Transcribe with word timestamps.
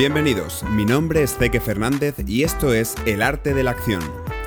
Bienvenidos, 0.00 0.64
mi 0.70 0.86
nombre 0.86 1.22
es 1.22 1.36
Zeke 1.36 1.60
Fernández 1.60 2.14
y 2.26 2.42
esto 2.42 2.72
es 2.72 2.94
El 3.04 3.20
Arte 3.20 3.52
de 3.52 3.62
la 3.62 3.72
Acción, 3.72 4.00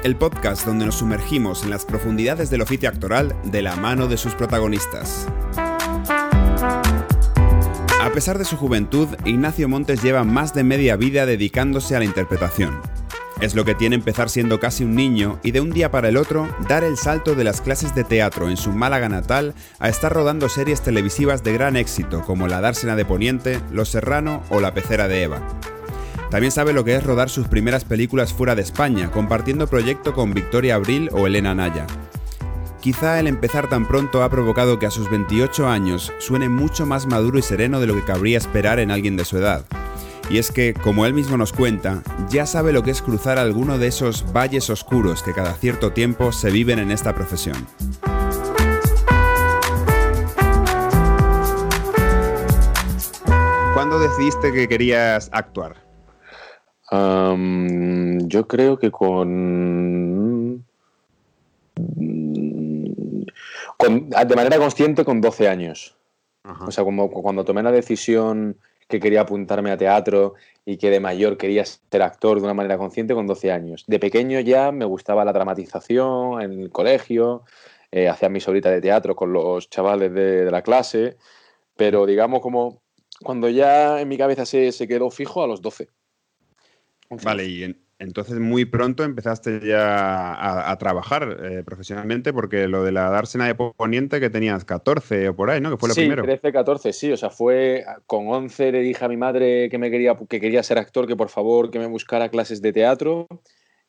el 0.04 0.16
podcast 0.16 0.66
donde 0.66 0.88
nos 0.88 0.96
sumergimos 0.96 1.62
en 1.62 1.70
las 1.70 1.86
profundidades 1.86 2.50
del 2.50 2.64
oficio 2.64 2.90
actoral 2.90 3.36
de 3.44 3.62
la 3.62 3.76
mano 3.76 4.08
de 4.08 4.18
sus 4.18 4.34
protagonistas. 4.34 5.28
A 8.02 8.12
pesar 8.12 8.40
de 8.40 8.46
su 8.46 8.58
juventud, 8.58 9.08
Ignacio 9.26 9.70
Montes 9.70 10.02
lleva 10.02 10.24
más 10.24 10.56
de 10.56 10.64
media 10.64 10.96
vida 10.96 11.28
dedicándose 11.28 11.96
a 11.96 12.00
la 12.00 12.06
interpretación. 12.06 12.82
Es 13.44 13.56
lo 13.56 13.66
que 13.66 13.76
tiene 13.76 13.98
empezar 13.98 14.30
siendo 14.30 14.62
casi 14.62 14.86
un 14.86 14.96
niño 14.96 15.38
y 15.44 15.52
de 15.52 15.60
un 15.60 15.72
día 15.72 15.92
para 15.92 16.08
el 16.08 16.16
otro 16.16 16.48
dar 16.70 16.86
el 16.86 16.96
salto 16.96 17.36
de 17.36 17.44
las 17.44 17.60
clases 17.60 17.94
de 17.94 18.06
teatro 18.06 18.50
en 18.50 18.56
su 18.56 18.72
Málaga 18.72 19.10
natal 19.10 19.54
a 19.80 19.90
estar 19.90 20.14
rodando 20.14 20.48
series 20.48 20.82
televisivas 20.82 21.44
de 21.44 21.52
gran 21.52 21.76
éxito 21.76 22.22
como 22.22 22.48
La 22.48 22.62
Dársena 22.62 22.96
de 22.96 23.04
Poniente, 23.04 23.60
Los 23.70 23.90
Serrano 23.90 24.44
o 24.48 24.62
La 24.62 24.74
Pecera 24.74 25.10
de 25.10 25.24
Eva. 25.24 25.42
También 26.32 26.54
sabe 26.54 26.72
lo 26.72 26.86
que 26.86 26.96
es 26.96 27.04
rodar 27.04 27.30
sus 27.30 27.50
primeras 27.50 27.84
películas 27.84 28.32
fuera 28.32 28.56
de 28.56 28.62
España, 28.62 29.12
compartiendo 29.12 29.68
proyecto 29.68 30.14
con 30.14 30.34
Victoria 30.34 30.76
Abril 30.76 31.10
o 31.12 31.28
Elena 31.28 31.54
Naya. 31.54 31.86
Quizá 32.80 33.20
el 33.20 33.28
empezar 33.28 33.68
tan 33.70 33.86
pronto 33.90 34.24
ha 34.24 34.30
provocado 34.30 34.80
que 34.80 34.86
a 34.86 34.92
sus 34.92 35.12
28 35.12 35.68
años 35.68 36.14
suene 36.20 36.48
mucho 36.48 36.86
más 36.86 37.08
maduro 37.08 37.40
y 37.40 37.42
sereno 37.42 37.82
de 37.82 37.88
lo 37.88 37.96
que 37.96 38.06
cabría 38.06 38.38
esperar 38.38 38.80
en 38.80 38.90
alguien 38.90 39.18
de 39.18 39.26
su 39.26 39.38
edad. 39.38 39.66
Y 40.30 40.38
es 40.38 40.52
que, 40.52 40.74
como 40.74 41.06
él 41.06 41.14
mismo 41.14 41.38
nos 41.38 41.54
cuenta, 41.54 42.02
ya 42.30 42.46
sabe 42.46 42.74
lo 42.74 42.82
que 42.82 42.92
es 42.92 43.02
cruzar 43.02 43.38
alguno 43.38 43.78
de 43.78 43.88
esos 43.88 44.32
valles 44.34 44.70
oscuros 44.70 45.22
que 45.22 45.34
cada 45.34 45.54
cierto 45.54 45.92
tiempo 45.92 46.32
se 46.32 46.50
viven 46.50 46.80
en 46.80 46.92
esta 46.92 47.14
profesión. 47.14 47.68
¿Cuándo 53.74 54.00
decidiste 54.00 54.52
que 54.54 54.68
querías 54.68 55.30
actuar? 55.34 55.84
yo 56.92 58.48
creo 58.48 58.78
que 58.78 58.92
con, 58.92 60.64
De 63.80 64.36
manera 64.36 64.58
consciente 64.58 65.04
con 65.04 65.20
12 65.20 65.48
años. 65.48 65.98
O 66.66 66.72
sea, 66.72 66.84
como 66.84 67.10
cuando 67.10 67.44
tomé 67.44 67.64
la 67.64 67.72
decisión 67.72 68.58
que 68.94 69.00
quería 69.00 69.22
apuntarme 69.22 69.72
a 69.72 69.78
teatro 69.78 70.36
y 70.66 70.78
que 70.78 70.92
de 70.92 71.00
mayor 71.00 71.36
quería 71.36 71.66
ser 71.66 72.04
actor 72.04 72.38
de 72.38 72.44
una 72.44 72.54
manera 72.54 72.78
consciente 72.78 73.16
con 73.16 73.26
12 73.26 73.52
años. 73.52 73.86
De 73.88 73.98
pequeño 73.98 74.40
ya 74.40 74.72
me 74.72 74.86
gustaba 74.86 75.26
la 75.26 75.34
dramatización 75.34 76.40
en 76.44 76.60
el 76.60 76.70
colegio, 76.70 77.44
eh, 77.92 78.08
hacía 78.08 78.30
mis 78.30 78.48
horitas 78.48 78.72
de 78.72 78.82
teatro 78.82 79.16
con 79.16 79.34
los 79.34 79.68
chavales 79.68 80.14
de, 80.14 80.52
la 80.52 80.62
clase, 80.62 81.18
pero 81.76 82.06
digamos 82.06 82.42
como 82.42 82.84
cuando 83.24 83.50
ya 83.50 84.00
en 84.00 84.08
mi 84.10 84.18
cabeza 84.18 84.46
se, 84.46 84.72
se 84.72 84.88
quedó 84.88 85.10
fijo 85.10 85.44
a 85.44 85.48
los 85.48 85.60
12. 85.60 85.88
Vale, 87.24 87.46
y 87.46 87.64
en, 87.64 87.83
entonces 88.04 88.40
muy 88.40 88.66
pronto 88.66 89.04
empezaste 89.04 89.62
ya 89.66 90.70
a, 90.70 90.78
trabajar 90.78 91.38
eh, 91.44 91.64
profesionalmente 91.64 92.34
porque 92.34 92.68
lo 92.68 92.84
de 92.84 92.92
la 92.92 93.10
dársena 93.10 93.48
de 93.48 93.56
Poniente 93.56 94.20
que 94.20 94.30
tenías 94.30 94.66
14 94.66 95.30
o 95.30 95.36
por 95.36 95.50
ahí, 95.50 95.62
¿no? 95.62 95.72
Que 95.72 95.78
fue 95.78 95.90
lo 95.90 95.96
sí, 95.96 96.02
primero. 96.02 96.24
13, 96.24 96.52
14, 96.52 96.94
sí. 96.94 97.12
O 97.12 97.18
sea, 97.18 97.30
fue 97.30 97.86
con 98.06 98.28
11 98.28 98.72
le 98.72 98.82
dije 98.82 99.04
a 99.04 99.08
mi 99.08 99.18
madre 99.18 99.70
que 99.70 99.78
me 99.78 99.90
quería, 99.90 100.16
que 100.30 100.40
quería 100.40 100.62
ser 100.64 100.78
actor, 100.78 101.08
que 101.08 101.16
por 101.16 101.30
favor 101.30 101.72
que 101.72 101.80
me 101.80 101.88
buscara 101.88 102.30
clases 102.30 102.62
de 102.62 102.74
teatro. 102.74 103.28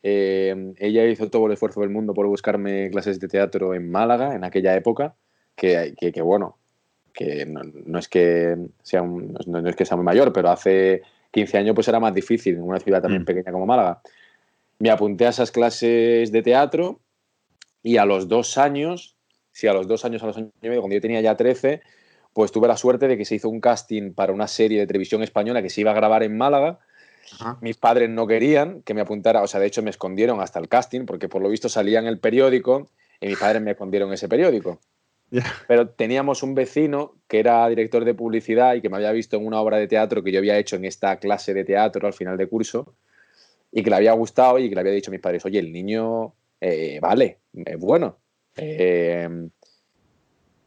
Eh, 0.03 0.75
ella 0.79 1.05
hizo 1.07 1.29
todo 1.29 1.47
el 1.47 1.53
esfuerzo 1.53 1.81
del 1.81 1.91
mundo 1.91 2.15
por 2.15 2.27
buscarme 2.27 2.91
clases 2.91 3.19
de 3.19 3.29
teatro 3.29 3.75
en 3.75 3.91
Málaga 3.91 4.35
en 4.35 4.45
aquella 4.45 4.77
época, 4.77 5.17
que, 5.57 5.95
que, 5.99 6.23
bueno, 6.23 6.59
que 7.13 7.47
no, 7.47 7.99
es 7.99 8.09
que 8.09 8.57
sea 8.83 9.03
no 9.03 9.69
es 9.69 9.77
que 9.77 9.85
sea 9.85 9.97
muy 9.97 10.05
mayor, 10.05 10.33
pero 10.33 10.51
hace 10.51 11.03
15 11.35 11.59
años 11.59 11.75
pues 11.75 11.89
era 11.89 11.99
más 11.99 12.15
difícil 12.15 12.55
en 12.55 12.63
una 12.63 12.79
ciudad 12.79 13.03
también 13.03 13.23
mm. 13.23 13.27
pequeña 13.27 13.53
como 13.53 13.67
Málaga. 13.67 14.01
Me 14.79 14.91
apunté 14.91 15.27
a 15.27 15.31
esas 15.31 15.51
clases 15.51 16.31
de 16.31 16.43
teatro 16.43 17.01
y 17.83 17.97
a 17.97 18.05
los 18.05 18.29
dos 18.29 18.57
años, 18.57 19.17
sí, 19.53 19.67
a 19.67 19.75
los 19.75 19.89
dos 19.89 20.05
años, 20.05 20.23
a 20.23 20.27
los 20.27 20.37
años 20.37 20.51
y 20.63 20.69
medio, 20.69 20.81
cuando 20.81 20.95
yo 20.95 21.01
tenía 21.01 21.21
ya 21.21 21.37
13, 21.37 21.83
pues 22.33 22.53
tuve 22.53 22.69
la 22.69 22.77
suerte 22.77 23.09
de 23.09 23.19
que 23.19 23.25
se 23.25 23.35
hizo 23.35 23.49
un 23.49 23.61
casting 23.61 24.15
para 24.15 24.33
una 24.33 24.47
serie 24.47 24.79
de 24.79 24.87
televisión 24.87 25.23
española 25.23 25.61
que 25.61 25.71
se 25.71 25.81
iba 25.81 25.91
a 25.91 25.95
grabar 25.95 26.23
en 26.23 26.37
Málaga. 26.37 26.79
Mis 27.61 27.77
padres 27.77 28.11
no 28.11 28.27
querían 28.27 28.83
que 28.83 28.95
me 28.95 29.01
apuntara, 29.01 29.43
o 29.43 29.47
sea, 29.47 29.59
de 29.59 29.67
hecho 29.67 29.83
me 29.83 29.91
escondieron 29.91 30.41
hasta 30.41 30.61
el 30.61 30.69
casting 30.69 31.07
porque 31.07 31.29
por 31.29 31.43
lo 31.43 31.49
visto 31.49 31.69
salía 31.69 31.99
en 31.99 32.07
el 32.07 32.19
periódico 32.19 32.91
y 33.21 33.29
mis 33.29 33.39
padres 33.39 33.63
me 33.63 33.73
escondieron 33.73 34.13
ese 34.13 34.29
periódico. 34.29 34.79
Pero 35.69 35.89
teníamos 35.89 36.43
un 36.43 36.55
vecino 36.55 37.15
que 37.29 37.41
era 37.41 37.69
director 37.69 38.05
de 38.05 38.15
publicidad 38.15 38.75
y 38.75 38.81
que 38.81 38.89
me 38.89 38.97
había 38.97 39.13
visto 39.13 39.37
en 39.37 39.47
una 39.47 39.61
obra 39.61 39.79
de 39.79 39.89
teatro 39.89 40.23
que 40.23 40.33
yo 40.33 40.39
había 40.39 40.59
hecho 40.59 40.77
en 40.77 40.85
esta 40.85 41.17
clase 41.19 41.55
de 41.55 41.65
teatro 41.65 42.07
al 42.07 42.13
final 42.13 42.37
de 42.37 42.47
curso 42.47 42.95
y 43.73 43.83
que 43.83 43.91
le 43.91 43.97
había 43.97 44.13
gustado 44.13 44.59
y 44.59 44.69
que 44.69 44.75
le 44.75 44.81
había 44.81 44.93
dicho 44.93 45.11
a 45.11 45.13
mis 45.13 45.21
padres, 45.21 45.45
oye, 45.45 45.59
el 45.59 45.73
niño, 45.73 46.35
eh, 46.61 46.99
vale, 47.01 47.39
es 47.53 47.79
bueno. 47.79 48.19
Eh, 48.57 49.29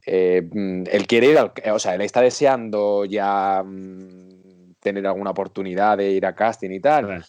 eh, 0.06 0.50
él 0.92 1.08
quiere 1.08 1.28
ir, 1.28 1.38
o 1.72 1.80
sea, 1.80 1.96
él 1.96 2.02
está 2.02 2.22
deseando 2.22 3.06
ya 3.06 3.64
mm, 3.64 4.74
tener 4.80 5.08
alguna 5.08 5.32
oportunidad 5.32 5.98
de 5.98 6.12
ir 6.12 6.26
a 6.26 6.36
casting 6.36 6.72
y 6.72 6.80
tal 6.80 7.24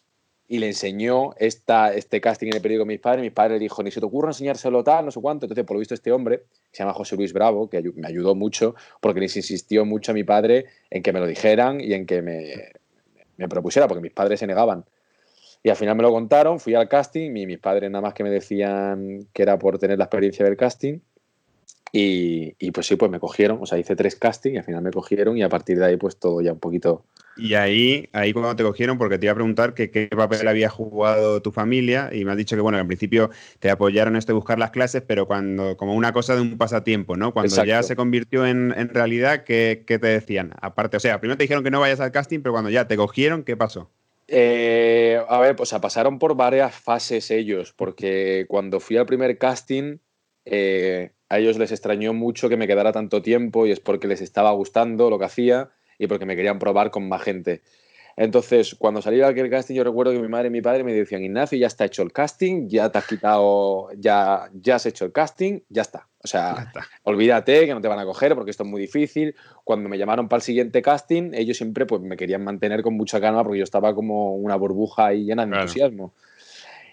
y 0.50 0.58
le 0.58 0.68
enseñó 0.68 1.34
esta, 1.36 1.92
este 1.92 2.22
casting 2.22 2.48
en 2.48 2.56
el 2.56 2.62
periódico 2.62 2.84
a 2.84 2.86
mis 2.86 3.00
padres. 3.00 3.22
Mis 3.22 3.32
padres 3.32 3.58
le 3.58 3.64
dijo, 3.64 3.82
ni 3.82 3.90
se 3.90 4.00
te 4.00 4.06
ocurra 4.06 4.30
enseñárselo 4.30 4.82
tal, 4.82 5.04
no 5.04 5.10
sé 5.10 5.20
cuánto. 5.20 5.44
Entonces, 5.44 5.64
por 5.66 5.76
lo 5.76 5.80
visto, 5.80 5.94
este 5.94 6.10
hombre, 6.10 6.44
se 6.72 6.82
llama 6.82 6.94
José 6.94 7.16
Luis 7.16 7.34
Bravo, 7.34 7.68
que 7.68 7.82
me 7.94 8.08
ayudó 8.08 8.34
mucho, 8.34 8.74
porque 9.00 9.20
les 9.20 9.36
insistió 9.36 9.84
mucho 9.84 10.12
a 10.12 10.14
mi 10.14 10.24
padre 10.24 10.64
en 10.90 11.02
que 11.02 11.12
me 11.12 11.20
lo 11.20 11.26
dijeran 11.26 11.82
y 11.82 11.92
en 11.92 12.06
que 12.06 12.22
me, 12.22 12.70
me 13.36 13.46
propusiera, 13.46 13.86
porque 13.86 14.00
mis 14.00 14.12
padres 14.12 14.40
se 14.40 14.46
negaban. 14.46 14.86
Y 15.62 15.68
al 15.68 15.76
final 15.76 15.96
me 15.96 16.02
lo 16.02 16.12
contaron, 16.12 16.60
fui 16.60 16.74
al 16.74 16.88
casting 16.88 17.36
y 17.36 17.46
mis 17.46 17.58
padres 17.58 17.90
nada 17.90 18.00
más 18.00 18.14
que 18.14 18.24
me 18.24 18.30
decían 18.30 19.26
que 19.34 19.42
era 19.42 19.58
por 19.58 19.78
tener 19.78 19.98
la 19.98 20.04
experiencia 20.04 20.46
del 20.46 20.56
casting. 20.56 21.00
Y, 21.92 22.54
y 22.58 22.70
pues 22.70 22.86
sí, 22.86 22.96
pues 22.96 23.10
me 23.10 23.20
cogieron, 23.20 23.58
o 23.60 23.66
sea, 23.66 23.78
hice 23.78 23.96
tres 23.96 24.16
castings 24.16 24.54
y 24.54 24.58
al 24.58 24.64
final 24.64 24.82
me 24.82 24.90
cogieron 24.90 25.36
y 25.38 25.42
a 25.42 25.48
partir 25.48 25.78
de 25.78 25.86
ahí 25.86 25.96
pues 25.96 26.18
todo 26.18 26.40
ya 26.40 26.52
un 26.52 26.58
poquito 26.58 27.04
y 27.38 27.54
ahí, 27.54 28.08
ahí 28.12 28.32
cuando 28.32 28.56
te 28.56 28.64
cogieron, 28.64 28.98
porque 28.98 29.16
te 29.16 29.26
iba 29.26 29.32
a 29.32 29.36
preguntar 29.36 29.72
que, 29.72 29.92
qué 29.92 30.08
papel 30.08 30.48
había 30.48 30.68
jugado 30.68 31.40
tu 31.40 31.52
familia 31.52 32.10
y 32.12 32.24
me 32.24 32.32
has 32.32 32.36
dicho 32.36 32.56
que, 32.56 32.62
bueno, 32.62 32.78
en 32.78 32.88
principio 32.88 33.30
te 33.60 33.70
apoyaron 33.70 34.16
esto 34.16 34.32
de 34.32 34.34
buscar 34.34 34.58
las 34.58 34.72
clases, 34.72 35.02
pero 35.06 35.26
cuando, 35.26 35.76
como 35.76 35.94
una 35.94 36.12
cosa 36.12 36.34
de 36.34 36.40
un 36.40 36.58
pasatiempo, 36.58 37.16
¿no? 37.16 37.32
Cuando 37.32 37.64
ya 37.64 37.82
se 37.84 37.94
convirtió 37.94 38.44
en, 38.44 38.72
realidad, 38.88 39.44
¿qué, 39.44 39.84
te 39.86 39.98
decían? 39.98 40.52
Aparte, 40.60 40.96
o 40.96 41.00
sea, 41.00 41.20
primero 41.20 41.38
te 41.38 41.44
dijeron 41.44 41.62
que 41.62 41.70
no 41.70 41.78
vayas 41.78 42.00
al 42.00 42.10
casting, 42.10 42.40
pero 42.40 42.52
cuando 42.52 42.70
ya 42.70 42.88
te 42.88 42.96
cogieron, 42.96 43.44
¿qué 43.44 43.56
pasó? 43.56 43.88
Eh, 44.26 45.22
a 45.28 45.38
ver, 45.38 45.54
pues 45.54 45.72
pasaron 45.80 46.18
por 46.18 46.34
varias 46.34 46.74
fases 46.74 47.30
ellos, 47.30 47.72
porque 47.72 48.46
cuando 48.48 48.80
fui 48.80 48.96
al 48.96 49.06
primer 49.06 49.38
casting, 49.38 49.98
eh, 50.44 51.12
a 51.28 51.38
ellos 51.38 51.58
les 51.58 51.72
extrañó 51.72 52.14
mucho 52.14 52.48
que 52.48 52.56
me 52.56 52.66
quedara 52.66 52.92
tanto 52.92 53.22
tiempo 53.22 53.66
y 53.66 53.70
es 53.70 53.80
porque 53.80 54.08
les 54.08 54.20
estaba 54.20 54.50
gustando 54.52 55.10
lo 55.10 55.18
que 55.18 55.26
hacía 55.26 55.70
y 55.98 56.06
porque 56.06 56.26
me 56.26 56.36
querían 56.36 56.58
probar 56.58 56.90
con 56.90 57.08
más 57.08 57.22
gente. 57.22 57.62
Entonces, 58.16 58.74
cuando 58.76 59.00
salí 59.00 59.22
aquel 59.22 59.48
casting, 59.48 59.76
yo 59.76 59.84
recuerdo 59.84 60.12
que 60.12 60.18
mi 60.18 60.26
madre 60.26 60.48
y 60.48 60.50
mi 60.50 60.60
padre 60.60 60.82
me 60.82 60.92
decían, 60.92 61.22
Ignacio, 61.22 61.56
ya 61.56 61.68
está 61.68 61.84
hecho 61.84 62.02
el 62.02 62.12
casting, 62.12 62.66
ya 62.66 62.90
te 62.90 62.98
has 62.98 63.06
quitado, 63.06 63.90
ya, 63.96 64.50
ya 64.54 64.74
has 64.74 64.86
hecho 64.86 65.04
el 65.04 65.12
casting, 65.12 65.60
ya 65.68 65.82
está. 65.82 66.08
O 66.24 66.26
sea, 66.26 66.72
olvídate 67.04 67.64
que 67.64 67.72
no 67.72 67.80
te 67.80 67.86
van 67.86 68.00
a 68.00 68.04
coger 68.04 68.34
porque 68.34 68.50
esto 68.50 68.64
es 68.64 68.68
muy 68.68 68.80
difícil. 68.80 69.36
Cuando 69.62 69.88
me 69.88 69.98
llamaron 69.98 70.28
para 70.28 70.38
el 70.38 70.42
siguiente 70.42 70.82
casting, 70.82 71.30
ellos 71.32 71.58
siempre 71.58 71.86
pues, 71.86 72.02
me 72.02 72.16
querían 72.16 72.42
mantener 72.42 72.82
con 72.82 72.94
mucha 72.94 73.20
calma 73.20 73.44
porque 73.44 73.58
yo 73.58 73.64
estaba 73.64 73.94
como 73.94 74.34
una 74.34 74.56
burbuja 74.56 75.14
y 75.14 75.24
llena 75.24 75.46
de 75.46 75.54
entusiasmo. 75.54 76.12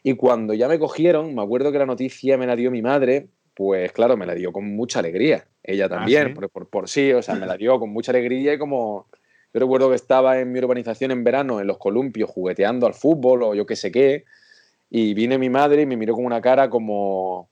Y 0.04 0.14
cuando 0.14 0.54
ya 0.54 0.68
me 0.68 0.78
cogieron, 0.78 1.34
me 1.34 1.42
acuerdo 1.42 1.72
que 1.72 1.80
la 1.80 1.88
noticia 1.88 2.38
me 2.38 2.46
la 2.46 2.56
dio 2.56 2.70
mi 2.70 2.84
madre, 2.84 3.30
pues 3.56 3.92
claro, 3.94 4.18
me 4.18 4.26
la 4.26 4.36
dio 4.36 4.52
con 4.52 4.76
mucha 4.76 5.00
alegría. 5.00 5.48
Ella 5.64 5.86
ah, 5.86 5.90
también, 5.90 6.34
Por, 6.34 6.68
por, 6.68 6.90
sí, 6.90 7.12
o 7.14 7.22
sea, 7.22 7.36
me 7.36 7.48
la 7.48 7.58
dio 7.58 7.80
con 7.80 7.90
mucha 7.90 8.12
alegría 8.12 8.54
y 8.54 8.58
como... 8.60 9.08
Yo 9.54 9.62
recuerdo 9.62 9.90
que 9.90 9.96
estaba 9.96 10.38
en 10.40 10.52
mi 10.52 10.60
urbanización 10.60 11.12
en 11.12 11.24
verano, 11.24 11.62
en 11.62 11.68
los 11.68 11.78
columpios, 11.78 12.30
jugueteando 12.30 12.88
al 12.88 12.94
fútbol 12.94 13.42
o 13.42 13.56
yo 13.56 13.66
qué 13.66 13.78
sé 13.78 13.90
qué, 13.90 14.26
y 14.90 15.14
vine 15.14 15.38
mi 15.38 15.50
madre 15.50 15.84
y 15.84 15.86
me 15.86 15.96
miró 15.96 16.14
con 16.14 16.26
una 16.26 16.42
cara 16.42 16.70
como... 16.70 17.50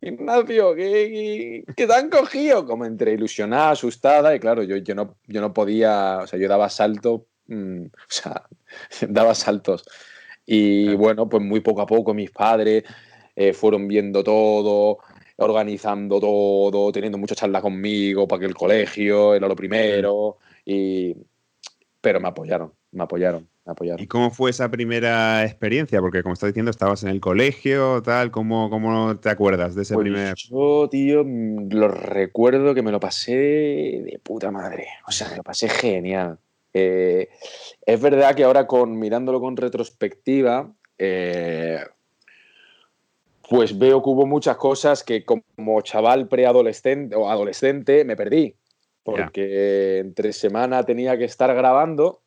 Ignacio, 0.00 0.74
¿qué, 0.76 1.64
qué 1.76 1.86
te 1.86 1.92
han 1.92 2.08
cogido? 2.08 2.64
Como 2.64 2.86
entre 2.86 3.12
ilusionada, 3.12 3.72
asustada, 3.72 4.34
y 4.34 4.38
claro, 4.38 4.62
yo, 4.62 4.76
yo, 4.76 4.94
no, 4.94 5.16
yo 5.26 5.40
no 5.40 5.52
podía, 5.52 6.20
o 6.22 6.26
sea, 6.28 6.38
yo 6.38 6.48
daba 6.48 6.70
saltos, 6.70 7.22
mm, 7.48 7.86
o 7.86 7.90
sea, 8.08 8.44
daba 9.08 9.34
saltos. 9.34 9.84
Y 10.46 10.94
bueno, 10.94 11.28
pues 11.28 11.42
muy 11.42 11.60
poco 11.60 11.82
a 11.82 11.86
poco 11.86 12.14
mis 12.14 12.30
padres 12.30 12.84
eh, 13.36 13.52
fueron 13.52 13.88
viendo 13.88 14.22
todo, 14.22 14.98
organizando 15.36 16.20
todo, 16.20 16.92
teniendo 16.92 17.18
muchas 17.18 17.38
charlas 17.38 17.62
conmigo 17.62 18.28
para 18.28 18.40
que 18.40 18.46
el 18.46 18.54
colegio 18.54 19.34
era 19.34 19.48
lo 19.48 19.56
primero. 19.56 20.38
Y... 20.64 21.16
Pero 22.00 22.18
me 22.20 22.28
apoyaron, 22.28 22.72
me 22.92 23.02
apoyaron, 23.02 23.46
me 23.66 23.72
apoyaron. 23.72 24.02
¿Y 24.02 24.06
cómo 24.06 24.30
fue 24.30 24.50
esa 24.50 24.70
primera 24.70 25.44
experiencia? 25.44 26.00
Porque 26.00 26.22
como 26.22 26.32
estás 26.32 26.48
diciendo, 26.48 26.70
estabas 26.70 27.02
en 27.02 27.10
el 27.10 27.20
colegio, 27.20 28.00
tal, 28.02 28.30
¿cómo, 28.30 28.70
cómo 28.70 29.18
te 29.18 29.28
acuerdas 29.28 29.74
de 29.74 29.82
ese 29.82 29.94
pues 29.94 30.04
primer...? 30.04 30.34
Yo, 30.36 30.88
tío, 30.90 31.24
lo 31.24 31.88
recuerdo 31.88 32.74
que 32.74 32.82
me 32.82 32.90
lo 32.90 33.00
pasé 33.00 33.36
de 33.36 34.20
puta 34.22 34.50
madre. 34.50 34.86
O 35.06 35.12
sea, 35.12 35.28
me 35.28 35.36
lo 35.36 35.42
pasé 35.42 35.68
genial. 35.68 36.38
Eh, 36.72 37.28
es 37.84 38.00
verdad 38.00 38.34
que 38.34 38.44
ahora 38.44 38.66
con 38.66 38.98
mirándolo 38.98 39.40
con 39.40 39.56
retrospectiva, 39.56 40.72
eh, 40.98 41.80
pues 43.50 43.76
veo 43.76 44.00
que 44.00 44.08
hubo 44.08 44.26
muchas 44.26 44.56
cosas 44.56 45.02
que 45.02 45.24
como 45.24 45.80
chaval 45.80 46.28
preadolescente 46.28 47.16
o 47.16 47.28
adolescente 47.28 48.04
me 48.04 48.14
perdí. 48.14 48.54
Porque 49.02 49.98
entre 49.98 50.32
semana 50.32 50.84
tenía 50.84 51.18
que 51.18 51.24
estar 51.24 51.52
grabando, 51.52 52.20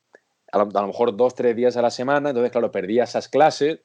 a 0.51 0.57
lo, 0.57 0.63
a 0.63 0.81
lo 0.81 0.87
mejor 0.87 1.15
dos, 1.15 1.33
tres 1.33 1.55
días 1.55 1.77
a 1.77 1.81
la 1.81 1.91
semana, 1.91 2.29
entonces 2.29 2.51
claro, 2.51 2.71
perdía 2.71 3.05
esas 3.05 3.29
clases 3.29 3.79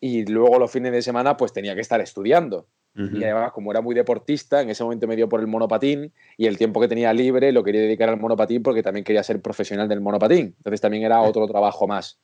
y 0.00 0.24
luego 0.24 0.58
los 0.58 0.70
fines 0.70 0.92
de 0.92 1.02
semana 1.02 1.36
pues 1.36 1.52
tenía 1.52 1.74
que 1.74 1.82
estar 1.82 2.00
estudiando. 2.00 2.66
Y 2.94 3.22
además, 3.22 3.52
como 3.52 3.70
era 3.70 3.80
muy 3.80 3.94
deportista, 3.94 4.60
en 4.60 4.70
ese 4.70 4.82
momento 4.82 5.06
me 5.06 5.14
dio 5.14 5.28
por 5.28 5.38
el 5.38 5.46
monopatín 5.46 6.12
y 6.36 6.46
el 6.46 6.58
tiempo 6.58 6.80
que 6.80 6.88
tenía 6.88 7.12
libre 7.12 7.52
lo 7.52 7.62
quería 7.62 7.82
dedicar 7.82 8.08
al 8.08 8.18
monopatín 8.18 8.60
porque 8.60 8.82
también 8.82 9.04
quería 9.04 9.22
ser 9.22 9.40
profesional 9.40 9.86
del 9.86 10.00
monopatín. 10.00 10.54
Entonces 10.56 10.80
también 10.80 11.04
era 11.04 11.20
otro 11.22 11.46
trabajo 11.46 11.86
más. 11.86 12.18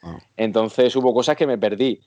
Ah. 0.00 0.18
Entonces 0.36 0.94
hubo 0.94 1.12
cosas 1.12 1.36
que 1.36 1.44
me 1.48 1.58
perdí, 1.58 2.02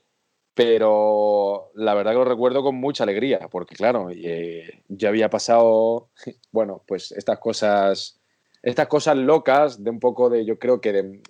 pero 0.55 1.71
la 1.75 1.93
verdad 1.93 2.11
que 2.11 2.17
lo 2.17 2.25
recuerdo 2.25 2.63
con 2.63 2.75
mucha 2.75 3.03
alegría, 3.03 3.47
porque 3.51 3.75
claro, 3.75 4.09
eh, 4.11 4.81
ya 4.87 5.09
había 5.09 5.29
pasado, 5.29 6.09
bueno, 6.51 6.81
pues 6.87 7.11
estas 7.11 7.37
cosas, 7.37 8.19
estas 8.63 8.87
cosas 8.87 9.17
locas 9.17 9.83
de 9.83 9.91
un 9.91 9.99
poco 9.99 10.29
de, 10.29 10.45
yo 10.45 10.57
creo 10.57 10.81
que 10.81 10.91
de, 10.91 11.21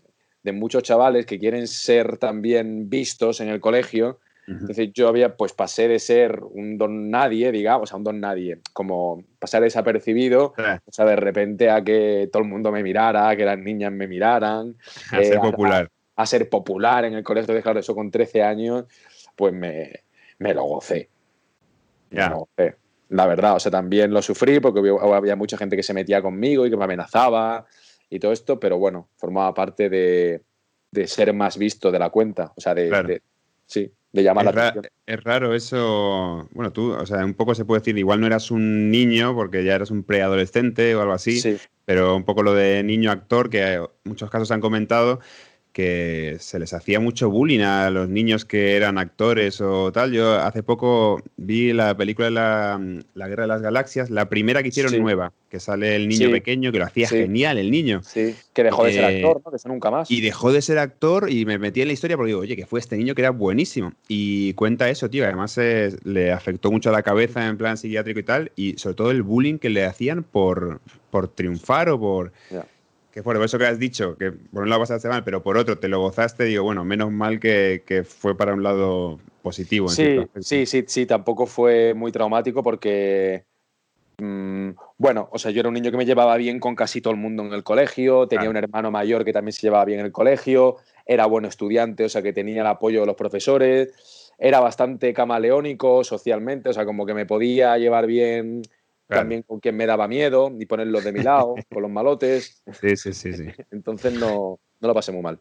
de 0.44 0.52
muchos 0.54 0.84
chavales 0.84 1.26
que 1.26 1.40
quieren 1.40 1.68
ser 1.68 2.18
también 2.18 2.90
vistos 2.90 3.42
en 3.42 3.50
el 3.50 3.60
colegio 3.60 4.20
entonces 4.48 4.92
yo 4.94 5.08
había, 5.08 5.36
pues 5.36 5.54
pasé 5.54 5.88
de 5.88 6.00
ser 6.00 6.40
un 6.44 6.78
don 6.78 7.10
nadie, 7.10 7.52
digamos, 7.52 7.92
a 7.92 7.96
un 7.96 8.04
don 8.04 8.20
nadie, 8.20 8.60
como 8.74 9.24
pasar 9.40 9.64
desapercibido, 9.64 10.54
o 10.86 10.92
sea, 10.92 11.06
de 11.06 11.16
repente 11.16 11.70
a 11.70 11.84
que 11.84 12.30
todo 12.32 12.44
el 12.44 12.50
mundo 12.50 12.72
me 12.72 12.84
mirara, 12.84 13.30
a 13.30 13.36
que 13.36 13.46
las 13.46 13.58
niñas 13.58 13.92
me 13.92 14.08
miraran. 14.08 14.76
A 15.12 15.24
ser 15.24 15.36
eh, 15.36 15.40
popular. 15.40 15.92
A, 16.16 16.26
ser 16.26 16.50
popular 16.50 17.06
en 17.06 17.14
el 17.16 17.24
colegio. 17.24 17.44
Entonces, 17.44 17.64
claro, 17.64 17.80
eso 17.80 17.96
con 17.96 18.12
13 18.12 18.44
años, 18.44 18.86
pues 19.36 19.54
me, 19.54 20.04
me 20.40 20.54
lo 20.54 20.64
gocé. 20.64 21.10
Ya. 22.12 22.36
La 23.10 23.28
verdad, 23.28 23.56
o 23.56 23.60
sea, 23.60 23.72
también 23.72 24.12
lo 24.12 24.22
sufrí 24.22 24.60
porque 24.60 24.82
había, 25.02 25.36
mucha 25.36 25.58
gente 25.58 25.76
que 25.76 25.84
se 25.84 25.94
metía 25.94 26.22
conmigo 26.22 26.66
y 26.66 26.70
que 26.70 26.78
me 26.78 26.86
amenazaba 26.86 27.66
y 28.10 28.20
todo 28.20 28.32
esto, 28.32 28.60
pero 28.60 28.78
bueno, 28.78 29.10
formaba 29.18 29.54
parte 29.54 29.90
de, 29.90 30.42
de 30.92 31.08
ser 31.08 31.34
más 31.34 31.58
visto 31.58 31.92
de 31.92 32.00
la 32.00 32.10
cuenta. 32.10 32.52
O 32.56 32.62
sea, 32.62 32.74
de 32.74 33.22
sí 33.68 33.92
es 35.06 35.24
raro 35.24 35.54
eso. 35.54 36.48
Bueno, 36.52 36.72
tú, 36.72 36.94
o 36.94 37.06
sea, 37.06 37.26
un 37.26 37.34
poco 37.34 37.54
se 37.56 37.66
puede 37.66 37.82
decir, 37.82 37.98
igual 37.98 38.22
no 38.22 38.28
eras 38.28 38.52
un 38.52 38.90
niño 38.90 39.36
porque 39.36 39.64
ya 39.64 39.76
eras 39.76 39.92
un 39.92 40.04
preadolescente 40.04 40.96
o 40.96 41.02
algo 41.02 41.14
así, 41.14 41.42
pero 41.86 42.16
un 42.16 42.24
poco 42.24 42.44
lo 42.44 42.54
de 42.54 42.84
niño 42.84 43.12
actor 43.12 43.50
que 43.50 43.74
en 43.74 43.88
muchos 44.04 44.30
casos 44.30 44.52
han 44.52 44.62
comentado 44.62 45.20
que 45.76 46.38
se 46.40 46.58
les 46.58 46.74
hacía 46.74 47.02
mucho 47.02 47.30
bullying 47.30 47.60
a 47.60 47.90
los 47.90 48.08
niños 48.08 48.46
que 48.46 48.78
eran 48.78 48.98
actores 48.98 49.60
o 49.60 49.92
tal. 49.92 50.14
Yo 50.14 50.36
hace 50.36 50.64
poco 50.64 51.22
vi 51.36 51.74
la 51.74 51.98
película 51.98 52.28
de 52.28 52.32
la, 53.14 53.28
Guerra 53.28 53.44
de 53.44 53.48
las 53.50 53.62
Galaxias, 53.62 54.10
la 54.10 54.30
primera 54.30 54.64
que 54.64 54.70
hicieron 54.70 54.98
nueva, 55.02 55.34
que 55.50 55.60
sale 55.60 55.98
el 55.98 56.08
niño 56.08 56.32
pequeño, 56.32 56.72
que 56.72 56.80
lo 56.80 56.86
hacía 56.86 57.10
genial 57.10 57.58
el 57.58 57.72
niño. 57.72 58.02
Sí, 58.04 58.36
que 58.54 58.64
dejó 58.64 58.86
de 58.86 58.94
ser 58.94 59.04
eh, 59.04 59.18
actor, 59.18 59.42
¿no? 59.44 59.52
Que 59.52 59.58
eso 59.58 59.68
nunca 59.68 59.92
más. 59.92 60.10
Y 60.10 60.22
dejó 60.22 60.54
de 60.54 60.62
ser 60.62 60.78
actor 60.78 61.30
y 61.30 61.46
me 61.46 61.58
metí 61.58 61.82
en 61.82 61.88
la 61.88 61.94
historia 61.94 62.16
porque 62.16 62.30
digo, 62.30 62.40
oye, 62.40 62.56
que 62.56 62.66
fue 62.66 62.80
este 62.80 62.96
niño 62.96 63.14
que 63.14 63.24
era 63.24 63.32
buenísimo. 63.32 63.92
Y 64.08 64.54
cuenta 64.54 64.90
eso, 64.90 65.10
tío, 65.10 65.26
además 65.26 65.58
le 65.58 66.32
afectó 66.32 66.72
mucho 66.72 66.88
a 66.88 66.94
la 66.94 67.04
cabeza 67.04 67.46
en 67.46 67.58
plan 67.58 67.76
psiquiátrico 67.76 68.22
y 68.22 68.24
tal, 68.24 68.52
y 68.56 68.78
sobre 68.78 68.96
todo 68.96 69.12
el 69.12 69.24
bullying 69.24 69.58
que 69.58 69.70
le 69.70 69.84
hacían 69.84 70.24
por, 70.24 70.80
por 71.12 71.28
triunfar 71.28 71.90
o 71.90 72.00
por 72.00 72.32
que 73.16 73.24
por 73.24 73.42
eso 73.42 73.58
que 73.58 73.66
has 73.66 73.80
dicho, 73.80 74.18
que 74.18 74.34
por 74.34 74.64
un 74.64 74.70
lado 74.70 74.82
pasaste 74.82 75.08
mal, 75.08 75.24
pero 75.24 75.42
por 75.42 75.56
otro 75.56 75.80
te 75.80 75.88
lo 75.88 76.02
gozaste, 76.02 76.44
digo, 76.44 76.64
bueno, 76.64 76.84
menos 76.84 77.14
mal 77.14 77.40
que, 77.40 78.06
fue 78.06 78.36
para 78.36 78.54
un 78.54 78.62
lado 78.62 79.22
positivo. 79.42 79.88
sí, 79.88 80.18
sí, 80.42 80.66
sí, 80.66 80.84
sí, 80.86 81.06
tampoco 81.06 81.46
fue 81.46 81.94
muy 81.94 82.12
traumático 82.12 82.62
porque, 82.62 83.46
mm, 84.18 84.72
bueno, 84.98 85.30
o 85.32 85.40
sea, 85.40 85.52
yo 85.52 85.62
era 85.62 85.70
un 85.70 85.76
niño 85.76 85.92
que 85.92 85.98
me 85.98 86.06
llevaba 86.06 86.36
bien 86.36 86.60
con 86.60 86.76
casi 86.76 87.00
todo 87.00 87.14
el 87.14 87.20
mundo 87.20 87.44
en 87.44 87.54
el 87.54 87.64
colegio, 87.64 88.28
tenía 88.28 88.50
un 88.50 88.58
hermano 88.58 88.92
mayor 88.92 89.24
que 89.24 89.32
también 89.32 89.54
se 89.54 89.62
llevaba 89.62 89.86
bien 89.86 90.02
en 90.02 90.08
el 90.08 90.12
colegio, 90.12 90.76
era 91.06 91.26
bueno 91.26 91.48
estudiante, 91.48 92.04
o 92.04 92.10
sea, 92.10 92.22
que 92.22 92.34
tenía 92.34 92.64
el 92.64 92.68
apoyo 92.68 93.00
de 93.00 93.06
los 93.06 93.16
profesores, 93.16 94.34
era 94.38 94.60
bastante 94.60 95.14
camaleónico 95.14 96.04
socialmente, 96.04 96.68
o 96.68 96.74
sea, 96.74 96.86
como 96.86 97.06
que 97.06 97.14
me 97.14 97.26
podía 97.26 97.78
llevar 97.78 98.08
bien 98.08 98.62
también 99.08 99.44
con 99.44 99.60
quien 99.60 99.76
me 99.78 99.86
daba 99.86 100.08
miedo 100.08 100.52
y 100.58 100.66
ponerlos 100.66 101.04
de 101.04 101.12
mi 101.12 101.22
lado, 101.22 101.56
con 101.72 101.84
los 101.84 101.92
malotes. 101.92 102.64
Sí, 102.82 102.96
sí, 102.96 103.14
sí, 103.14 103.34
sí. 103.34 103.46
Entonces 103.72 104.14
no, 104.14 104.60
no 104.80 104.88
lo 104.88 104.94
pasé 104.94 105.12
muy 105.12 105.22
mal. 105.22 105.40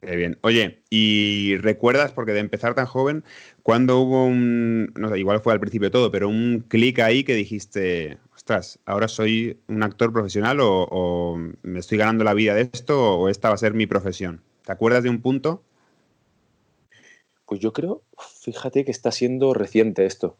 Qué 0.00 0.16
bien. 0.16 0.38
Oye, 0.40 0.82
¿y 0.88 1.58
recuerdas, 1.58 2.12
porque 2.12 2.32
de 2.32 2.40
empezar 2.40 2.74
tan 2.74 2.86
joven, 2.86 3.22
cuando 3.62 3.98
hubo 4.00 4.24
un, 4.24 4.92
no 4.96 5.10
sé, 5.10 5.18
igual 5.18 5.40
fue 5.40 5.52
al 5.52 5.60
principio 5.60 5.90
todo, 5.90 6.10
pero 6.10 6.26
un 6.26 6.64
clic 6.66 7.00
ahí 7.00 7.22
que 7.22 7.34
dijiste, 7.34 8.18
ostras, 8.34 8.78
ahora 8.86 9.08
soy 9.08 9.58
un 9.68 9.82
actor 9.82 10.10
profesional 10.10 10.58
o, 10.62 11.38
me 11.62 11.78
estoy 11.78 11.98
ganando 11.98 12.24
la 12.24 12.32
vida 12.32 12.54
de 12.54 12.62
esto 12.72 13.18
o 13.18 13.28
esta 13.28 13.48
va 13.48 13.56
a 13.56 13.58
ser 13.58 13.74
mi 13.74 13.86
profesión? 13.86 14.42
¿Te 14.64 14.72
acuerdas 14.72 15.02
de 15.02 15.10
un 15.10 15.20
punto? 15.20 15.62
Pues 17.44 17.60
yo 17.60 17.74
creo, 17.74 18.02
fíjate 18.40 18.86
que 18.86 18.90
está 18.90 19.12
siendo 19.12 19.52
reciente 19.52 20.06
esto 20.06 20.38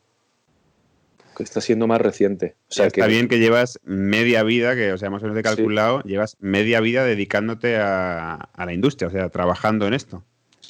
está 1.43 1.61
siendo 1.61 1.87
más 1.87 2.01
reciente. 2.01 2.57
O 2.69 2.73
sea, 2.73 2.87
está 2.87 3.07
bien 3.07 3.29
que 3.29 3.39
llevas 3.39 3.81
media 3.85 4.43
vida, 4.43 4.75
que 4.75 4.93
o 4.93 4.99
sea, 4.99 5.11
más 5.11 5.23
o 5.23 5.25
menos 5.25 5.37
de 5.37 5.43
calculado, 5.43 6.03
llevas 6.03 6.37
media 6.41 6.81
vida 6.81 7.05
dedicándote 7.05 7.77
a, 7.77 8.49
la 8.57 8.73
industria, 8.73 9.09
o 9.09 9.11
sea, 9.11 9.29
trabajando 9.29 9.87
en 9.87 9.95
esto. 9.95 10.25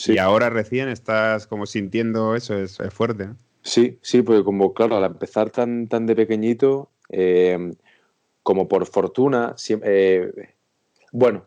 Y 0.07 0.19
ahora 0.19 0.49
recién 0.49 0.89
estás 0.89 1.47
como 1.47 1.67
sintiendo 1.67 2.35
eso, 2.35 2.57
es, 2.57 2.79
fuerte. 2.91 3.29
Sí, 3.63 3.99
sí, 4.01 4.23
porque 4.23 4.43
como, 4.45 4.73
claro, 4.73 4.97
al 4.97 5.05
empezar 5.05 5.51
tan, 5.51 5.89
tan 5.89 6.07
de 6.07 6.17
pequeñito, 6.17 6.91
eh, 7.11 7.73
como 8.43 8.67
por 8.67 8.87
fortuna, 8.87 9.55
eh, 9.83 10.33
bueno, 11.13 11.47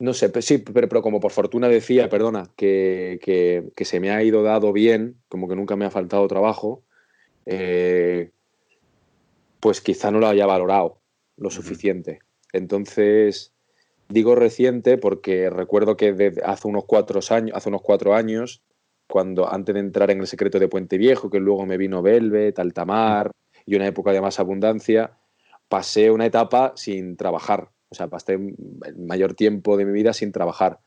no 0.00 0.14
sé, 0.14 0.32
sí, 0.40 0.58
pero, 0.58 0.88
pero, 0.88 1.02
como 1.02 1.20
por 1.20 1.30
fortuna 1.30 1.68
decía, 1.68 2.08
perdona, 2.08 2.50
que, 2.56 3.20
que, 3.22 3.84
se 3.84 4.00
me 4.00 4.10
ha 4.10 4.22
ido 4.22 4.42
dado 4.42 4.72
bien, 4.72 5.16
como 5.28 5.46
que 5.46 5.54
nunca 5.54 5.76
me 5.76 5.84
ha 5.84 5.90
faltado 5.90 6.26
trabajo, 6.26 6.82
eh, 7.52 8.30
pues 9.58 9.80
quizá 9.80 10.12
no 10.12 10.20
lo 10.20 10.28
haya 10.28 10.46
valorado 10.46 11.00
lo 11.36 11.50
suficiente. 11.50 12.20
Entonces, 12.52 13.52
digo 14.08 14.36
reciente 14.36 14.98
porque 14.98 15.50
recuerdo 15.50 15.96
que 15.96 16.32
hace 16.44 16.68
unos 16.68 16.84
cuatro 16.84 17.20
años, 17.30 17.56
hace 17.56 17.68
unos 17.68 17.82
cuatro 17.82 18.14
años, 18.14 18.62
cuando 19.08 19.52
antes 19.52 19.74
de 19.74 19.80
entrar 19.80 20.12
en 20.12 20.20
el 20.20 20.28
secreto 20.28 20.60
de 20.60 20.68
Puente 20.68 20.96
Viejo, 20.96 21.28
que 21.28 21.40
luego 21.40 21.66
me 21.66 21.76
vino 21.76 22.02
Velvet, 22.02 22.56
Altamar 22.60 23.32
y 23.66 23.74
una 23.74 23.88
época 23.88 24.12
de 24.12 24.20
más 24.20 24.38
abundancia, 24.38 25.18
pasé 25.68 26.12
una 26.12 26.26
etapa 26.26 26.72
sin 26.76 27.16
trabajar. 27.16 27.70
O 27.88 27.96
sea, 27.96 28.06
pasé 28.06 28.34
el 28.34 28.96
mayor 28.96 29.34
tiempo 29.34 29.76
de 29.76 29.86
mi 29.86 29.92
vida 29.92 30.12
sin 30.12 30.30
trabajar. 30.30 30.78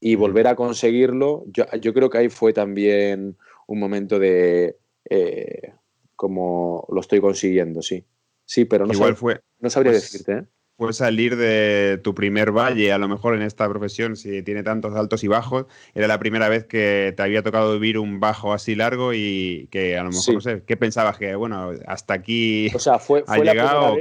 Y 0.00 0.16
volver 0.16 0.48
a 0.48 0.56
conseguirlo, 0.56 1.44
yo, 1.46 1.94
creo 1.94 2.10
que 2.10 2.18
ahí 2.18 2.28
fue 2.28 2.52
también 2.52 3.36
un 3.68 3.78
momento 3.78 4.18
de, 4.18 4.76
eh, 5.08 5.74
como 6.22 6.86
lo 6.88 7.00
estoy 7.00 7.20
consiguiendo, 7.20 7.82
sí. 7.82 8.04
Sí, 8.44 8.64
pero 8.64 8.86
no, 8.86 8.92
Igual 8.92 9.16
fue, 9.16 9.40
no 9.58 9.68
sabría 9.68 9.90
pues, 9.90 10.02
decirte. 10.02 10.32
¿eh? 10.32 10.44
Fue 10.76 10.92
salir 10.92 11.34
de 11.34 11.98
tu 12.00 12.14
primer 12.14 12.52
valle, 12.52 12.92
a 12.92 12.98
lo 12.98 13.08
mejor 13.08 13.34
en 13.34 13.42
esta 13.42 13.68
profesión, 13.68 14.14
si 14.14 14.40
tiene 14.44 14.62
tantos 14.62 14.94
altos 14.94 15.24
y 15.24 15.26
bajos, 15.26 15.66
era 15.96 16.06
la 16.06 16.20
primera 16.20 16.48
vez 16.48 16.64
que 16.64 17.12
te 17.16 17.22
había 17.24 17.42
tocado 17.42 17.72
vivir 17.72 17.98
un 17.98 18.20
bajo 18.20 18.52
así 18.52 18.76
largo 18.76 19.12
y 19.12 19.66
que 19.72 19.98
a 19.98 20.04
lo 20.04 20.10
mejor, 20.10 20.34
no 20.34 20.40
sé, 20.40 20.62
¿qué 20.64 20.76
pensabas? 20.76 21.18
Que, 21.18 21.34
bueno, 21.34 21.72
hasta 21.88 22.14
aquí 22.14 22.70
o 22.72 22.78
sea, 22.78 23.00
fue, 23.00 23.24
ha 23.26 23.38
llegado 23.38 23.96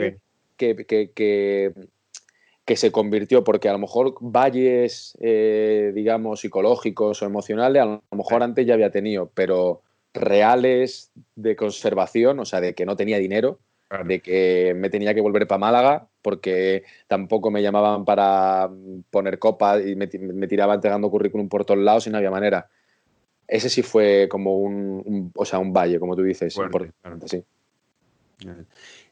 que, 0.58 0.76
que, 0.86 1.12
que, 1.16 2.76
se 2.76 2.92
convirtió, 2.92 3.44
porque 3.44 3.68
a 3.68 3.74
lo 3.74 3.80
mejor 3.80 4.14
valles, 4.22 5.18
eh, 5.22 5.92
digamos, 5.96 6.42
psicológicos 6.42 7.24
o 7.24 7.26
emocionales, 7.26 7.82
a 7.82 7.86
lo 7.86 8.02
mejor 8.12 8.44
antes 8.44 8.68
ya 8.68 8.76
había 8.76 8.92
tenido, 8.92 9.32
pero 9.34 9.82
reales 10.14 11.12
de 11.36 11.56
conservación, 11.56 12.40
o 12.40 12.46
sea, 12.46 12.62
de 12.62 12.74
que 12.74 12.86
no 12.86 12.96
tenía 12.96 13.18
dinero, 13.18 13.60
de 14.06 14.22
que 14.22 14.74
me 14.76 14.90
tenía 14.90 15.14
que 15.14 15.20
volver 15.20 15.48
para 15.48 15.60
Málaga 15.60 16.08
porque 16.22 16.84
tampoco 17.08 17.52
me 17.52 17.62
llamaban 17.62 18.06
para 18.06 18.70
poner 19.10 19.38
copas 19.38 19.86
y 19.86 19.96
me, 19.98 20.08
tiraba 20.08 20.76
entregando 20.76 21.10
currículum 21.10 21.50
por 21.50 21.66
todos 21.66 21.82
lados 21.82 22.08
y 22.08 22.10
no 22.10 22.18
había 22.18 22.32
manera. 22.32 22.70
Ese 23.48 23.70
sí 23.70 23.82
fue 23.82 24.28
como 24.30 24.60
un, 24.60 25.32
o 25.36 25.44
sea, 25.44 25.60
un 25.60 25.74
valle, 25.74 26.00
como 26.00 26.16
tú 26.16 26.24
dices, 26.24 26.56
importante, 26.56 27.28
sí. 27.28 27.44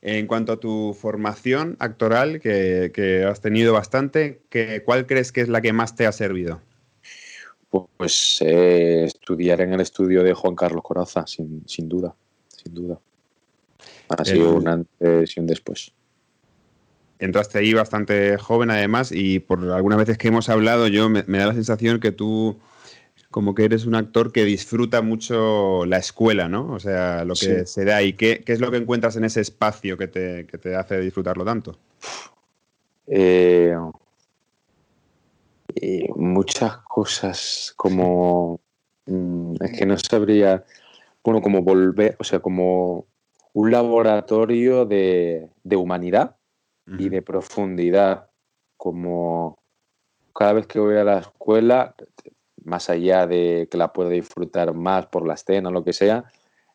En 0.02 0.28
cuanto 0.28 0.54
a 0.54 0.60
tu 0.60 0.94
formación 0.94 1.76
actoral, 1.80 2.40
que, 2.40 2.92
que 2.94 3.26
has 3.26 3.42
tenido 3.42 3.74
bastante, 3.74 4.42
¿cuál 4.86 5.06
crees 5.06 5.34
que 5.34 5.42
es 5.42 5.50
la 5.50 5.62
que 5.62 5.74
más 5.74 5.96
te 5.96 6.08
ha 6.08 6.12
servido? 6.14 6.62
Pues 7.70 8.40
eh, 8.42 9.04
estudiar 9.06 9.62
en 9.62 9.74
el 9.74 9.82
estudio 9.82 10.24
de 10.24 10.34
Juan 10.34 10.56
Carlos 10.56 10.84
Coraza, 10.84 11.26
sin, 11.28 11.64
duda, 11.88 12.16
sin 12.48 12.74
duda. 12.74 13.00
Ha 14.10 14.26
sido 14.26 14.56
un 14.56 14.68
antes 14.68 15.38
y 15.38 15.40
un 15.40 15.46
después. 15.46 15.92
entraste 17.20 17.60
ahí 17.60 17.74
bastante 17.74 18.38
joven 18.38 18.72
además 18.72 19.12
y 19.12 19.40
por 19.40 19.64
algunas 19.70 20.00
veces 20.00 20.18
que 20.18 20.30
hemos 20.30 20.50
hablado 20.50 20.88
yo 20.88 21.10
me, 21.10 21.22
da 21.22 21.48
la 21.48 21.54
sensación 21.54 22.00
que 22.00 22.12
tú 22.12 22.58
como 23.30 23.54
que 23.54 23.66
eres 23.66 23.86
un 23.86 23.94
actor 23.94 24.32
que 24.32 24.46
disfruta 24.46 25.04
mucho 25.04 25.86
la 25.86 25.98
escuela, 25.98 26.50
¿no? 26.50 26.72
O 26.72 26.80
sea, 26.80 27.24
lo 27.26 27.36
que 27.36 27.68
se 27.68 27.86
da 27.86 28.02
y 28.02 28.14
qué, 28.14 28.44
es 28.48 28.60
lo 28.60 28.72
que 28.72 28.78
encuentras 28.78 29.16
en 29.18 29.26
ese 29.26 29.42
espacio 29.42 29.96
que 29.98 30.08
te, 30.08 30.48
que 30.48 30.58
te 30.58 30.76
hace 30.76 31.00
disfrutarlo 31.00 31.46
tanto. 31.46 31.78
Eh, 33.06 33.76
muchas 36.16 36.78
cosas 36.78 37.74
como 37.76 38.60
mm, 39.06 39.56
es 39.62 39.78
que 39.78 39.86
no 39.86 39.98
sabría 39.98 40.64
bueno 41.24 41.42
como 41.42 41.62
volver 41.62 42.16
o 42.20 42.24
sea 42.24 42.40
como 42.40 43.08
un 43.54 43.72
laboratorio 43.72 44.86
de, 44.86 45.50
humanidad 45.76 46.36
y 46.98 47.10
de 47.10 47.22
profundidad 47.22 48.30
como 48.78 49.60
cada 50.34 50.54
vez 50.54 50.68
que 50.68 50.80
voy 50.80 50.98
a 50.98 51.04
la 51.04 51.20
escuela 51.20 51.96
más 52.64 52.90
allá 52.90 53.28
de 53.28 53.68
que 53.70 53.78
la 53.78 53.94
pueda 53.94 54.10
disfrutar 54.10 54.74
más 54.74 55.06
por 55.08 55.28
la 55.28 55.36
escena 55.36 55.70
o 55.70 55.72
lo 55.72 55.84
que 55.84 55.94
sea 55.94 56.26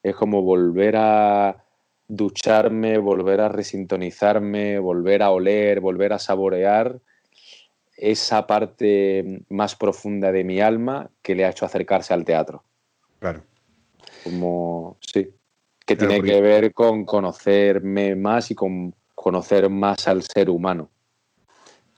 es 0.02 0.14
como 0.14 0.42
volver 0.42 0.96
a 0.96 1.64
ducharme, 2.06 2.99
volver 2.99 3.40
a 3.40 3.49
resintonizarme, 3.49 4.78
volver 4.78 5.23
a 5.23 5.30
oler, 5.30 5.80
volver 5.80 6.12
a 6.12 6.18
saborear 6.18 7.00
esa 7.96 8.46
parte 8.46 9.42
más 9.48 9.76
profunda 9.76 10.32
de 10.32 10.44
mi 10.44 10.60
alma 10.60 11.10
que 11.22 11.34
le 11.34 11.44
ha 11.44 11.50
hecho 11.50 11.64
acercarse 11.64 12.12
al 12.12 12.24
teatro. 12.24 12.64
Claro. 13.20 13.42
Como, 14.22 14.98
sí, 15.00 15.30
que 15.84 15.96
tiene 15.96 16.22
que 16.22 16.40
ver 16.40 16.72
con 16.72 17.04
conocerme 17.04 18.16
más 18.16 18.50
y 18.50 18.54
con 18.54 18.94
conocer 19.14 19.68
más 19.70 20.08
al 20.08 20.22
ser 20.22 20.50
humano. 20.50 20.90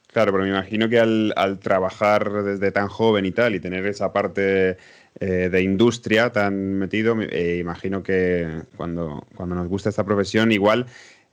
Claro, 0.09 0.33
pero 0.33 0.45
me 0.45 0.51
imagino 0.51 0.89
que 0.89 0.99
al, 0.99 1.59
trabajar 1.61 2.43
desde 2.43 2.73
tan 2.73 2.89
joven 2.89 3.27
y 3.27 3.33
tal 3.33 3.55
y 3.55 3.61
tener 3.61 3.85
esa 3.87 4.13
parte 4.13 4.79
eh, 5.21 5.49
de 5.51 5.63
industria 5.63 6.33
tan 6.33 6.79
metido, 6.79 7.21
eh, 7.21 7.59
imagino 7.59 8.03
que 8.03 8.63
cuando, 8.77 9.27
cuando 9.35 9.55
nos 9.55 9.69
gusta 9.69 9.91
esta 9.91 10.05
profesión, 10.05 10.53
igual 10.53 10.87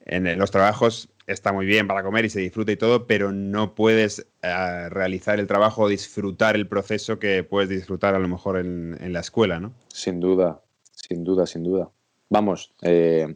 en 0.06 0.38
los 0.38 0.52
trabajos 0.52 1.10
está 1.28 1.54
muy 1.54 1.66
bien 1.66 1.88
para 1.88 2.04
comer 2.04 2.26
y 2.26 2.30
se 2.30 2.40
disfruta 2.40 2.72
y 2.72 2.78
todo, 2.78 3.08
pero 3.08 3.32
no 3.32 3.76
puedes 3.76 4.28
eh, 4.42 4.90
realizar 4.90 5.40
el 5.40 5.48
trabajo 5.48 5.84
o 5.84 5.88
disfrutar 5.88 6.56
el 6.56 6.68
proceso 6.68 7.20
que 7.20 7.44
puedes 7.44 7.70
disfrutar 7.70 8.16
a 8.16 8.20
lo 8.20 8.28
mejor 8.28 8.58
en, 8.58 9.14
la 9.14 9.20
escuela, 9.20 9.60
¿no? 9.60 9.74
Sin 9.88 10.20
duda, 10.20 10.62
sin 10.92 11.24
duda, 11.24 11.46
sin 11.46 11.64
duda. 11.64 11.90
Vamos, 12.30 12.74
eh, 12.82 13.34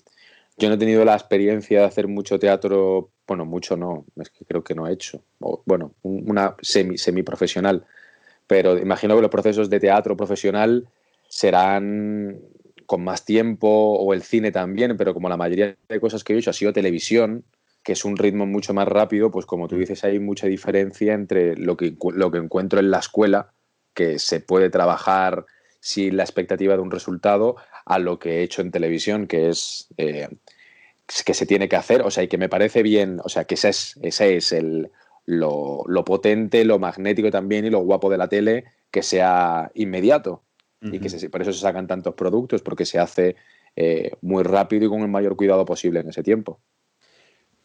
yo 0.58 0.70
no 0.70 0.76
he 0.76 0.78
tenido 0.78 1.06
la 1.06 1.14
experiencia 1.14 1.82
de 1.82 1.86
hacer 1.86 2.08
mucho 2.08 2.40
teatro, 2.40 3.12
bueno, 3.28 3.46
mucho 3.46 3.78
no, 3.78 4.06
es 4.16 4.30
que 4.30 4.46
creo 4.46 4.64
que 4.64 4.74
no 4.76 4.88
he 4.88 4.94
hecho, 4.94 5.24
bueno, 5.66 5.94
una 6.02 6.56
semi, 6.62 6.98
semi 6.98 7.24
profesional, 7.24 7.86
pero 8.48 8.78
imagino 8.78 9.16
que 9.16 9.22
los 9.22 9.32
procesos 9.32 9.70
de 9.70 9.80
teatro 9.80 10.18
profesional 10.18 10.90
serán 11.28 12.40
con 12.88 13.04
más 13.04 13.26
tiempo 13.26 13.68
o 13.68 14.14
el 14.14 14.24
cine 14.24 14.52
también, 14.52 14.96
pero 14.98 15.14
como 15.14 15.30
la 15.30 15.38
mayoría 15.38 15.76
de 15.88 16.00
cosas 16.00 16.24
que 16.24 16.34
he 16.34 16.38
hecho 16.38 16.50
ha 16.50 16.54
sido 16.54 16.74
televisión, 16.74 17.44
que 17.88 17.94
es 17.94 18.04
un 18.04 18.18
ritmo 18.18 18.46
mucho 18.46 18.74
más 18.74 18.86
rápido, 18.86 19.32
pues 19.32 19.46
como 19.46 19.70
tú 19.70 19.78
mm. 19.78 19.80
dices, 19.80 20.04
hay 20.04 20.20
mucha 20.20 20.46
diferencia 20.46 21.14
entre 21.14 21.56
lo 21.56 21.78
que, 21.78 21.96
lo 22.14 22.32
que 22.32 22.38
encuentro 22.38 22.82
en 22.82 22.92
la 22.92 23.00
escuela, 23.00 23.54
que 23.94 24.20
se 24.20 24.42
puede 24.42 24.70
trabajar 24.70 25.46
sin 25.80 26.18
la 26.18 26.24
expectativa 26.24 26.76
de 26.76 26.82
un 26.82 26.92
resultado, 26.92 27.56
a 27.86 27.98
lo 27.98 28.20
que 28.20 28.40
he 28.40 28.44
hecho 28.44 28.62
en 28.62 28.72
televisión, 28.72 29.26
que 29.26 29.48
es 29.48 29.88
eh, 29.96 30.28
que 31.26 31.34
se 31.34 31.46
tiene 31.46 31.70
que 31.70 31.78
hacer, 31.78 32.02
o 32.02 32.12
sea, 32.12 32.24
y 32.24 32.28
que 32.28 32.38
me 32.38 32.50
parece 32.50 32.84
bien, 32.84 33.22
o 33.24 33.30
sea, 33.30 33.46
que 33.46 33.56
ese 33.56 33.70
es, 33.70 33.98
ese 34.02 34.36
es 34.36 34.52
el, 34.52 34.92
lo, 35.26 35.84
lo 35.88 36.04
potente, 36.04 36.66
lo 36.66 36.80
magnético 36.80 37.32
también 37.32 37.64
y 37.64 37.70
lo 37.70 37.80
guapo 37.80 38.10
de 38.10 38.18
la 38.18 38.28
tele, 38.28 38.66
que 38.92 39.02
sea 39.02 39.72
inmediato 39.76 40.44
y 40.82 41.00
que 41.00 41.30
por 41.30 41.42
eso 41.42 41.54
se 41.54 41.62
sacan 41.62 41.88
tantos 41.88 42.16
productos, 42.16 42.62
porque 42.62 42.84
se 42.84 43.00
hace 43.00 43.38
eh, 43.78 44.12
muy 44.20 44.44
rápido 44.44 44.88
y 44.88 44.90
con 44.90 45.04
el 45.04 45.08
mayor 45.08 45.38
cuidado 45.38 45.64
posible 45.64 46.02
en 46.02 46.10
ese 46.10 46.22
tiempo. 46.22 46.60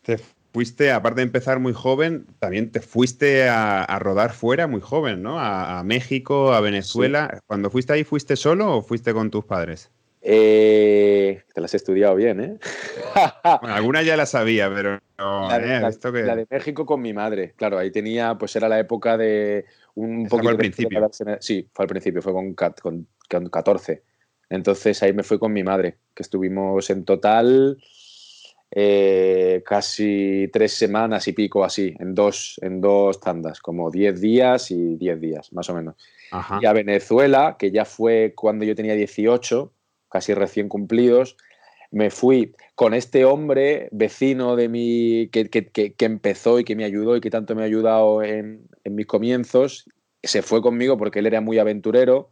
Te 0.02 0.18
fuiste, 0.52 0.92
aparte 0.92 1.20
de 1.20 1.26
empezar 1.26 1.58
muy 1.58 1.72
joven, 1.72 2.26
también 2.38 2.70
te 2.70 2.80
fuiste 2.80 3.48
a, 3.48 3.98
rodar 3.98 4.32
fuera 4.32 4.66
muy 4.66 4.80
joven, 4.80 5.22
¿no? 5.22 5.38
A, 5.38 5.82
México, 5.84 6.52
a 6.52 6.60
Venezuela. 6.60 7.40
Cuando 7.46 7.70
fuiste 7.70 7.92
ahí, 7.92 8.04
¿fuiste 8.04 8.36
solo 8.36 8.76
o 8.76 8.82
fuiste 8.82 9.12
con 9.12 9.30
tus 9.30 9.44
padres? 9.44 9.90
Eh, 10.24 11.42
te 11.52 11.60
las 11.60 11.74
he 11.74 11.76
estudiado 11.76 12.14
bien, 12.14 12.40
¿eh? 12.40 12.58
bueno, 13.60 13.74
algunas 13.74 14.06
ya 14.06 14.16
las 14.16 14.30
sabía, 14.30 14.72
pero 14.72 15.00
la, 15.18 15.58
de, 15.58 15.76
eh, 15.78 16.24
la, 16.24 16.36
de 16.36 16.46
México 16.48 16.86
con 16.86 17.02
mi 17.02 17.12
madre. 17.12 17.54
Claro, 17.56 17.76
ahí 17.76 17.90
tenía, 17.90 18.36
pues 18.38 18.54
era 18.54 18.68
la 18.68 18.78
época 18.78 19.16
de 19.16 19.64
un 19.94 20.28
poquito. 20.28 20.42
Fue 20.42 20.50
al 20.52 20.58
principio. 20.58 21.10
Sí, 21.40 21.68
fue 21.72 21.84
al 21.84 21.88
principio, 21.88 22.22
fue 22.22 22.32
con, 22.32 22.54
con, 22.54 23.08
con 23.28 23.48
14. 23.48 24.02
Entonces 24.48 25.02
ahí 25.02 25.12
me 25.12 25.24
fui 25.24 25.40
con 25.40 25.52
mi 25.52 25.64
madre, 25.64 25.98
que 26.14 26.22
estuvimos 26.22 26.88
en 26.90 27.04
total 27.04 27.78
eh, 28.74 29.62
casi 29.66 30.48
tres 30.50 30.72
semanas 30.72 31.28
y 31.28 31.34
pico 31.34 31.62
así, 31.62 31.94
en 31.98 32.14
dos, 32.14 32.58
en 32.62 32.80
dos 32.80 33.20
tandas, 33.20 33.60
como 33.60 33.90
10 33.90 34.18
días 34.18 34.70
y 34.70 34.96
10 34.96 35.20
días, 35.20 35.52
más 35.52 35.68
o 35.68 35.74
menos. 35.74 35.96
Y 36.62 36.64
a 36.64 36.72
Venezuela, 36.72 37.56
que 37.58 37.70
ya 37.70 37.84
fue 37.84 38.32
cuando 38.34 38.64
yo 38.64 38.74
tenía 38.74 38.94
18, 38.94 39.70
casi 40.08 40.32
recién 40.32 40.70
cumplidos, 40.70 41.36
me 41.90 42.08
fui 42.08 42.54
con 42.74 42.94
este 42.94 43.26
hombre 43.26 43.90
vecino 43.92 44.56
de 44.56 44.70
mi, 44.70 45.28
que, 45.28 45.50
que, 45.50 45.94
empezó 45.98 46.58
y 46.58 46.64
que 46.64 46.74
me 46.74 46.84
ayudó 46.84 47.14
y 47.16 47.20
que 47.20 47.28
tanto 47.28 47.54
me 47.54 47.60
ha 47.60 47.66
ayudado 47.66 48.22
en, 48.22 48.66
en 48.84 48.94
mis 48.94 49.06
comienzos, 49.06 49.84
se 50.22 50.40
fue 50.40 50.62
conmigo 50.62 50.96
porque 50.96 51.18
él 51.18 51.26
era 51.26 51.42
muy 51.42 51.58
aventurero 51.58 52.30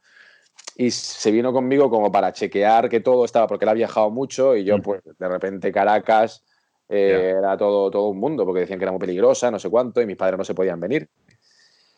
y 0.80 0.90
se 0.92 1.30
vino 1.30 1.52
conmigo 1.52 1.90
como 1.90 2.10
para 2.10 2.32
chequear 2.32 2.88
que 2.88 3.00
todo 3.00 3.26
estaba, 3.26 3.46
porque 3.46 3.66
él 3.66 3.68
ha 3.68 3.74
viajado 3.74 4.08
mucho 4.08 4.56
y 4.56 4.64
yo, 4.64 4.78
mm. 4.78 4.80
pues, 4.80 5.02
de 5.04 5.28
repente 5.28 5.70
Caracas 5.70 6.42
eh, 6.88 7.34
era 7.36 7.54
todo, 7.58 7.90
todo 7.90 8.08
un 8.08 8.18
mundo, 8.18 8.46
porque 8.46 8.60
decían 8.60 8.78
que 8.78 8.86
era 8.86 8.92
muy 8.92 8.98
peligrosa, 8.98 9.50
no 9.50 9.58
sé 9.58 9.68
cuánto, 9.68 10.00
y 10.00 10.06
mis 10.06 10.16
padres 10.16 10.38
no 10.38 10.44
se 10.44 10.54
podían 10.54 10.80
venir. 10.80 11.10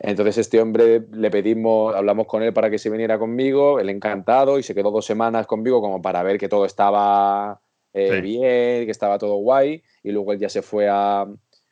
Entonces 0.01 0.37
este 0.39 0.61
hombre 0.61 1.07
le 1.13 1.31
pedimos, 1.31 1.95
hablamos 1.95 2.27
con 2.27 2.43
él 2.43 2.53
para 2.53 2.71
que 2.71 2.79
se 2.79 2.91
viniera 2.91 3.21
conmigo, 3.21 3.79
él 3.79 3.89
encantado, 3.89 4.59
y 4.59 4.65
se 4.65 4.75
quedó 4.75 4.91
dos 4.91 5.07
semanas 5.07 5.47
conmigo 5.47 5.81
como 5.81 6.03
para 6.03 6.25
ver 6.25 6.37
que 6.37 6.49
todo 6.49 6.65
estaba 6.65 7.61
eh, 7.93 8.21
bien, 8.21 8.85
que 8.85 8.91
estaba 8.91 9.17
todo 9.17 9.37
guay, 9.37 9.81
y 10.03 10.11
luego 10.11 10.33
él 10.33 10.41
ya 10.41 10.49
se 10.49 10.61
fue 10.61 10.89
a 10.91 11.29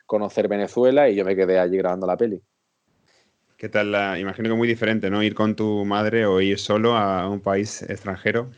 conocer 0.07 0.47
Venezuela 0.47 1.09
y 1.09 1.17
yo 1.17 1.25
me 1.25 1.35
quedé 1.35 1.59
allí 1.59 1.77
grabando 1.77 2.07
la 2.07 2.17
peli. 2.17 2.41
¿Qué 3.61 3.69
tal? 3.69 3.93
La, 3.93 4.19
imagino 4.19 4.49
que 4.49 4.55
muy 4.55 4.67
diferente, 4.67 5.11
¿no? 5.11 5.23
Ir 5.23 5.35
con 5.35 5.55
tu 5.55 5.85
madre 5.85 6.25
o 6.25 6.41
ir 6.41 6.59
solo 6.59 6.97
a 6.97 7.29
un 7.29 7.41
país 7.41 7.83
extranjero. 7.83 8.51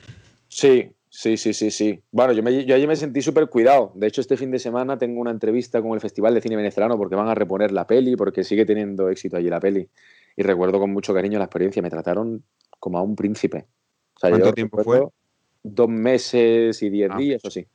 Sí, 0.47 0.93
sí, 1.09 1.37
sí, 1.37 1.53
sí, 1.55 1.73
sí. 1.73 2.01
Bueno, 2.13 2.33
yo, 2.33 2.45
me, 2.45 2.65
yo 2.65 2.77
allí 2.77 2.87
me 2.87 2.95
sentí 2.95 3.21
súper 3.21 3.49
cuidado. 3.49 3.91
De 3.97 4.07
hecho, 4.07 4.21
este 4.21 4.37
fin 4.37 4.53
de 4.53 4.61
semana 4.61 4.99
tengo 4.99 5.21
una 5.21 5.33
entrevista 5.33 5.83
con 5.83 5.95
el 5.95 6.01
Festival 6.01 6.35
de 6.35 6.41
Cine 6.41 6.55
Venezolano 6.55 6.97
porque 6.97 7.17
van 7.17 7.27
a 7.27 7.35
reponer 7.35 7.73
la 7.73 7.85
peli, 7.85 8.15
porque 8.15 8.45
sigue 8.45 8.65
teniendo 8.65 9.09
éxito 9.09 9.37
allí 9.37 9.49
la 9.49 9.59
peli. 9.59 9.89
Y 10.37 10.45
recuerdo 10.45 10.79
con 10.79 10.93
mucho 10.93 11.13
cariño 11.13 11.41
la 11.41 11.47
experiencia. 11.47 11.83
Me 11.83 11.91
trataron 11.91 12.45
como 12.79 12.99
a 12.99 13.03
un 13.03 13.17
príncipe. 13.17 13.67
¿Cuánto 14.21 14.53
tiempo 14.53 14.85
fue? 14.85 15.03
Dos 15.65 15.89
meses 15.89 16.81
y 16.81 16.91
diez 16.91 17.11
ah. 17.13 17.19
días 17.19 17.45
o 17.45 17.51
sí. 17.51 17.67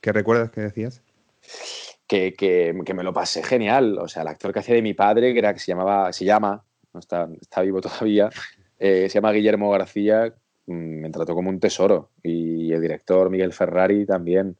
¿Qué 0.00 0.10
recuerdas 0.10 0.50
que 0.50 0.62
decías? 0.62 1.02
Que, 2.10 2.92
me 2.94 3.04
lo 3.04 3.12
pasé 3.12 3.42
genial. 3.42 3.98
O 3.98 4.08
sea, 4.08 4.22
el 4.22 4.28
actor 4.28 4.52
que 4.52 4.58
hacía 4.58 4.74
de 4.74 4.82
mi 4.82 4.94
padre, 4.94 5.32
que, 5.32 5.38
era, 5.38 5.54
que 5.54 5.60
se 5.60 5.70
llamaba, 5.72 6.12
se 6.12 6.24
llama, 6.24 6.64
no 6.92 7.00
está, 7.00 7.28
está 7.40 7.62
vivo 7.62 7.80
todavía, 7.80 8.28
eh, 8.78 9.08
se 9.08 9.14
llama 9.14 9.32
Guillermo 9.32 9.70
García, 9.70 10.34
mm, 10.66 11.00
me 11.02 11.10
trató 11.10 11.34
como 11.34 11.50
un 11.50 11.60
tesoro. 11.60 12.10
Y 12.22 12.72
el 12.72 12.80
director 12.80 13.30
Miguel 13.30 13.52
Ferrari 13.52 14.06
también. 14.06 14.56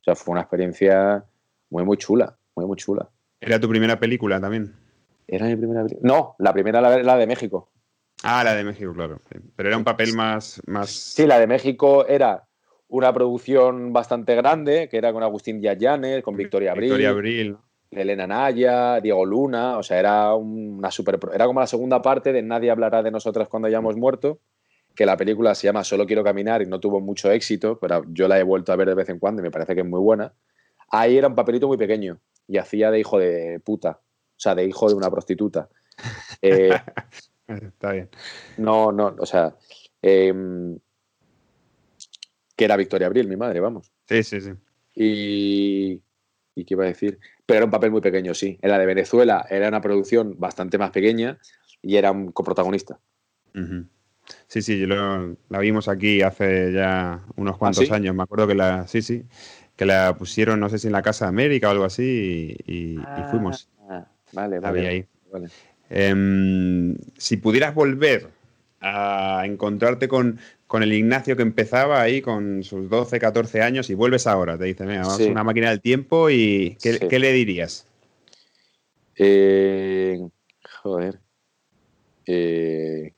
O 0.00 0.04
sea, 0.04 0.14
fue 0.14 0.32
una 0.32 0.42
experiencia 0.42 1.24
muy, 1.70 1.84
muy 1.84 1.96
chula, 1.96 2.36
muy, 2.54 2.66
muy 2.66 2.76
chula. 2.76 3.08
¿Era 3.40 3.58
tu 3.58 3.68
primera 3.68 3.98
película 3.98 4.40
también? 4.40 4.74
Era 5.26 5.46
mi 5.46 5.56
primera 5.56 5.82
película. 5.82 6.06
No, 6.06 6.34
la 6.38 6.52
primera 6.52 6.80
la, 6.80 7.02
la 7.02 7.16
de 7.16 7.26
México. 7.26 7.70
Ah, 8.22 8.44
la 8.44 8.54
de 8.54 8.64
México, 8.64 8.92
claro. 8.92 9.20
Pero 9.56 9.68
era 9.68 9.78
un 9.78 9.84
papel 9.84 10.12
más, 10.14 10.60
más. 10.66 10.90
Sí, 10.90 11.26
la 11.26 11.38
de 11.38 11.46
México 11.46 12.06
era 12.06 12.44
una 12.90 13.12
producción 13.12 13.92
bastante 13.92 14.34
grande, 14.34 14.88
que 14.88 14.98
era 14.98 15.12
con 15.12 15.22
Agustín 15.22 15.60
Díaz 15.60 15.78
Llanes, 15.78 16.22
con 16.22 16.36
Victoria 16.36 16.72
Abril, 16.72 16.90
Victoria 16.90 17.10
Abril. 17.10 17.56
Elena 17.90 18.26
Naya, 18.26 19.00
Diego 19.00 19.24
Luna, 19.24 19.78
o 19.78 19.82
sea, 19.82 19.98
era 19.98 20.34
una 20.34 20.90
super 20.90 21.18
era 21.32 21.46
como 21.46 21.60
la 21.60 21.66
segunda 21.66 22.02
parte 22.02 22.32
de 22.32 22.42
Nadie 22.42 22.70
hablará 22.70 23.02
de 23.02 23.10
nosotras 23.10 23.48
cuando 23.48 23.68
hayamos 23.68 23.96
muerto, 23.96 24.40
que 24.94 25.06
la 25.06 25.16
película 25.16 25.54
se 25.54 25.66
llama 25.66 25.84
Solo 25.84 26.06
quiero 26.06 26.22
caminar 26.22 26.62
y 26.62 26.66
no 26.66 26.78
tuvo 26.80 27.00
mucho 27.00 27.30
éxito, 27.30 27.78
pero 27.80 28.04
yo 28.08 28.28
la 28.28 28.38
he 28.38 28.42
vuelto 28.42 28.72
a 28.72 28.76
ver 28.76 28.88
de 28.88 28.94
vez 28.94 29.08
en 29.08 29.18
cuando 29.18 29.40
y 29.40 29.44
me 29.44 29.50
parece 29.50 29.74
que 29.74 29.80
es 29.80 29.86
muy 29.86 30.00
buena. 30.00 30.32
Ahí 30.90 31.16
era 31.16 31.28
un 31.28 31.34
papelito 31.34 31.68
muy 31.68 31.76
pequeño 31.76 32.18
y 32.48 32.58
hacía 32.58 32.90
de 32.90 32.98
hijo 32.98 33.18
de 33.18 33.60
puta, 33.64 34.00
o 34.00 34.40
sea, 34.40 34.54
de 34.56 34.64
hijo 34.64 34.88
de 34.88 34.94
una 34.94 35.10
prostituta. 35.10 35.68
Eh, 36.42 36.70
Está 37.46 37.92
bien. 37.92 38.08
No, 38.56 38.92
no, 38.92 39.14
o 39.18 39.26
sea, 39.26 39.54
eh, 40.00 40.32
que 42.60 42.66
era 42.66 42.76
Victoria 42.76 43.06
Abril, 43.06 43.26
mi 43.26 43.38
madre, 43.38 43.58
vamos. 43.58 43.90
Sí, 44.06 44.22
sí, 44.22 44.38
sí. 44.38 44.50
Y, 44.94 46.02
¿Y 46.54 46.64
qué 46.66 46.74
iba 46.74 46.84
a 46.84 46.88
decir? 46.88 47.18
Pero 47.46 47.56
era 47.56 47.64
un 47.64 47.70
papel 47.70 47.90
muy 47.90 48.02
pequeño, 48.02 48.34
sí. 48.34 48.58
En 48.60 48.70
la 48.70 48.78
de 48.78 48.84
Venezuela 48.84 49.46
era 49.48 49.68
una 49.68 49.80
producción 49.80 50.38
bastante 50.38 50.76
más 50.76 50.90
pequeña 50.90 51.38
y 51.80 51.96
era 51.96 52.12
un 52.12 52.32
coprotagonista. 52.32 53.00
Sí, 54.46 54.60
sí, 54.60 54.84
la 54.84 55.58
vimos 55.58 55.88
aquí 55.88 56.20
hace 56.20 56.70
ya 56.74 57.24
unos 57.36 57.54
¿Ah, 57.54 57.58
cuantos 57.58 57.90
años. 57.92 58.14
Me 58.14 58.24
acuerdo 58.24 58.46
que 58.46 58.54
la, 58.54 58.86
sí, 58.86 59.00
sí, 59.00 59.24
que 59.74 59.86
la 59.86 60.14
pusieron, 60.18 60.60
no 60.60 60.68
sé 60.68 60.78
si 60.78 60.88
en 60.88 60.92
la 60.92 61.00
Casa 61.00 61.24
de 61.24 61.30
América 61.30 61.68
o 61.68 61.70
algo 61.70 61.84
así, 61.84 62.58
y, 62.66 62.98
fuimos. 63.30 63.70
Ah, 63.88 64.06
vale, 64.32 64.60
vale. 64.60 64.86
Ahí. 64.86 65.06
Em, 65.88 66.94
si 67.16 67.38
pudieras 67.38 67.74
volver 67.74 68.28
a 68.82 69.44
encontrarte 69.46 70.08
con, 70.08 70.38
el 70.84 70.92
Ignacio 70.92 71.34
que 71.34 71.42
empezaba 71.42 72.00
ahí 72.00 72.22
con 72.22 72.62
sus 72.62 72.88
12, 72.88 73.18
14 73.18 73.60
años 73.60 73.90
y 73.90 73.94
vuelves 73.94 74.28
ahora, 74.28 74.56
te 74.56 74.66
dice, 74.66 74.84
vamos 74.84 75.20
a 75.20 75.24
una 75.24 75.42
máquina 75.42 75.68
del 75.70 75.80
tiempo 75.80 76.30
y 76.30 76.78
¿qué, 76.80 77.18
le 77.18 77.32
dirías? 77.32 77.88
Eh, 79.16 80.20
joder. 80.80 81.18
Eh, 82.24 83.14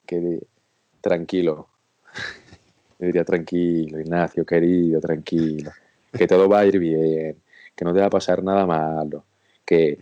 tranquilo. 1.02 1.68
Le 2.98 3.08
diría 3.08 3.24
tranquilo, 3.24 4.00
Ignacio, 4.00 4.46
querido, 4.46 4.98
tranquilo. 5.00 5.72
Que 6.10 6.26
todo 6.26 6.48
va 6.48 6.60
a 6.60 6.66
ir 6.66 6.78
bien, 6.78 7.36
que 7.76 7.84
no 7.84 7.92
te 7.92 8.00
va 8.00 8.06
a 8.06 8.10
pasar 8.10 8.42
nada 8.42 8.64
malo, 8.64 9.26
que, 9.66 9.98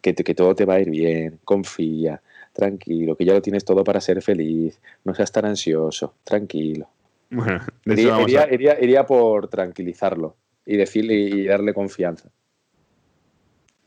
que, 0.00 0.14
que 0.14 0.34
todo 0.34 0.54
te 0.54 0.64
va 0.64 0.74
a 0.74 0.80
ir 0.80 0.88
bien, 0.88 1.40
confía, 1.44 2.22
tranquilo, 2.54 3.16
que 3.16 3.26
ya 3.26 3.34
lo 3.34 3.42
tienes 3.42 3.64
todo 3.64 3.84
para 3.84 4.00
ser 4.00 4.22
feliz, 4.22 4.80
no 5.04 5.14
seas 5.14 5.30
tan 5.30 5.44
ansioso, 5.44 6.14
tranquilo. 6.24 6.88
Bueno, 7.30 7.60
iría, 7.84 9.04
por 9.04 9.48
tranquilizarlo 9.48 10.36
y 10.64 10.76
decirle 10.76 11.14
y 11.14 11.44
darle 11.46 11.74
confianza. 11.74 12.30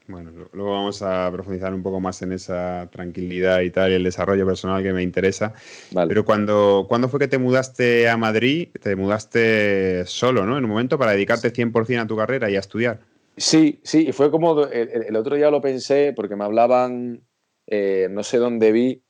Bueno, 0.08 0.32
luego 0.54 0.72
vamos 0.72 1.02
a 1.02 1.30
profundizar 1.32 1.74
un 1.74 1.84
poco 1.84 2.00
más 2.00 2.22
en 2.22 2.32
esa 2.32 2.88
tranquilidad 2.92 3.60
y 3.62 3.72
tal, 3.72 3.92
y 3.92 3.96
el 3.96 4.04
desarrollo 4.04 4.46
personal 4.46 4.82
que 4.82 4.94
me 4.94 5.04
interesa. 5.04 5.54
Pero 6.08 6.24
cuando, 6.24 6.86
¿cuándo 6.88 7.10
fue 7.10 7.20
que 7.20 7.28
te 7.28 7.38
mudaste 7.38 8.08
a 8.08 8.16
Madrid? 8.16 8.70
Te 8.82 8.96
mudaste 8.96 10.06
solo, 10.06 10.46
¿no? 10.46 10.58
En 10.58 10.64
un 10.64 10.70
momento 10.70 10.98
para 10.98 11.12
dedicarte 11.12 11.52
100% 11.52 12.02
a 12.02 12.08
tu 12.08 12.16
carrera 12.16 12.50
y 12.50 12.56
a 12.56 12.60
estudiar. 12.60 13.00
Sí, 13.38 13.80
sí, 13.84 14.08
y 14.08 14.12
fue 14.14 14.32
como 14.32 14.66
el, 14.66 15.16
otro 15.16 15.36
día 15.36 15.52
lo 15.52 15.62
pensé 15.62 16.12
porque 16.16 16.36
me 16.36 16.44
hablaban, 16.44 17.22
eh, 17.68 18.08
no 18.10 18.24
sé 18.24 18.38
dónde 18.38 18.72
vi, 18.72 19.04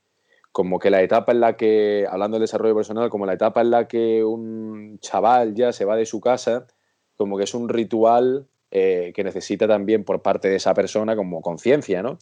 como 0.52 0.80
que 0.80 0.90
la 0.90 1.02
etapa 1.02 1.32
en 1.32 1.40
la 1.40 1.56
que, 1.56 2.08
hablando 2.10 2.36
del 2.36 2.46
desarrollo 2.46 2.76
personal, 2.76 3.10
como 3.10 3.26
la 3.26 3.34
etapa 3.34 3.62
en 3.62 3.70
la 3.70 3.88
que 3.88 4.24
un 4.24 4.98
chaval 5.00 5.54
ya 5.54 5.72
se 5.72 5.86
va 5.86 5.96
de 5.96 6.06
su 6.06 6.20
casa, 6.20 6.68
como 7.16 7.38
que 7.38 7.44
es 7.44 7.54
un 7.54 7.70
ritual 7.70 8.48
eh, 8.72 9.14
que 9.16 9.24
necesita 9.24 9.68
también 9.68 10.04
por 10.04 10.22
parte 10.22 10.50
de 10.50 10.56
esa 10.56 10.74
persona 10.74 11.16
como 11.16 11.42
conciencia, 11.42 12.02
¿no? 12.02 12.18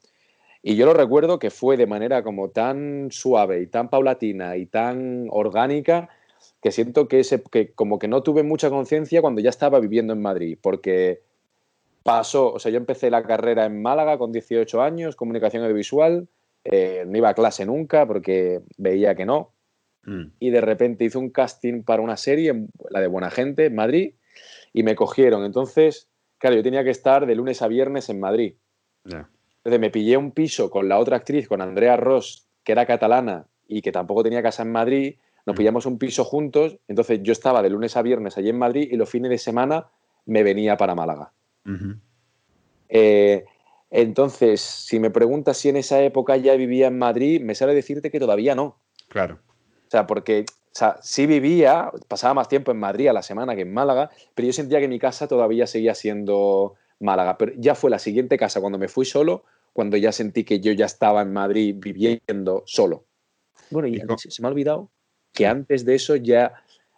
Y 0.62 0.75
yo 0.75 0.86
lo 0.86 0.94
recuerdo 0.94 1.38
que 1.38 1.51
fue 1.51 1.77
de 1.77 1.86
manera 1.86 2.24
como 2.24 2.50
tan 2.50 3.10
suave 3.12 3.62
y 3.62 3.68
tan 3.68 3.89
paulatina 3.89 4.58
y 4.58 4.65
tan 4.65 5.27
orgánica 5.30 6.10
que 6.62 6.72
siento 6.72 7.08
que, 7.08 7.20
ese, 7.20 7.44
que 7.44 7.72
como 7.74 8.00
que 8.00 8.08
no 8.08 8.24
tuve 8.24 8.44
mucha 8.44 8.70
conciencia 8.70 9.22
cuando 9.22 9.42
ya 9.42 9.50
estaba 9.50 9.80
viviendo 9.80 10.13
en 10.13 10.22
Madrid, 10.22 10.58
porque 10.62 11.22
pasó, 12.05 12.53
o 12.53 12.59
sea, 12.59 12.71
yo 12.71 12.77
empecé 12.77 13.09
la 13.09 13.24
carrera 13.24 13.65
en 13.65 13.81
Málaga 13.81 14.17
con 14.17 14.31
18 14.31 14.81
años, 14.81 15.15
comunicación 15.15 15.63
audiovisual, 15.63 16.29
eh, 16.63 17.03
no 17.07 17.17
iba 17.17 17.29
a 17.29 17.33
clase 17.33 17.65
nunca 17.65 18.05
porque 18.05 18.62
veía 18.77 19.15
que 19.15 19.25
no, 19.25 19.53
mm. 20.03 20.24
y 20.39 20.50
de 20.51 20.62
repente 20.62 21.03
hice 21.03 21.17
un 21.17 21.31
casting 21.31 21.83
para 21.83 22.01
una 22.01 22.15
serie, 22.15 22.67
la 22.89 23.01
de 23.01 23.07
Buena 23.07 23.31
Gente, 23.31 23.65
en 23.65 23.75
Madrid, 23.75 24.13
y 24.71 24.83
me 24.83 24.95
cogieron. 24.95 25.43
Entonces, 25.43 26.09
Claro, 26.38 26.57
yo 26.57 26.63
tenía 26.63 26.84
que 26.84 26.89
estar 26.89 27.25
de 27.25 27.36
lunes 27.36 27.62
a 27.62 27.67
viernes 27.67 28.10
en 28.10 28.19
Madrid. 28.19 28.56
Entonces 29.03 29.80
me 29.80 29.89
pillé 29.89 30.17
un 30.17 30.32
piso 30.32 30.69
con 30.69 30.89
la 30.89 30.99
otra 30.99 31.17
actriz, 31.17 31.47
con 31.47 31.62
Andrea 31.62 31.97
Ross, 31.97 32.47
que 32.63 32.73
era 32.73 32.86
catalana 32.86 33.47
y 33.67 33.82
que 33.82 33.91
tampoco 33.91 34.23
tenía 34.23 34.43
casa 34.43 34.63
en 34.63 34.71
Madrid. 34.71 35.15
Nos 35.45 35.56
mm. 35.56 35.58
pillamos 35.58 35.86
un 35.86 35.97
piso 35.97 36.23
juntos. 36.23 36.77
Entonces 36.88 37.21
yo 37.23 37.32
estaba 37.32 37.62
de 37.62 37.69
lunes 37.69 37.97
a 37.97 38.01
viernes 38.01 38.38
allí 38.38 38.49
en 38.49 38.60
Madrid 38.60 38.88
y 38.91 38.95
los 38.95 39.10
fines 39.10 39.32
de 39.32 39.38
semana 39.38 39.88
me 40.25 40.43
venía 40.43 40.77
para 40.77 40.93
Málaga. 40.93 41.34
Eh, 42.89 43.45
entonces, 43.89 44.62
si 44.62 44.99
me 44.99 45.10
preguntas 45.10 45.58
si 45.58 45.69
en 45.69 45.78
esa 45.78 46.01
época 46.01 46.38
ya 46.38 46.56
vivía 46.56 46.88
en 46.88 46.97
Madrid, 46.97 47.41
me 47.41 47.56
sale 47.56 47.73
decirte 47.73 48.12
que 48.12 48.19
todavía 48.19 48.56
no. 48.56 48.80
Claro. 49.10 49.39
O 49.88 49.91
sea, 49.91 50.08
porque 50.08 50.45
o 50.75 50.78
sea, 50.78 50.97
sí 51.01 51.25
vivía, 51.25 51.89
pasaba 52.10 52.34
más 52.34 52.49
tiempo 52.49 52.69
en 52.69 52.78
Madrid 52.78 53.08
a 53.08 53.13
la 53.13 53.23
semana 53.23 53.56
que 53.56 53.62
en 53.62 53.73
Málaga, 53.73 54.10
pero 54.34 54.47
yo 54.47 54.51
sentía 54.51 54.82
que 54.82 54.89
mi 54.89 54.99
casa 54.99 55.25
todavía 55.25 55.67
seguía 55.67 55.95
siendo 55.95 56.75
Málaga. 56.99 57.38
Pero 57.38 57.54
ya 57.56 57.75
fue 57.75 57.89
la 57.89 57.97
siguiente 57.97 58.38
casa 58.38 58.60
cuando 58.60 58.78
me 58.78 58.89
fui 58.89 59.06
solo, 59.06 59.45
cuando 59.71 59.95
ya 59.95 60.12
sentí 60.12 60.43
que 60.43 60.60
yo 60.60 60.73
ya 60.73 60.86
estaba 60.86 61.21
en 61.21 61.32
Madrid 61.32 61.78
viviendo 61.78 62.63
solo. 62.65 63.06
Bueno, 63.69 63.88
y 63.88 64.01
se 64.17 64.41
me 64.41 64.49
ha 64.49 64.51
olvidado 64.51 64.91
que 65.32 65.47
antes 65.47 65.86
de 65.86 65.95
eso 65.95 66.17
ya, 66.17 66.56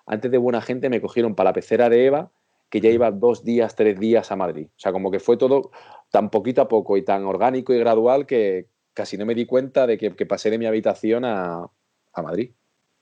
antes 0.08 0.32
de 0.32 0.40
Buena 0.40 0.62
Gente, 0.62 0.90
me 0.90 1.00
cogieron 1.00 1.36
para 1.36 1.52
la 1.52 1.54
pecera 1.54 1.88
de 1.88 2.08
Eva, 2.08 2.32
que 2.70 2.82
ya 2.82 2.90
iba 2.90 3.12
dos 3.12 3.44
días, 3.44 3.76
tres 3.76 4.00
días 4.00 4.32
a 4.32 4.36
Madrid. 4.36 4.68
O 4.70 4.80
sea, 4.80 4.92
como 4.92 5.12
que 5.12 5.20
fue 5.20 5.38
todo 5.38 5.72
tan 6.12 6.30
poquito 6.30 6.62
a 6.62 6.68
poco 6.68 6.98
y 6.98 7.04
tan 7.04 7.26
orgánico 7.26 7.74
y 7.74 7.80
gradual 7.80 8.26
que 8.26 8.68
casi 8.94 9.18
no 9.18 9.26
me 9.26 9.36
di 9.36 9.46
cuenta 9.46 9.88
de 9.88 9.98
que, 9.98 10.26
pasé 10.26 10.50
de 10.50 10.58
mi 10.58 10.66
habitación 10.66 11.26
a 11.26 11.70
Madrid. 12.16 12.52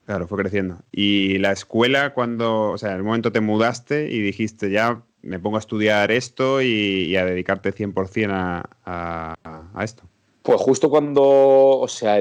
Claro, 0.06 0.28
fue 0.28 0.38
creciendo. 0.38 0.78
¿Y 0.92 1.40
la 1.40 1.52
escuela 1.52 2.14
cuando, 2.14 2.72
o 2.72 2.78
sea, 2.78 2.92
en 2.92 2.98
el 2.98 3.04
momento 3.04 3.32
te 3.32 3.42
mudaste 3.42 4.12
y 4.12 4.22
dijiste 4.22 4.70
ya 4.70 5.04
me 5.24 5.40
pongo 5.40 5.56
a 5.56 5.60
estudiar 5.60 6.12
esto 6.12 6.62
y, 6.62 7.16
a 7.16 7.26
dedicarte 7.26 7.74
100% 7.74 8.30
a, 8.32 9.36
a, 9.74 9.84
esto? 9.84 10.04
Pues 10.44 10.62
justo 10.62 10.92
cuando, 10.92 11.24
o 11.80 11.88
sea, 11.88 12.20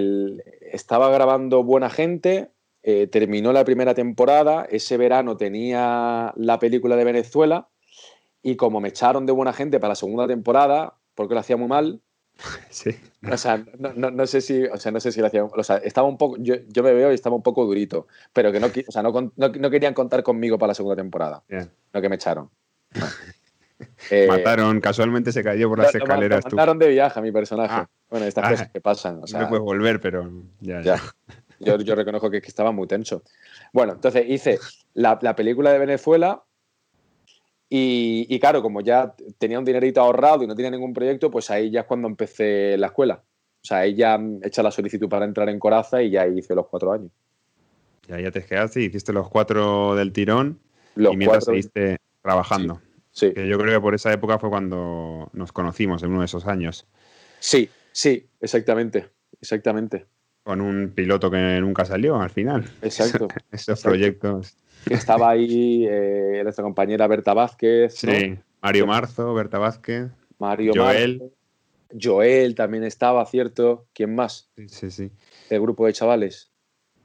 estaba 0.72 1.10
grabando 1.10 1.62
Buena 1.62 1.90
Gente, 1.90 2.50
eh, 2.86 3.06
terminó 3.06 3.52
la 3.52 3.64
primera 3.64 3.94
temporada, 3.94 4.66
ese 4.70 4.96
verano 4.96 5.36
tenía 5.36 6.32
la 6.36 6.58
película 6.58 6.96
de 6.96 7.04
Venezuela 7.04 7.68
y 8.42 8.56
como 8.56 8.80
me 8.80 8.90
echaron 8.90 9.24
de 9.24 9.32
Buena 9.32 9.54
Gente 9.54 9.80
para 9.80 9.92
la 9.92 9.96
segunda 9.96 10.26
temporada, 10.26 10.94
porque 11.14 11.34
lo 11.34 11.40
hacía 11.40 11.56
muy 11.56 11.68
mal, 11.68 12.02
Sí. 12.70 12.90
O 13.30 13.36
sea, 13.38 13.64
no, 13.78 14.26
sé 14.26 14.40
si, 14.40 14.64
o 14.64 14.76
sea, 14.76 14.92
no 14.92 15.00
sé 15.00 15.12
si 15.12 15.20
lo 15.20 15.28
hacía, 15.28 15.44
o 15.44 15.62
sea, 15.62 15.76
estaba 15.78 16.06
un 16.06 16.18
poco, 16.18 16.36
yo, 16.38 16.56
me 16.82 16.92
veo 16.92 17.10
y 17.10 17.14
estaba 17.14 17.34
un 17.34 17.42
poco 17.42 17.64
durito, 17.64 18.06
pero 18.34 18.52
que 18.52 18.60
no, 18.60 18.66
o 18.66 18.92
sea, 18.92 19.02
no, 19.02 19.70
querían 19.70 19.94
contar 19.94 20.22
conmigo 20.22 20.58
para 20.58 20.72
la 20.72 20.74
segunda 20.74 20.96
temporada, 20.96 21.42
lo 21.92 22.02
que 22.02 22.08
me 22.08 22.16
echaron. 22.16 22.50
Eh, 24.08 24.28
mataron, 24.28 24.80
casualmente 24.80 25.32
se 25.32 25.42
cayó 25.42 25.68
por 25.68 25.80
las 25.80 25.94
escaleras. 25.94 26.44
mataron 26.44 26.78
de 26.78 26.88
viaje 26.88 27.18
a 27.18 27.22
mi 27.22 27.32
personaje. 27.32 27.74
Ah. 27.74 27.90
bueno, 28.08 28.24
estas 28.24 28.48
cosas 28.48 28.66
ah. 28.68 28.70
que 28.72 28.80
pasan. 28.80 29.22
O 29.22 29.26
sea, 29.26 29.40
no 29.40 29.48
puedes 29.48 29.64
volver, 29.64 30.00
pero 30.00 30.30
ya. 30.60 30.80
ya. 30.80 31.02
Yo, 31.64 31.76
yo, 31.78 31.94
reconozco 31.94 32.30
que, 32.30 32.38
estaba 32.38 32.72
muy 32.72 32.86
tenso. 32.86 33.22
Bueno, 33.72 33.94
entonces 33.94 34.24
hice 34.28 34.58
la, 34.94 35.18
la 35.22 35.34
película 35.34 35.72
de 35.72 35.78
Venezuela, 35.78 36.42
y, 37.76 38.38
claro, 38.38 38.62
como 38.62 38.82
ya 38.82 39.16
tenía 39.36 39.58
un 39.58 39.64
dinerito 39.64 40.00
ahorrado 40.00 40.44
y 40.44 40.46
no 40.46 40.54
tenía 40.54 40.70
ningún 40.70 40.94
proyecto, 40.94 41.28
pues 41.28 41.50
ahí 41.50 41.72
ya 41.72 41.80
es 41.80 41.86
cuando 41.86 42.06
empecé 42.06 42.76
la 42.78 42.86
escuela. 42.86 43.24
O 43.62 43.64
sea, 43.66 43.78
ahí 43.78 43.96
ya 43.96 44.16
hecha 44.42 44.62
la 44.62 44.70
solicitud 44.70 45.08
para 45.08 45.24
entrar 45.24 45.48
en 45.48 45.58
Coraza 45.58 46.00
y 46.00 46.10
ya 46.10 46.24
hice 46.24 46.54
los 46.54 46.68
cuatro 46.68 46.92
años. 46.92 47.10
Ya, 48.06 48.20
ya 48.20 48.30
te 48.30 48.44
quedaste 48.44 48.80
y 48.80 48.84
hiciste 48.84 49.12
los 49.12 49.28
cuatro 49.28 49.96
del 49.96 50.12
tirón 50.12 50.60
y 50.94 51.16
mientras 51.16 51.46
seguiste 51.46 51.98
trabajando. 52.22 52.80
Sí. 53.10 53.32
Que 53.32 53.48
yo 53.48 53.58
creo 53.58 53.72
que 53.72 53.80
por 53.80 53.94
esa 53.94 54.12
época 54.12 54.38
fue 54.38 54.50
cuando 54.50 55.30
nos 55.32 55.50
conocimos, 55.50 56.02
en 56.04 56.10
uno 56.10 56.20
de 56.20 56.26
esos 56.26 56.46
años. 56.46 56.86
Sí, 57.40 57.68
sí, 57.90 58.28
exactamente, 58.40 59.08
exactamente. 59.40 60.06
Con 60.44 60.60
un 60.60 60.92
piloto 60.94 61.30
que 61.30 61.58
nunca 61.60 61.84
salió 61.84 62.20
al 62.20 62.30
final. 62.30 62.70
Exacto. 62.82 63.26
Esos 63.50 63.82
proyectos 63.82 64.56
que 64.84 64.94
estaba 64.94 65.30
ahí 65.30 65.86
eh, 65.88 66.40
nuestra 66.42 66.62
compañera 66.62 67.06
Berta 67.06 67.34
Vázquez. 67.34 67.94
Sí, 67.94 68.38
Mario 68.62 68.86
Marzo, 68.86 69.34
Berta 69.34 69.58
Vázquez. 69.58 70.10
Mario 70.38 70.72
Joel. 70.74 71.32
Joel 72.00 72.54
también 72.54 72.84
estaba, 72.84 73.24
¿cierto? 73.26 73.86
¿Quién 73.92 74.14
más? 74.14 74.50
Sí, 74.56 74.68
sí, 74.68 74.90
sí. 74.90 75.10
El 75.50 75.60
grupo 75.60 75.86
de 75.86 75.92
chavales. 75.92 76.50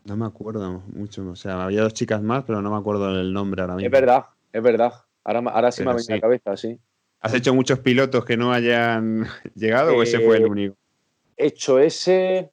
No 0.05 0.17
me 0.17 0.25
acuerdo 0.25 0.83
mucho. 0.93 1.29
O 1.29 1.35
sea, 1.35 1.63
había 1.63 1.81
dos 1.81 1.93
chicas 1.93 2.21
más, 2.21 2.43
pero 2.45 2.61
no 2.61 2.71
me 2.71 2.77
acuerdo 2.77 3.13
del 3.13 3.31
nombre 3.31 3.61
ahora 3.61 3.75
mismo. 3.75 3.85
Es 3.85 3.91
verdad, 3.91 4.25
es 4.51 4.63
verdad. 4.63 4.93
Ahora, 5.23 5.39
ahora 5.51 5.71
sí 5.71 5.83
me 5.83 5.91
ha 5.91 5.93
venido 5.93 6.13
a 6.13 6.15
la 6.15 6.21
cabeza, 6.21 6.57
sí. 6.57 6.79
¿Has 7.21 7.33
hecho 7.33 7.53
muchos 7.53 7.79
pilotos 7.79 8.25
que 8.25 8.37
no 8.37 8.53
hayan 8.53 9.27
llegado 9.55 9.95
o 9.95 10.01
ese 10.01 10.19
fue 10.19 10.37
el 10.37 10.43
eh, 10.43 10.47
único? 10.47 10.77
He 11.37 11.47
hecho 11.47 11.79
ese 11.79 12.51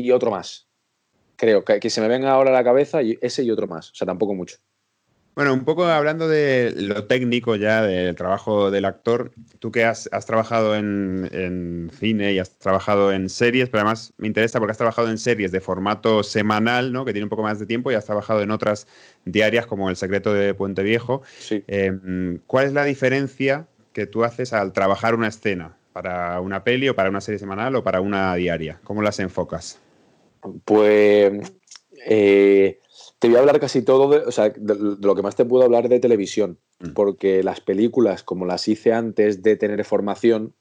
y 0.00 0.12
otro 0.12 0.30
más 0.30 0.68
creo, 1.36 1.64
que, 1.64 1.80
que, 1.80 1.88
se 1.88 2.02
me 2.02 2.08
venga 2.08 2.30
ahora 2.30 2.50
a 2.50 2.52
la 2.52 2.64
cabeza 2.64 3.02
y 3.02 3.18
ese 3.22 3.42
y 3.42 3.50
otro 3.50 3.66
más, 3.66 3.90
o 3.90 3.94
sea, 3.94 4.06
tampoco 4.06 4.34
mucho. 4.34 4.58
Bueno, 5.34 5.54
un 5.54 5.64
poco 5.64 5.84
hablando 5.84 6.28
de 6.28 6.74
lo 6.76 7.04
técnico 7.04 7.56
ya, 7.56 7.82
del 7.82 8.14
trabajo 8.14 8.70
del 8.70 8.84
actor, 8.84 9.30
tú 9.58 9.70
que 9.70 9.84
has, 9.84 10.10
trabajado 10.26 10.76
en, 10.76 11.90
cine 11.98 12.32
y 12.32 12.38
has 12.38 12.58
trabajado 12.58 13.12
en 13.12 13.30
series, 13.30 13.70
pero 13.70 13.82
además 13.82 14.12
me 14.18 14.26
interesa 14.26 14.58
porque 14.58 14.72
has 14.72 14.76
trabajado 14.76 15.08
en 15.08 15.16
series 15.16 15.52
de 15.52 15.60
formato 15.60 16.22
semanal, 16.24 16.92
¿no? 16.92 17.04
que 17.04 17.12
tiene 17.12 17.24
un 17.24 17.30
poco 17.30 17.42
más 17.42 17.58
de 17.58 17.66
tiempo, 17.66 17.90
y 17.90 17.94
has 17.94 18.04
trabajado 18.04 18.42
en 18.42 18.50
otras 18.50 18.86
diarias 19.24 19.66
como 19.66 19.88
El 19.88 19.96
secreto 19.96 20.34
de 20.34 20.52
Puente 20.52 20.82
Viejo. 20.82 21.22
Sí. 21.38 21.64
Em, 21.68 22.40
¿Cuál 22.46 22.66
es 22.66 22.72
la 22.72 22.84
diferencia 22.84 23.66
que 23.92 24.06
tú 24.06 24.24
haces 24.24 24.52
al 24.52 24.72
trabajar 24.72 25.14
una 25.14 25.28
escena 25.28 25.76
para 25.92 26.40
una 26.40 26.64
peli 26.64 26.88
o 26.88 26.94
para 26.94 27.08
una 27.08 27.20
serie 27.20 27.38
semanal 27.38 27.76
o 27.76 27.84
para 27.84 28.00
una 28.00 28.34
diaria? 28.34 28.80
¿Cómo 28.84 29.00
las 29.00 29.20
enfocas? 29.20 29.80
Pues 30.64 31.32
eh, 32.06 32.78
te 33.18 33.28
voy 33.28 33.36
a 33.36 33.40
hablar 33.40 33.60
casi 33.60 33.82
todo 33.82 34.10
de, 34.10 34.18
o 34.18 34.32
sea, 34.32 34.50
de, 34.50 34.74
lo 35.00 35.14
que 35.14 35.22
más 35.22 35.36
te 35.36 35.44
puedo 35.44 35.64
hablar 35.64 35.88
de 35.88 36.00
televisión, 36.00 36.58
mm. 36.80 36.92
porque 36.92 37.42
las 37.42 37.60
películas, 37.60 38.22
como 38.22 38.46
las 38.46 38.66
hice 38.68 38.92
antes 38.92 39.42
de 39.42 39.56
tener 39.56 39.84
formación, 39.84 40.54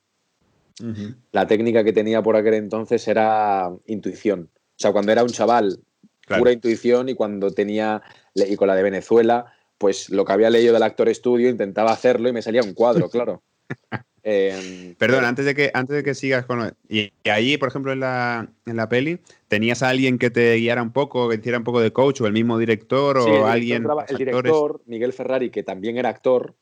la 1.33 1.45
técnica 1.45 1.83
que 1.83 1.91
tenía 1.91 2.23
por 2.23 2.37
aquel 2.37 2.53
entonces 2.53 3.05
era 3.09 3.69
intuición. 3.85 4.49
O 4.53 4.77
sea, 4.77 4.93
cuando 4.93 5.11
era 5.11 5.23
un 5.23 5.29
chaval, 5.29 5.81
pura 6.25 6.53
intuición, 6.53 7.09
y 7.09 7.15
cuando 7.15 7.51
tenía, 7.51 8.01
y 8.33 8.55
con 8.55 8.69
la 8.69 8.75
de 8.75 8.83
Venezuela, 8.83 9.51
pues 9.77 10.09
lo 10.09 10.23
que 10.23 10.31
había 10.31 10.49
leído 10.49 10.73
del 10.73 10.83
actor 10.83 11.09
estudio 11.09 11.49
intentaba 11.49 11.91
hacerlo 11.91 12.29
y 12.29 12.33
me 12.33 12.41
salía 12.41 12.61
un 12.61 12.73
cuadro, 12.73 13.09
claro. 13.09 13.43
Em, 14.23 14.95
Perdón, 14.95 15.25
antes 15.25 15.45
de 15.45 15.55
que, 15.55 15.71
antes 15.73 15.95
de 15.95 16.03
que 16.03 16.13
sigas 16.13 16.45
con. 16.45 16.73
Y, 16.87 17.11
y 17.23 17.29
allí, 17.29 17.57
por 17.57 17.69
ejemplo, 17.69 17.91
en 17.91 18.01
la, 18.01 18.49
en 18.65 18.75
la 18.75 18.89
peli, 18.89 19.19
¿tenías 19.47 19.83
a 19.83 19.89
alguien 19.89 20.17
que 20.17 20.29
te 20.29 20.55
guiara 20.55 20.81
un 20.81 20.91
poco, 20.91 21.29
que 21.29 21.35
hiciera 21.35 21.57
un 21.57 21.63
poco 21.63 21.81
de 21.81 21.91
coach, 21.91 22.21
o 22.21 22.27
el 22.27 22.33
mismo 22.33 22.57
director, 22.57 23.17
o 23.17 23.45
alguien. 23.45 23.87
el 24.07 24.17
director, 24.17 24.81
Miguel 24.85 25.13
Ferrari, 25.13 25.49
que 25.49 25.63
también 25.63 25.97
era 25.97 26.09
actor, 26.09 26.55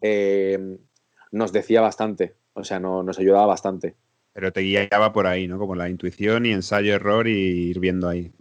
em, 0.00 0.78
nos 1.30 1.52
decía 1.52 1.80
bastante. 1.80 2.34
O 2.54 2.64
sea, 2.64 2.78
no, 2.78 3.02
nos 3.02 3.18
ayudaba 3.18 3.46
bastante. 3.46 3.94
Pero 4.32 4.52
te 4.52 4.60
guiaba 4.60 5.12
por 5.12 5.26
ahí, 5.26 5.46
¿no? 5.46 5.58
Como 5.58 5.74
la 5.74 5.88
intuición 5.88 6.46
y 6.46 6.52
ensayo-error 6.52 7.28
y 7.28 7.32
ir 7.32 7.80
viendo 7.80 8.08
ahí. 8.08 8.32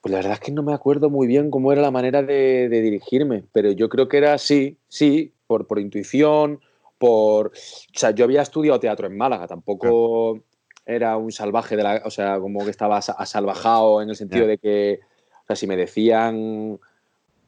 Pues 0.00 0.12
la 0.12 0.18
verdad 0.18 0.34
es 0.34 0.40
que 0.40 0.52
no 0.52 0.62
me 0.62 0.74
acuerdo 0.74 1.10
muy 1.10 1.26
bien 1.26 1.50
cómo 1.50 1.72
era 1.72 1.82
la 1.82 1.90
manera 1.90 2.22
de, 2.22 2.68
dirigirme, 2.68 3.44
pero 3.52 3.72
yo 3.72 3.88
creo 3.88 4.08
que 4.08 4.18
era 4.18 4.32
así, 4.32 4.78
sí, 4.88 5.32
por, 5.46 5.66
por 5.66 5.80
intuición, 5.80 6.60
por... 6.98 7.48
O 7.48 7.98
sea, 7.98 8.10
yo 8.10 8.24
había 8.24 8.42
estudiado 8.42 8.80
teatro 8.80 9.06
en 9.06 9.16
Málaga, 9.16 9.46
tampoco 9.46 10.40
era 10.84 11.16
un 11.16 11.32
salvaje 11.32 11.76
de 11.76 11.82
la... 11.82 12.02
O 12.04 12.10
sea, 12.10 12.38
como 12.40 12.64
que 12.64 12.70
estaba 12.70 12.98
asalvajado 12.98 14.02
en 14.02 14.10
el 14.10 14.16
sentido 14.16 14.46
de 14.46 14.58
que, 14.58 15.00
o 15.42 15.46
sea, 15.46 15.56
si 15.56 15.66
me 15.66 15.76
decían, 15.76 16.78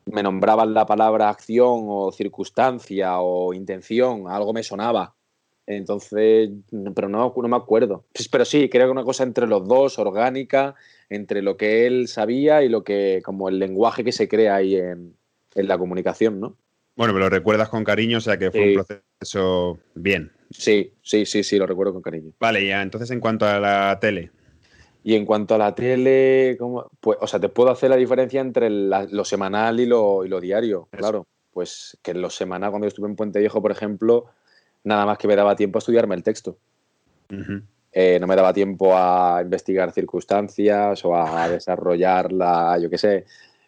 me 0.07 0.23
nombraban 0.23 0.75
la 0.75 0.87
palabra 0.87 1.29
acción 1.29 1.87
o 1.89 2.13
circunstancia 2.13 3.21
o 3.21 3.55
intención, 3.55 4.25
algo 4.29 4.53
me 4.53 4.63
sonaba. 4.63 5.15
Entonces, 5.67 6.51
pero 6.95 7.09
no, 7.09 7.33
no 7.35 7.49
me 7.49 7.57
acuerdo. 7.57 8.05
Pues, 8.13 8.29
pero 8.29 8.45
sí, 8.45 8.69
creo 8.69 8.87
que 8.87 8.93
una 8.93 9.05
cosa 9.05 9.23
entre 9.23 9.47
los 9.47 9.67
dos, 9.69 9.99
orgánica, 9.99 10.75
entre 11.09 11.43
lo 11.43 11.57
que 11.57 11.87
él 11.87 12.09
sabía 12.09 12.63
y 12.63 12.69
lo 12.69 12.83
que, 12.83 13.23
como 13.25 13.49
el 13.49 13.59
lenguaje 13.59 14.03
que 14.03 14.13
se 14.13 14.29
crea 14.29 14.57
ahí 14.57 14.77
en, 14.77 15.15
en 15.55 15.69
la 15.69 15.79
comunicación, 15.79 16.41
¿no? 16.41 16.57
Bueno, 17.01 17.15
pero 17.15 17.25
lo 17.25 17.31
recuerdas 17.31 17.71
con 17.71 17.83
cariño, 17.83 18.19
o 18.19 18.21
sea 18.21 18.37
que 18.37 18.51
fue 18.51 18.77
un 18.77 18.85
proceso 18.85 19.79
bien. 19.95 20.33
Sí, 20.51 20.93
sí, 21.01 21.25
sí, 21.25 21.43
sí, 21.43 21.57
lo 21.57 21.67
recuerdo 21.67 21.95
con 21.95 22.03
cariño. 22.03 22.33
Vale, 22.39 22.67
ya, 22.67 22.83
entonces 22.83 23.11
en 23.11 23.21
cuanto 23.21 23.47
a 23.47 23.59
la 23.59 23.99
tele. 23.99 24.31
Y 25.03 25.15
en 25.15 25.25
cuanto 25.25 25.55
a 25.55 25.59
la 25.59 25.75
tele, 25.75 26.57
¿cómo? 26.59 26.91
pues, 27.01 27.17
o 27.23 27.27
sea, 27.27 27.41
te 27.41 27.49
puedo 27.49 27.71
hacer 27.71 27.89
la 27.89 27.97
diferencia 27.97 28.43
entre 28.43 28.69
lo 28.69 29.25
semanal 29.25 29.81
y 29.81 29.87
lo, 29.87 30.27
y 30.27 30.29
lo 30.29 30.43
diario, 30.43 30.91
claro. 30.91 31.27
Pues 31.51 31.97
que 32.03 32.11
en 32.11 32.21
lo 32.21 32.29
semanal, 32.29 32.69
cuando 32.69 32.85
yo 32.85 32.89
estuve 32.89 33.09
en 33.09 33.17
Puente 33.17 33.39
Viejo, 33.39 33.63
por 33.63 33.73
ejemplo, 33.73 34.27
nada 34.85 35.07
más 35.07 35.17
que 35.17 35.27
me 35.27 35.37
daba 35.37 35.57
tiempo 35.57 35.79
a 35.79 35.81
estudiarme 35.81 36.17
el 36.17 36.23
texto. 36.23 36.59
Eh, 37.93 38.19
no 38.21 38.27
me 38.27 38.37
daba 38.37 38.53
tiempo 38.53 38.95
a 38.95 39.41
investigar 39.43 39.91
circunstancias 39.93 41.03
o 41.07 41.17
a 41.17 41.49
desarrollar 41.49 42.31
la, 42.31 42.79
yo 42.79 42.91
qué 42.91 42.99
sé, 42.99 43.25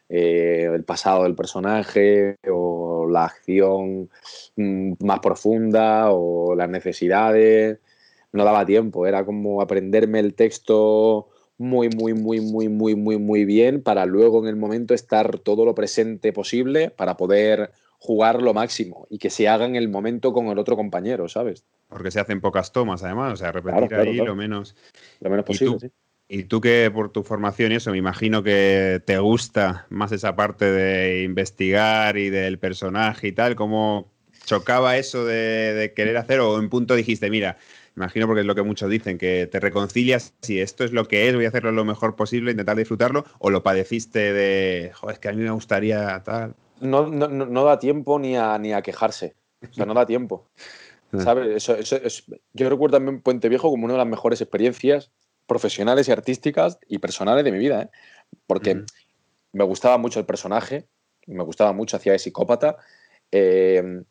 eh, 0.08 0.68
el 0.72 0.84
pasado 0.84 1.24
del 1.24 1.34
personaje 1.34 2.36
o 2.50 3.08
la 3.10 3.24
acción 3.24 4.10
mm, 4.56 4.92
más 5.00 5.20
profunda 5.20 6.10
o 6.10 6.54
las 6.54 6.68
necesidades. 6.68 7.78
No 8.32 8.44
daba 8.44 8.64
tiempo, 8.64 9.06
era 9.06 9.24
como 9.24 9.60
aprenderme 9.60 10.18
el 10.18 10.34
texto 10.34 11.28
muy, 11.58 11.88
muy, 11.90 12.14
muy, 12.14 12.40
muy, 12.40 12.68
muy, 12.68 12.94
muy, 12.96 13.18
muy 13.18 13.44
bien 13.44 13.82
para 13.82 14.06
luego 14.06 14.40
en 14.40 14.48
el 14.48 14.56
momento 14.56 14.94
estar 14.94 15.38
todo 15.38 15.64
lo 15.64 15.74
presente 15.74 16.32
posible 16.32 16.90
para 16.90 17.16
poder 17.16 17.72
jugar 17.98 18.42
lo 18.42 18.52
máximo 18.52 19.06
y 19.10 19.18
que 19.18 19.30
se 19.30 19.48
haga 19.48 19.64
en 19.64 19.76
el 19.76 19.88
momento 19.88 20.32
con 20.32 20.46
el 20.46 20.58
otro 20.58 20.74
compañero, 20.76 21.28
¿sabes? 21.28 21.64
Porque 21.88 22.10
se 22.10 22.18
hacen 22.18 22.40
pocas 22.40 22.72
tomas, 22.72 23.04
además, 23.04 23.34
o 23.34 23.36
sea, 23.36 23.52
repetir 23.52 23.94
ahí 23.94 24.16
lo 24.16 24.34
menos. 24.34 24.74
Lo 25.20 25.30
menos 25.30 25.44
posible, 25.44 25.78
sí. 25.78 25.90
Y 26.34 26.44
tú 26.44 26.62
que 26.62 26.90
por 26.90 27.12
tu 27.12 27.24
formación 27.24 27.72
y 27.72 27.74
eso, 27.74 27.90
me 27.90 27.98
imagino 27.98 28.42
que 28.42 29.02
te 29.04 29.18
gusta 29.18 29.86
más 29.90 30.12
esa 30.12 30.34
parte 30.34 30.64
de 30.64 31.24
investigar 31.24 32.16
y 32.16 32.30
del 32.30 32.58
personaje 32.58 33.28
y 33.28 33.32
tal, 33.32 33.54
¿cómo 33.54 34.10
chocaba 34.46 34.96
eso 34.96 35.26
de, 35.26 35.92
querer 35.94 36.16
hacer 36.16 36.40
o 36.40 36.58
en 36.58 36.70
punto 36.70 36.96
dijiste, 36.96 37.28
mira, 37.28 37.58
imagino 37.96 38.26
porque 38.26 38.40
es 38.40 38.46
lo 38.46 38.54
que 38.54 38.62
muchos 38.62 38.88
dicen, 38.88 39.18
que 39.18 39.46
te 39.46 39.60
reconcilias, 39.60 40.32
si 40.40 40.58
esto 40.58 40.84
es 40.84 40.92
lo 40.92 41.06
que 41.06 41.28
es, 41.28 41.34
voy 41.34 41.44
a 41.44 41.48
hacerlo 41.48 41.70
lo 41.70 41.84
mejor 41.84 42.16
posible, 42.16 42.52
intentar 42.52 42.78
disfrutarlo, 42.78 43.26
o 43.38 43.50
lo 43.50 43.62
padeciste 43.62 44.32
de, 44.32 44.90
joder, 44.94 45.12
es 45.12 45.18
que 45.18 45.28
a 45.28 45.32
mí 45.32 45.42
me 45.42 45.50
gustaría 45.50 46.22
tal. 46.24 46.54
No, 46.80 47.08
no, 47.08 47.28
no 47.28 47.64
da 47.64 47.78
tiempo 47.78 48.18
ni 48.18 48.38
a, 48.38 48.56
ni 48.56 48.72
a 48.72 48.80
quejarse, 48.80 49.36
o 49.70 49.74
sea, 49.74 49.84
no 49.84 49.92
da 49.92 50.06
tiempo. 50.06 50.48
¿Sabes? 51.18 51.68
Eso, 51.68 52.24
yo 52.54 52.70
recuerdo 52.70 52.96
también 52.96 53.20
Puente 53.20 53.50
Viejo 53.50 53.68
como 53.68 53.84
una 53.84 53.92
de 53.92 53.98
las 53.98 54.08
mejores 54.08 54.40
experiencias 54.40 55.12
profesionales 55.46 56.08
y 56.08 56.12
artísticas 56.12 56.78
y 56.88 56.98
personales 56.98 57.44
de 57.44 57.52
mi 57.52 57.58
vida, 57.58 57.82
¿eh? 57.82 57.90
porque 58.46 58.84
me 59.52 59.64
gustaba 59.64 59.98
mucho 59.98 60.20
el 60.20 60.26
personaje, 60.26 60.86
me 61.26 61.44
gustaba 61.44 61.72
mucho, 61.72 61.96
hacía 61.96 62.12
de 62.12 62.18
psicópata, 62.18 62.76
eh, 63.30 64.02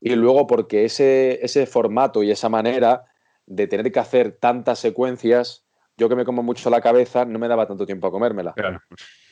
y 0.00 0.14
luego 0.14 0.46
porque 0.46 0.84
ese, 0.84 1.44
ese 1.44 1.66
formato 1.66 2.22
y 2.22 2.30
esa 2.30 2.48
manera 2.48 3.04
de 3.46 3.66
tener 3.66 3.90
que 3.92 3.98
hacer 3.98 4.32
tantas 4.32 4.78
secuencias, 4.78 5.64
yo 5.96 6.08
que 6.08 6.16
me 6.16 6.24
como 6.24 6.42
mucho 6.42 6.68
la 6.68 6.80
cabeza, 6.80 7.24
no 7.24 7.38
me 7.38 7.48
daba 7.48 7.66
tanto 7.66 7.86
tiempo 7.86 8.06
a 8.06 8.10
comérmela. 8.10 8.54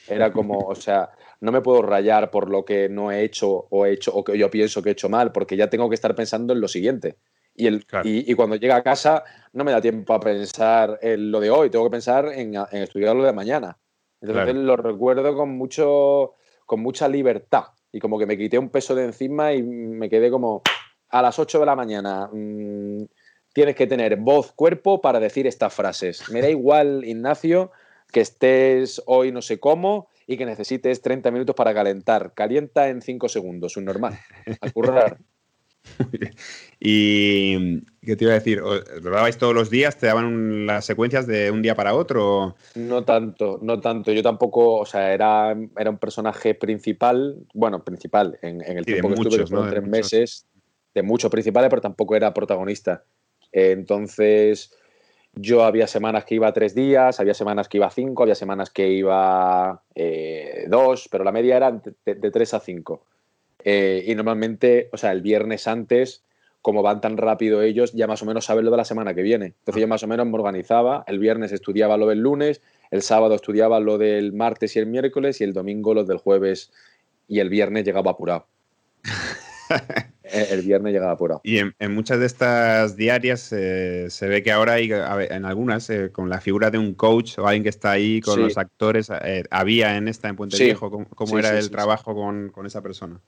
Era 0.08 0.32
como, 0.32 0.58
o 0.58 0.74
sea, 0.74 1.10
no 1.40 1.50
me 1.50 1.60
puedo 1.60 1.82
rayar 1.82 2.30
por 2.30 2.50
lo 2.50 2.64
que 2.64 2.88
no 2.88 3.10
he 3.10 3.22
hecho 3.22 3.66
o 3.70 3.86
he 3.86 3.92
hecho 3.92 4.14
o 4.14 4.22
que 4.22 4.36
yo 4.38 4.50
pienso 4.50 4.82
que 4.82 4.90
he 4.90 4.92
hecho 4.92 5.08
mal, 5.08 5.32
porque 5.32 5.56
ya 5.56 5.70
tengo 5.70 5.88
que 5.88 5.94
estar 5.94 6.14
pensando 6.14 6.52
en 6.52 6.60
lo 6.60 6.68
siguiente. 6.68 7.16
Y, 7.56 7.68
el, 7.68 7.86
y, 8.02 8.34
cuando 8.34 8.56
llega 8.56 8.76
a 8.76 8.82
casa 8.82 9.22
no 9.52 9.62
me 9.62 9.70
da 9.70 9.80
tiempo 9.80 10.12
a 10.12 10.20
pensar 10.20 10.98
en 11.00 11.30
lo 11.30 11.38
de 11.38 11.50
hoy, 11.50 11.70
tengo 11.70 11.84
que 11.84 11.90
pensar 11.90 12.26
en, 12.34 12.54
estudiar 12.72 13.14
lo 13.14 13.24
de 13.24 13.32
mañana. 13.32 13.78
Entonces 14.20 14.54
lo 14.56 14.76
recuerdo 14.76 15.36
con, 15.36 15.50
mucho, 15.50 16.34
con 16.66 16.80
mucha 16.80 17.06
libertad 17.06 17.66
y 17.92 18.00
como 18.00 18.18
que 18.18 18.26
me 18.26 18.36
quité 18.36 18.58
un 18.58 18.70
peso 18.70 18.94
de 18.94 19.04
encima 19.04 19.52
y 19.52 19.62
me 19.62 20.10
quedé 20.10 20.30
como 20.30 20.62
a 21.10 21.22
las 21.22 21.38
8 21.38 21.60
de 21.60 21.66
la 21.66 21.76
mañana. 21.76 22.28
Mm, 22.32 23.04
tienes 23.52 23.76
que 23.76 23.86
tener 23.86 24.16
voz, 24.16 24.52
cuerpo 24.52 25.00
para 25.00 25.20
decir 25.20 25.46
estas 25.46 25.72
frases. 25.72 26.28
Me 26.30 26.42
da 26.42 26.50
igual, 26.50 27.04
Ignacio, 27.04 27.70
que 28.10 28.20
estés 28.20 29.00
hoy 29.06 29.30
no 29.30 29.42
sé 29.42 29.60
cómo 29.60 30.08
y 30.26 30.36
que 30.36 30.44
necesites 30.44 31.02
30 31.02 31.30
minutos 31.30 31.54
para 31.54 31.72
calentar. 31.72 32.34
Calienta 32.34 32.88
en 32.88 33.00
5 33.00 33.28
segundos, 33.28 33.76
un 33.76 33.84
normal. 33.84 34.18
A 34.60 34.70
currar. 34.70 35.18
¿Y 36.80 37.80
qué 38.04 38.16
te 38.16 38.24
iba 38.24 38.32
a 38.32 38.38
decir? 38.38 38.60
¿Lo 38.60 39.10
dabais 39.10 39.38
todos 39.38 39.54
los 39.54 39.70
días? 39.70 39.96
¿Te 39.96 40.06
daban 40.06 40.66
las 40.66 40.84
secuencias 40.84 41.26
de 41.26 41.50
un 41.50 41.62
día 41.62 41.74
para 41.74 41.94
otro? 41.94 42.56
No 42.74 43.04
tanto, 43.04 43.58
no 43.62 43.80
tanto. 43.80 44.12
Yo 44.12 44.22
tampoco, 44.22 44.76
o 44.76 44.86
sea, 44.86 45.12
era, 45.12 45.56
era 45.78 45.90
un 45.90 45.98
personaje 45.98 46.54
principal, 46.54 47.36
bueno, 47.54 47.84
principal, 47.84 48.38
en, 48.42 48.60
el 48.60 48.84
tiempo 48.84 49.08
que 49.08 49.14
estuve, 49.14 49.46
fueron 49.46 49.70
tres 49.70 49.86
meses, 49.86 50.46
de 50.94 51.02
muchos 51.02 51.30
principales, 51.30 51.70
pero 51.70 51.82
tampoco 51.82 52.16
era 52.16 52.34
protagonista. 52.34 53.04
Entonces, 53.52 54.76
yo 55.34 55.64
había 55.64 55.86
semanas 55.86 56.24
que 56.24 56.36
iba 56.36 56.52
tres 56.52 56.74
días, 56.74 57.20
había 57.20 57.34
semanas 57.34 57.68
que 57.68 57.78
iba 57.78 57.90
cinco, 57.90 58.22
había 58.22 58.34
semanas 58.34 58.70
que 58.70 58.88
iba 58.88 59.82
eh, 59.94 60.66
dos, 60.68 61.08
pero 61.10 61.24
la 61.24 61.32
media 61.32 61.56
era 61.56 61.70
de, 61.72 62.14
de 62.14 62.30
tres 62.30 62.54
a 62.54 62.60
cinco. 62.60 63.06
Eh, 63.64 64.04
y 64.06 64.14
normalmente, 64.14 64.90
o 64.92 64.98
sea, 64.98 65.10
el 65.12 65.22
viernes 65.22 65.66
antes, 65.66 66.22
como 66.60 66.82
van 66.82 67.00
tan 67.00 67.16
rápido 67.16 67.62
ellos, 67.62 67.92
ya 67.94 68.06
más 68.06 68.22
o 68.22 68.26
menos 68.26 68.44
saben 68.44 68.64
lo 68.64 68.70
de 68.70 68.76
la 68.76 68.84
semana 68.84 69.14
que 69.14 69.22
viene. 69.22 69.46
Entonces 69.46 69.80
yo 69.80 69.88
más 69.88 70.02
o 70.02 70.06
menos 70.06 70.26
me 70.26 70.34
organizaba, 70.34 71.02
el 71.06 71.18
viernes 71.18 71.50
estudiaba 71.50 71.96
lo 71.96 72.06
del 72.06 72.20
lunes, 72.20 72.60
el 72.90 73.02
sábado 73.02 73.34
estudiaba 73.34 73.80
lo 73.80 73.98
del 73.98 74.32
martes 74.34 74.76
y 74.76 74.78
el 74.78 74.86
miércoles 74.86 75.40
y 75.40 75.44
el 75.44 75.54
domingo 75.54 75.94
lo 75.94 76.04
del 76.04 76.18
jueves 76.18 76.72
y 77.26 77.40
el 77.40 77.48
viernes 77.48 77.84
llegaba 77.84 78.10
apurado. 78.10 78.46
el 80.24 80.60
viernes 80.62 80.92
llegaba 80.92 81.12
apurado. 81.12 81.40
Y 81.42 81.58
en, 81.58 81.94
muchas 81.94 82.18
de 82.18 82.26
estas 82.26 82.96
diarias 82.96 83.50
eh, 83.52 84.06
se 84.10 84.28
ve 84.28 84.42
que 84.42 84.52
ahora 84.52 84.74
hay, 84.74 84.90
en 84.92 85.46
algunas, 85.46 85.88
eh, 85.88 86.12
con 86.12 86.28
la 86.28 86.40
figura 86.42 86.70
de 86.70 86.76
un 86.76 86.92
coach 86.92 87.38
o 87.38 87.46
alguien 87.46 87.62
que 87.62 87.70
está 87.70 87.92
ahí 87.92 88.20
con 88.20 88.40
los 88.40 88.58
actores, 88.58 89.10
había 89.50 89.96
en 89.96 90.08
esta 90.08 90.28
en 90.28 90.36
Puente 90.36 90.62
Viejo, 90.62 90.90
¿cómo, 90.90 91.38
era 91.38 91.58
el 91.58 91.70
trabajo 91.70 92.14
con, 92.14 92.50
con, 92.50 92.66
esa 92.66 92.82
persona? 92.82 93.20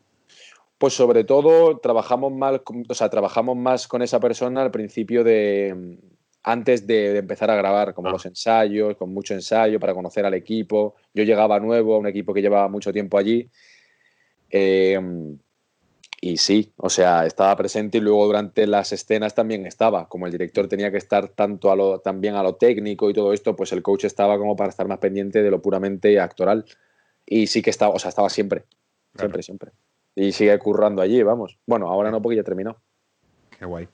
Pues 0.79 0.93
sobre 0.93 1.25
todo 1.25 1.79
trabajamos 1.79 2.33
más, 2.33 2.61
o 2.89 2.95
sea, 2.95 3.09
trabajamos 3.09 3.57
más 3.57 3.89
con 3.89 4.03
esa 4.03 4.21
persona 4.21 4.62
al 4.62 4.71
principio 4.71 5.25
de 5.25 5.99
antes 6.47 6.87
de, 6.87 7.19
empezar 7.19 7.51
a 7.51 7.57
grabar, 7.57 7.93
como 7.93 8.09
ah. 8.09 8.12
los 8.12 8.25
ensayos, 8.25 8.97
con 8.97 9.12
mucho 9.12 9.35
ensayo 9.35 9.81
para 9.81 9.95
conocer 9.95 10.25
al 10.25 10.35
equipo. 10.35 10.95
Yo 11.12 11.25
llegaba 11.25 11.59
nuevo 11.59 11.97
a 11.97 11.99
un 11.99 12.07
equipo 12.07 12.33
que 12.33 12.41
llevaba 12.41 12.69
mucho 12.69 12.93
tiempo 12.93 13.19
allí. 13.19 13.51
Em, 14.49 15.37
y 16.21 16.37
sí, 16.37 16.73
o 16.77 16.89
sea, 16.89 17.27
estaba 17.27 17.57
presente 17.57 17.99
y 17.99 18.01
luego 18.01 18.27
durante 18.27 18.65
las 18.69 18.93
escenas 18.93 19.35
también 19.35 19.67
estaba. 19.67 20.09
Como 20.09 20.27
el 20.27 20.33
director 20.33 20.69
tenía 20.69 20.93
que 20.93 20.99
estar 20.99 21.29
tanto 21.31 21.73
a 21.73 21.77
lo, 21.77 21.99
también 21.99 22.37
a 22.37 22.45
lo 22.45 22.55
técnico 22.55 23.11
y 23.11 23.12
todo 23.12 23.33
esto, 23.33 23.57
pues 23.57 23.73
el 23.73 23.83
coach 23.83 24.05
estaba 24.05 24.39
como 24.39 24.55
para 24.55 24.71
estar 24.71 24.87
más 24.87 24.99
pendiente 24.99 25.43
de 25.43 25.51
lo 25.51 25.61
puramente 25.61 26.21
actoral. 26.21 26.65
Y 27.27 27.49
sí 27.49 27.61
que 27.61 27.71
estaba, 27.71 27.93
o 27.93 27.99
sea, 27.99 28.11
estaba 28.11 28.31
siempre, 28.31 28.67
siempre, 29.17 29.43
siempre. 29.43 29.73
Y 30.16 30.33
sigue 30.33 30.59
currando 30.59 31.02
allí, 31.02 31.22
vamos. 31.22 31.59
Bueno, 31.66 31.88
ahora 31.88 32.11
no 32.11 32.20
porque 32.20 32.37
ya 32.37 32.42
terminó. 32.42 32.83
Qué 33.57 33.64
guay. 33.64 33.88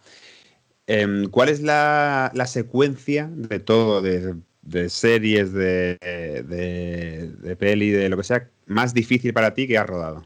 Em, 0.87 1.29
¿Cuál 1.29 1.51
es 1.51 1.61
la, 1.61 2.33
secuencia 2.47 3.29
de 3.31 3.61
todo, 3.61 4.01
de, 4.01 4.89
series, 4.89 5.53
de, 5.53 5.99
de, 6.01 7.29
de 7.29 7.57
peli, 7.57 7.91
de 7.91 8.09
lo 8.09 8.17
que 8.17 8.25
sea, 8.25 8.49
más 8.67 8.95
difícil 8.95 9.35
para 9.35 9.53
ti 9.53 9.67
que 9.67 9.77
has 9.77 9.87
rodado? 9.87 10.25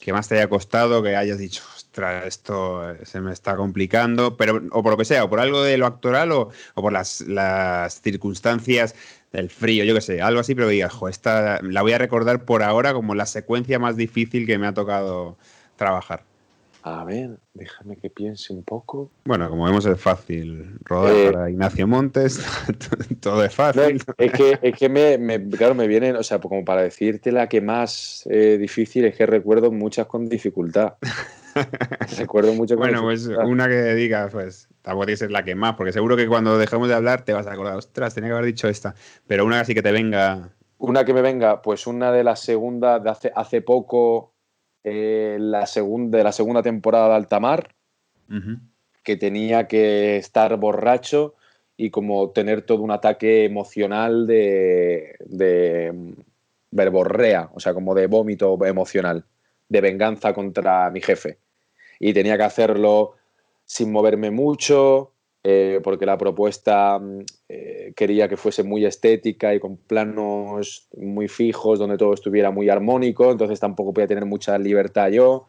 que 0.00 0.12
más 0.12 0.28
te 0.28 0.36
haya 0.36 0.48
costado, 0.48 1.02
que 1.02 1.14
hayas 1.14 1.38
dicho, 1.38 1.62
ostras, 1.76 2.26
esto 2.26 2.82
se 3.04 3.20
me 3.20 3.32
está 3.32 3.56
complicando, 3.56 4.36
pero 4.36 4.62
o 4.72 4.82
por 4.82 4.92
lo 4.92 4.96
que 4.96 5.04
sea, 5.04 5.24
o 5.24 5.30
por 5.30 5.40
algo 5.40 5.62
de 5.62 5.76
lo 5.76 5.86
actoral 5.86 6.32
o, 6.32 6.50
por 6.74 6.92
las, 6.92 8.00
circunstancias 8.02 8.94
del 9.32 9.50
frío, 9.50 9.84
yo 9.84 9.94
qué 9.94 10.00
sé, 10.00 10.22
algo 10.22 10.40
así, 10.40 10.54
pero 10.54 10.68
digas, 10.68 10.92
jo, 10.92 11.08
esta 11.08 11.60
la 11.62 11.82
voy 11.82 11.92
a 11.92 11.98
recordar 11.98 12.44
por 12.44 12.62
ahora 12.62 12.92
como 12.92 13.14
la 13.14 13.26
secuencia 13.26 13.78
más 13.78 13.96
difícil 13.96 14.46
que 14.46 14.58
me 14.58 14.66
ha 14.66 14.74
tocado 14.74 15.36
trabajar. 15.76 16.24
A 16.82 17.04
ver, 17.04 17.38
déjame 17.52 17.96
que 17.96 18.08
piense 18.08 18.54
un 18.54 18.62
poco. 18.62 19.10
Bueno, 19.24 19.50
como 19.50 19.64
vemos 19.64 19.84
es 19.84 20.00
fácil 20.00 20.78
rodar 20.82 21.14
eh, 21.14 21.30
para 21.30 21.50
Ignacio 21.50 21.86
Montes, 21.86 22.42
todo 23.20 23.44
es 23.44 23.54
fácil. 23.54 24.02
es 24.16 24.32
que, 24.32 24.58
es 24.62 24.76
que 24.76 24.88
me, 24.88 25.48
claro, 25.50 25.74
me 25.74 25.86
vienen, 25.86 26.16
o 26.16 26.22
sea, 26.22 26.38
como 26.38 26.64
para 26.64 26.82
decirte 26.82 27.32
la 27.32 27.48
que 27.50 27.60
más 27.60 28.26
eh, 28.30 28.56
difícil 28.58 29.04
es 29.04 29.14
que 29.14 29.26
recuerdo 29.26 29.70
muchas 29.70 30.06
con 30.06 30.28
dificultad. 30.28 30.94
recuerdo 32.18 32.54
mucho 32.54 32.76
Bueno, 32.76 33.02
pues 33.02 33.26
una 33.26 33.68
que 33.68 33.94
digas, 33.94 34.32
pues 34.32 34.68
tampoco 34.82 35.06
tiene 35.06 35.14
que 35.14 35.18
ser 35.18 35.30
la 35.30 35.44
que 35.44 35.54
más, 35.54 35.74
porque 35.76 35.92
seguro 35.92 36.16
que 36.16 36.26
cuando 36.26 36.58
dejemos 36.58 36.88
de 36.88 36.94
hablar 36.94 37.24
te 37.24 37.32
vas 37.32 37.46
a 37.46 37.52
acordar, 37.52 37.76
ostras, 37.76 38.14
tenía 38.14 38.30
que 38.30 38.34
haber 38.34 38.46
dicho 38.46 38.68
esta, 38.68 38.94
pero 39.26 39.44
una 39.44 39.60
así 39.60 39.74
que 39.74 39.82
te 39.82 39.92
venga. 39.92 40.50
Una 40.78 41.04
que 41.04 41.12
me 41.12 41.22
venga, 41.22 41.60
pues 41.62 41.86
una 41.86 42.10
de 42.12 42.24
las 42.24 42.40
segundas 42.40 43.02
de 43.02 43.10
hace, 43.10 43.32
hace 43.34 43.60
poco 43.60 44.32
eh, 44.82 45.36
la 45.38 45.66
segunda, 45.66 46.18
de 46.18 46.24
la 46.24 46.32
segunda 46.32 46.62
temporada 46.62 47.10
de 47.10 47.14
Altamar, 47.16 47.74
que 49.02 49.16
tenía 49.16 49.66
que 49.66 50.16
estar 50.16 50.56
borracho 50.56 51.34
y 51.76 51.90
como 51.90 52.30
tener 52.30 52.62
todo 52.62 52.82
un 52.82 52.90
ataque 52.90 53.44
emocional 53.44 54.26
de, 54.26 55.16
de 55.26 55.92
mm, 55.92 56.12
verborrea, 56.70 57.50
o 57.52 57.60
sea, 57.60 57.74
como 57.74 57.94
de 57.94 58.06
vómito 58.06 58.56
emocional, 58.64 59.24
de 59.70 59.80
venganza 59.80 60.34
contra 60.34 60.90
mi 60.90 61.00
jefe. 61.00 61.38
Y 61.98 62.12
tenía 62.12 62.36
que 62.36 62.42
hacerlo 62.42 63.14
sin 63.64 63.90
moverme 63.90 64.30
mucho, 64.30 65.12
eh, 65.42 65.80
porque 65.82 66.04
la 66.04 66.18
propuesta 66.18 66.98
mm, 66.98 67.20
eh, 67.48 67.92
quería 67.96 68.28
que 68.28 68.36
fuese 68.36 68.62
muy 68.62 68.84
estética 68.84 69.54
y 69.54 69.60
con 69.60 69.78
planos 69.78 70.88
muy 70.96 71.28
fijos, 71.28 71.78
donde 71.78 71.96
todo 71.96 72.12
estuviera 72.12 72.50
muy 72.50 72.68
armónico, 72.68 73.30
entonces 73.30 73.58
tampoco 73.58 73.94
podía 73.94 74.08
tener 74.08 74.26
mucha 74.26 74.58
libertad 74.58 75.08
yo. 75.08 75.46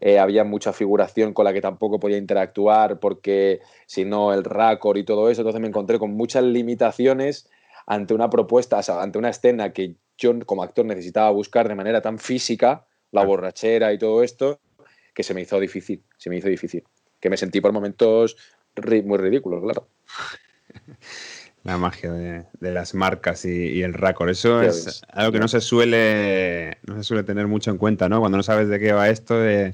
Eh, 0.00 0.18
había 0.18 0.44
mucha 0.44 0.72
figuración 0.72 1.32
con 1.32 1.44
la 1.44 1.52
que 1.52 1.60
tampoco 1.60 2.00
podía 2.00 2.18
interactuar 2.18 2.98
porque 2.98 3.60
si 3.86 4.04
no 4.04 4.32
el 4.32 4.42
raccord 4.44 4.98
y 4.98 5.04
todo 5.04 5.30
eso, 5.30 5.42
entonces 5.42 5.60
me 5.60 5.68
encontré 5.68 5.98
con 5.98 6.12
muchas 6.12 6.42
limitaciones 6.44 7.48
ante 7.86 8.12
una 8.12 8.28
propuesta, 8.28 8.80
ante 9.00 9.18
una 9.18 9.30
escena 9.30 9.72
que 9.72 9.94
yo 10.18 10.32
como 10.44 10.62
actor 10.62 10.84
necesitaba 10.84 11.30
buscar 11.30 11.68
de 11.68 11.74
manera 11.74 12.02
tan 12.02 12.18
física, 12.18 12.86
la 13.12 13.24
borrachera 13.24 13.92
y 13.92 13.98
todo 13.98 14.22
esto, 14.22 14.60
que 15.14 15.22
se 15.22 15.34
me 15.34 15.42
hizo 15.42 15.60
difícil, 15.60 16.02
se 16.16 16.30
me 16.30 16.38
hizo 16.38 16.48
difícil, 16.48 16.82
que 17.20 17.30
me 17.30 17.36
sentí 17.36 17.60
por 17.60 17.72
momentos 17.72 18.36
muy 19.04 19.18
ridículo, 19.18 19.62
claro. 19.62 19.88
La 21.64 21.78
magia 21.78 22.12
de, 22.12 22.44
las 22.58 22.92
marcas 22.92 23.44
y, 23.44 23.82
el 23.82 23.94
raccord. 23.94 24.30
Eso 24.30 24.60
es 24.62 25.02
algo 25.12 25.30
que 25.30 25.38
no 25.38 25.46
se 25.46 25.60
suele 25.60 26.76
no 26.84 26.96
se 26.96 27.04
suele 27.04 27.22
tener 27.22 27.46
mucho 27.46 27.70
en 27.70 27.78
cuenta, 27.78 28.08
¿no? 28.08 28.18
Cuando 28.18 28.36
no 28.36 28.42
sabes 28.42 28.68
de 28.68 28.80
qué 28.80 28.92
va 28.92 29.08
esto, 29.08 29.38
de, 29.38 29.72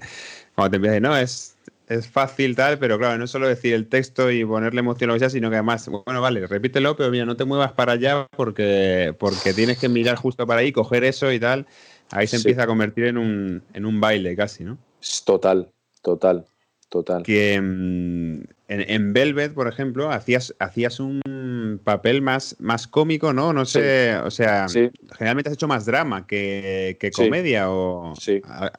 cuando 0.55 0.73
te 0.73 0.77
empiezas, 0.77 1.01
no, 1.01 1.17
es, 1.17 1.57
es 1.89 2.07
fácil 2.07 2.55
tal, 2.57 2.79
pero 2.79 2.99
claro, 2.99 3.17
no 3.17 3.25
es 3.25 3.31
solo 3.31 3.49
decir 3.49 3.73
el 3.73 3.89
texto 3.89 4.31
y 4.31 4.45
ponerle 4.45 4.81
emoción 4.81 5.09
o 5.09 5.13
lo 5.13 5.17
que 5.17 5.21
sea, 5.21 5.31
sino 5.31 5.49
que 5.49 5.57
además, 5.57 5.89
bueno, 5.89 6.21
vale, 6.21 6.47
repítelo, 6.47 6.95
pero 6.95 7.11
mira, 7.11 7.25
no 7.25 7.37
te 7.37 7.47
muevas 7.47 7.73
para 7.73 7.93
allá 7.93 8.27
porque, 8.37 9.15
porque 9.19 9.55
tienes 9.55 9.79
que 9.79 9.89
mirar 9.89 10.17
justo 10.17 10.47
para 10.47 10.61
ahí, 10.61 10.73
coger 10.73 11.05
eso 11.05 11.33
y 11.33 11.41
tal. 11.41 11.67
Ahí 12.11 12.27
se 12.27 12.37
empieza 12.37 12.63
a 12.63 12.67
convertir 12.67 13.05
en 13.05 13.19
un, 13.19 13.63
en 13.73 13.87
un 13.87 14.01
baile 14.01 14.35
casi, 14.37 14.65
¿no? 14.65 14.79
Total, 15.25 15.71
total. 16.03 16.47
Total. 16.89 17.23
Que 17.23 17.61
mm, 17.61 18.41
en, 18.69 19.13
Velvet, 19.13 19.53
por 19.53 19.69
ejemplo, 19.69 20.11
hacías, 20.11 20.55
hacías 20.59 21.01
un 21.01 21.81
papel 21.85 22.23
más, 22.23 22.57
más 22.61 22.87
cómico, 22.87 23.35
¿no? 23.35 23.53
No 23.53 23.67
sé, 23.67 24.17
o 24.17 24.31
sea, 24.31 24.67
generalmente 24.69 25.51
has 25.51 25.55
hecho 25.55 25.69
más 25.69 25.85
drama 25.85 26.27
que, 26.27 26.97
comedia 27.15 27.71
o 27.71 28.15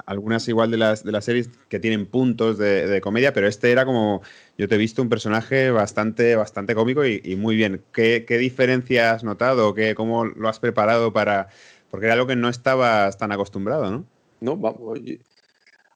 algunas 0.08 0.48
igual 0.48 0.72
de 0.72 0.78
las, 0.78 1.04
de 1.04 1.12
las 1.12 1.26
series 1.26 1.50
que 1.70 1.80
tienen 1.80 2.08
puntos 2.08 2.58
de, 2.58 3.00
comedia, 3.02 3.32
pero 3.32 3.48
este 3.48 3.72
era 3.72 3.86
como, 3.86 4.24
yo 4.58 4.68
te 4.68 4.74
he 4.74 4.80
visto 4.80 5.04
un 5.04 5.10
personaje 5.10 5.70
bastante, 5.70 6.36
bastante 6.36 6.74
cómico 6.74 7.06
y, 7.06 7.36
muy 7.36 7.56
bien. 7.56 7.84
¿Qué, 7.94 8.26
¿Qué, 8.28 8.40
diferencia 8.40 9.12
has 9.12 9.24
notado? 9.24 9.76
¿Qué, 9.76 9.94
¿Cómo 9.94 10.26
lo 10.26 10.50
has 10.50 10.60
preparado 10.60 11.14
para...? 11.14 11.50
Porque 11.90 12.06
era 12.06 12.14
algo 12.14 12.28
que 12.28 12.36
no 12.36 12.50
estabas 12.50 13.18
tan 13.18 13.32
acostumbrado, 13.32 13.90
¿no? 13.90 14.06
No, 14.42 14.58
vamos, 14.58 15.00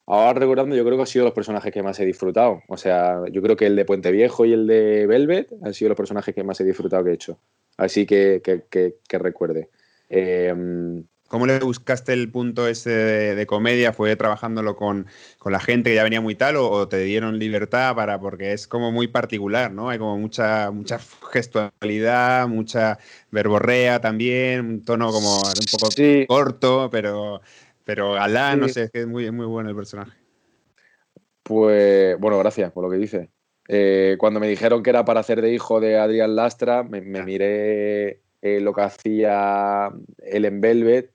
Ahora 0.06 0.38
recordando, 0.38 0.76
yo 0.76 0.84
creo 0.84 0.96
que 0.96 1.02
han 1.02 1.06
sido 1.06 1.24
los 1.24 1.34
personajes 1.34 1.72
que 1.72 1.82
más 1.82 1.98
he 1.98 2.04
disfrutado. 2.04 2.62
O 2.68 2.76
sea, 2.76 3.22
yo 3.30 3.40
creo 3.40 3.56
que 3.56 3.66
el 3.66 3.76
de 3.76 3.86
Puente 3.86 4.10
Viejo 4.10 4.44
y 4.44 4.52
el 4.52 4.66
de 4.66 5.06
Velvet 5.06 5.48
han 5.62 5.72
sido 5.72 5.88
los 5.88 5.96
personajes 5.96 6.34
que 6.34 6.44
más 6.44 6.60
he 6.60 6.64
disfrutado 6.64 7.04
que 7.04 7.10
he 7.10 7.14
hecho. 7.14 7.38
Así 7.78 8.04
que, 8.04 8.42
que, 8.42 9.18
recuerde. 9.18 9.70
Em, 10.10 11.04
¿Cómo 11.28 11.46
le 11.46 11.58
buscaste 11.58 12.12
el 12.12 12.30
punto 12.30 12.68
ese 12.68 12.90
de, 12.90 13.46
comedia? 13.46 13.92
¿Fue 13.92 14.14
trabajándolo 14.14 14.76
con, 14.76 15.06
la 15.44 15.58
gente 15.58 15.90
que 15.90 15.96
ya 15.96 16.04
venía 16.04 16.20
muy 16.20 16.34
tal 16.34 16.56
o, 16.56 16.86
te 16.86 16.98
dieron 16.98 17.38
libertad 17.38 17.94
para, 17.96 18.20
porque 18.20 18.52
es 18.52 18.68
como 18.68 18.92
muy 18.92 19.08
particular, 19.08 19.72
¿no? 19.72 19.88
Hay 19.88 19.98
como 19.98 20.18
mucha, 20.18 20.70
mucha 20.70 21.00
gestualidad, 21.32 22.46
mucha 22.46 22.98
verborrea 23.30 24.00
también, 24.00 24.60
un 24.60 24.84
tono 24.84 25.10
como 25.10 25.36
un 25.38 25.66
poco 25.72 25.88
corto, 26.28 26.88
pero 26.90 27.40
pero 27.84 28.16
Alá, 28.16 28.56
no 28.56 28.68
sé, 28.68 28.84
es 28.84 28.90
que 28.90 29.00
es 29.00 29.06
muy, 29.06 29.30
muy 29.30 29.46
bueno 29.46 29.68
el 29.68 29.76
personaje. 29.76 30.12
Pues, 31.42 32.18
bueno, 32.18 32.38
gracias 32.38 32.72
por 32.72 32.84
lo 32.84 32.90
que 32.90 32.96
dice. 32.96 33.28
Eh, 33.68 34.16
cuando 34.18 34.40
me 34.40 34.48
dijeron 34.48 34.82
que 34.82 34.90
era 34.90 35.04
para 35.04 35.20
hacer 35.20 35.42
de 35.42 35.52
hijo 35.52 35.80
de 35.80 35.98
Adrián 35.98 36.34
Lastra, 36.34 36.82
me, 36.82 37.00
miré 37.02 38.22
eh, 38.40 38.60
lo 38.60 38.72
que 38.72 38.82
hacía 38.82 39.90
él 40.18 40.44
en 40.46 40.60
Velvet 40.60 41.13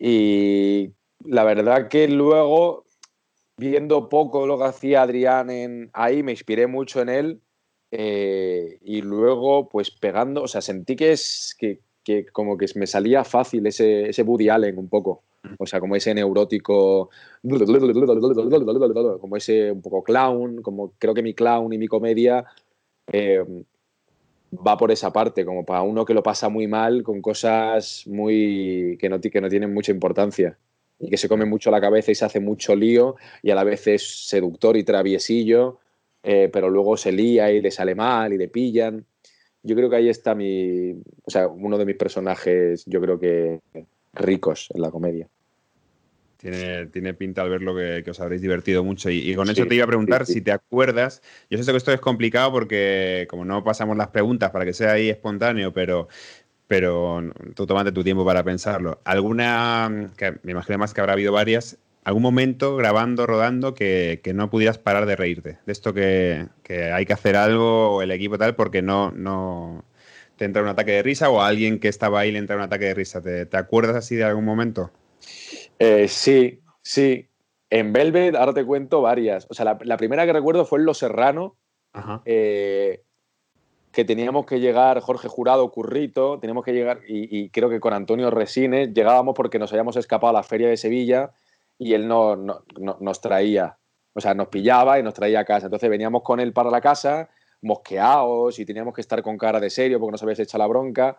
y 0.00 0.94
la 1.24 1.44
verdad 1.44 1.88
que 1.88 2.08
luego, 2.08 2.86
viendo 3.58 4.08
poco 4.08 4.46
lo 4.46 4.56
que 4.56 4.64
hacía 4.64 5.02
Adrián 5.02 5.50
en 5.50 5.90
ahí, 5.92 6.22
me 6.22 6.32
inspiré 6.32 6.66
mucho 6.66 7.02
en 7.02 7.10
él 7.10 7.40
eh, 7.90 8.78
y 8.82 9.02
luego, 9.02 9.68
pues 9.68 9.90
pegando, 9.90 10.42
o 10.42 10.48
sea, 10.48 10.62
sentí 10.62 10.96
que 10.96 11.12
es 11.12 11.54
que, 11.58 11.80
que 12.02 12.24
como 12.26 12.56
que 12.56 12.66
me 12.76 12.86
salía 12.86 13.24
fácil 13.24 13.66
ese, 13.66 14.08
ese 14.08 14.22
Woody 14.22 14.48
Allen 14.48 14.78
un 14.78 14.88
poco. 14.88 15.22
O 15.58 15.66
sea, 15.66 15.80
como 15.80 15.96
ese 15.96 16.14
neurótico, 16.14 17.10
como 17.42 19.36
ese 19.36 19.72
un 19.72 19.82
poco 19.82 20.02
clown, 20.02 20.62
como 20.62 20.92
creo 20.98 21.14
que 21.14 21.22
mi 21.22 21.34
clown 21.34 21.72
y 21.72 21.78
mi 21.78 21.88
comedia 21.88 22.44
eh, 23.10 23.44
va 24.52 24.76
por 24.76 24.90
esa 24.90 25.12
parte, 25.12 25.44
como 25.44 25.64
para 25.64 25.82
uno 25.82 26.04
que 26.04 26.14
lo 26.14 26.22
pasa 26.22 26.48
muy 26.48 26.66
mal 26.66 27.02
con 27.02 27.22
cosas 27.22 28.04
muy 28.06 28.96
que 29.00 29.08
no, 29.08 29.20
que 29.20 29.40
no 29.40 29.48
tienen 29.48 29.72
mucha 29.72 29.92
importancia 29.92 30.58
y 30.98 31.08
que 31.08 31.16
se 31.16 31.28
come 31.28 31.44
mucho 31.44 31.70
la 31.70 31.80
cabeza 31.80 32.10
y 32.10 32.14
se 32.14 32.24
hace 32.24 32.40
mucho 32.40 32.74
lío 32.76 33.16
y 33.42 33.50
a 33.50 33.54
la 33.54 33.64
vez 33.64 33.86
es 33.86 34.26
seductor 34.28 34.76
y 34.76 34.84
traviesillo, 34.84 35.78
eh, 36.22 36.50
pero 36.52 36.68
luego 36.68 36.96
se 36.96 37.12
lía 37.12 37.50
y 37.50 37.60
le 37.60 37.70
sale 37.70 37.94
mal 37.94 38.32
y 38.32 38.38
le 38.38 38.48
pillan. 38.48 39.06
Yo 39.62 39.76
creo 39.76 39.88
que 39.88 39.96
ahí 39.96 40.08
está 40.08 40.34
mi, 40.34 40.92
o 41.24 41.30
sea, 41.30 41.48
uno 41.48 41.78
de 41.78 41.86
mis 41.86 41.96
personajes, 41.96 42.84
yo 42.86 43.00
creo 43.00 43.18
que 43.18 43.60
ricos 44.12 44.68
en 44.74 44.82
la 44.82 44.90
comedia. 44.90 45.28
Tiene, 46.40 46.86
tiene 46.86 47.12
pinta 47.12 47.42
al 47.42 47.50
verlo 47.50 47.76
que, 47.76 48.00
que 48.02 48.10
os 48.12 48.20
habréis 48.20 48.40
divertido 48.40 48.82
mucho. 48.82 49.10
Y, 49.10 49.34
con 49.34 49.50
eso 49.50 49.66
te 49.66 49.74
iba 49.74 49.84
a 49.84 49.86
preguntar 49.86 50.24
si 50.24 50.40
te 50.40 50.52
acuerdas. 50.52 51.20
Yo 51.50 51.62
sé 51.62 51.70
que 51.70 51.76
esto 51.76 51.92
es 51.92 52.00
complicado 52.00 52.50
porque, 52.50 53.26
como 53.28 53.44
no 53.44 53.62
pasamos 53.62 53.96
las 53.96 54.08
preguntas 54.08 54.50
para 54.50 54.64
que 54.64 54.72
sea 54.72 54.92
ahí 54.92 55.10
espontáneo, 55.10 55.74
pero, 55.74 56.08
pero 56.66 57.22
tú 57.54 57.66
tómate 57.66 57.92
tu 57.92 58.02
tiempo 58.02 58.24
para 58.24 58.42
pensarlo. 58.42 59.00
¿Alguna, 59.04 60.12
que 60.16 60.36
me 60.42 60.52
imagino 60.52 60.78
más 60.78 60.94
que 60.94 61.00
habrá 61.00 61.12
habido 61.12 61.32
varias, 61.32 61.78
algún 62.04 62.22
momento 62.22 62.76
grabando, 62.76 63.26
rodando, 63.26 63.74
que, 63.74 64.20
no 64.34 64.48
pudieras 64.50 64.78
parar 64.78 65.04
de 65.04 65.16
reírte? 65.16 65.58
De 65.66 65.72
esto 65.72 65.92
que, 65.92 66.46
hay 66.94 67.04
que 67.04 67.12
hacer 67.12 67.36
algo 67.36 67.96
o 67.96 68.02
el 68.02 68.12
equipo 68.12 68.38
tal 68.38 68.54
porque 68.54 68.82
no, 68.82 69.10
no, 69.10 69.84
te 70.36 70.44
entra 70.46 70.62
un 70.62 70.68
ataque 70.68 70.92
de 70.92 71.02
risa 71.02 71.28
o 71.28 71.42
a 71.42 71.48
alguien 71.48 71.80
que 71.80 71.88
estaba 71.88 72.20
ahí 72.20 72.32
le 72.32 72.38
entra 72.38 72.56
un 72.56 72.62
ataque 72.62 72.86
de 72.86 72.94
risa. 72.94 73.20
¿Te, 73.20 73.56
acuerdas 73.56 73.96
así 73.96 74.16
de 74.16 74.24
algún 74.24 74.44
momento? 74.44 74.90
Eh, 75.80 76.08
sí, 76.08 76.60
sí. 76.82 77.26
En 77.70 77.92
Velvet, 77.92 78.36
ahora 78.36 78.52
te 78.52 78.64
cuento 78.64 79.00
varias. 79.00 79.46
O 79.50 79.54
sea, 79.54 79.78
la, 79.80 79.96
primera 79.96 80.26
que 80.26 80.32
recuerdo 80.32 80.64
fue 80.66 80.78
en 80.78 80.84
Los 80.84 80.98
Serrano, 80.98 81.56
eh, 82.26 83.02
que 83.90 84.04
teníamos 84.04 84.44
que 84.44 84.60
llegar, 84.60 85.00
Jorge 85.00 85.28
Jurado, 85.28 85.70
Currito, 85.70 86.38
teníamos 86.38 86.64
que 86.64 86.72
llegar, 86.72 87.00
y, 87.08 87.48
creo 87.48 87.70
que 87.70 87.80
con 87.80 87.94
Antonio 87.94 88.30
Resines 88.30 88.92
llegábamos 88.92 89.34
porque 89.34 89.58
nos 89.58 89.72
habíamos 89.72 89.96
escapado 89.96 90.30
a 90.30 90.40
la 90.40 90.42
feria 90.42 90.68
de 90.68 90.76
Sevilla 90.76 91.32
y 91.78 91.94
él 91.94 92.06
no, 92.06 92.36
nos 92.36 93.20
traía, 93.20 93.78
o 94.12 94.20
sea, 94.20 94.34
nos 94.34 94.48
pillaba 94.48 94.98
y 94.98 95.02
nos 95.02 95.14
traía 95.14 95.40
a 95.40 95.44
casa. 95.44 95.68
Entonces 95.68 95.88
veníamos 95.88 96.22
con 96.22 96.40
él 96.40 96.52
para 96.52 96.70
la 96.70 96.80
casa, 96.80 97.30
mosqueados, 97.62 98.58
y 98.58 98.66
teníamos 98.66 98.94
que 98.94 99.00
estar 99.00 99.22
con 99.22 99.38
cara 99.38 99.58
de 99.60 99.70
serio 99.70 99.98
porque 99.98 100.12
nos 100.12 100.22
habías 100.22 100.40
hecho 100.40 100.58
la 100.58 100.66
bronca. 100.66 101.16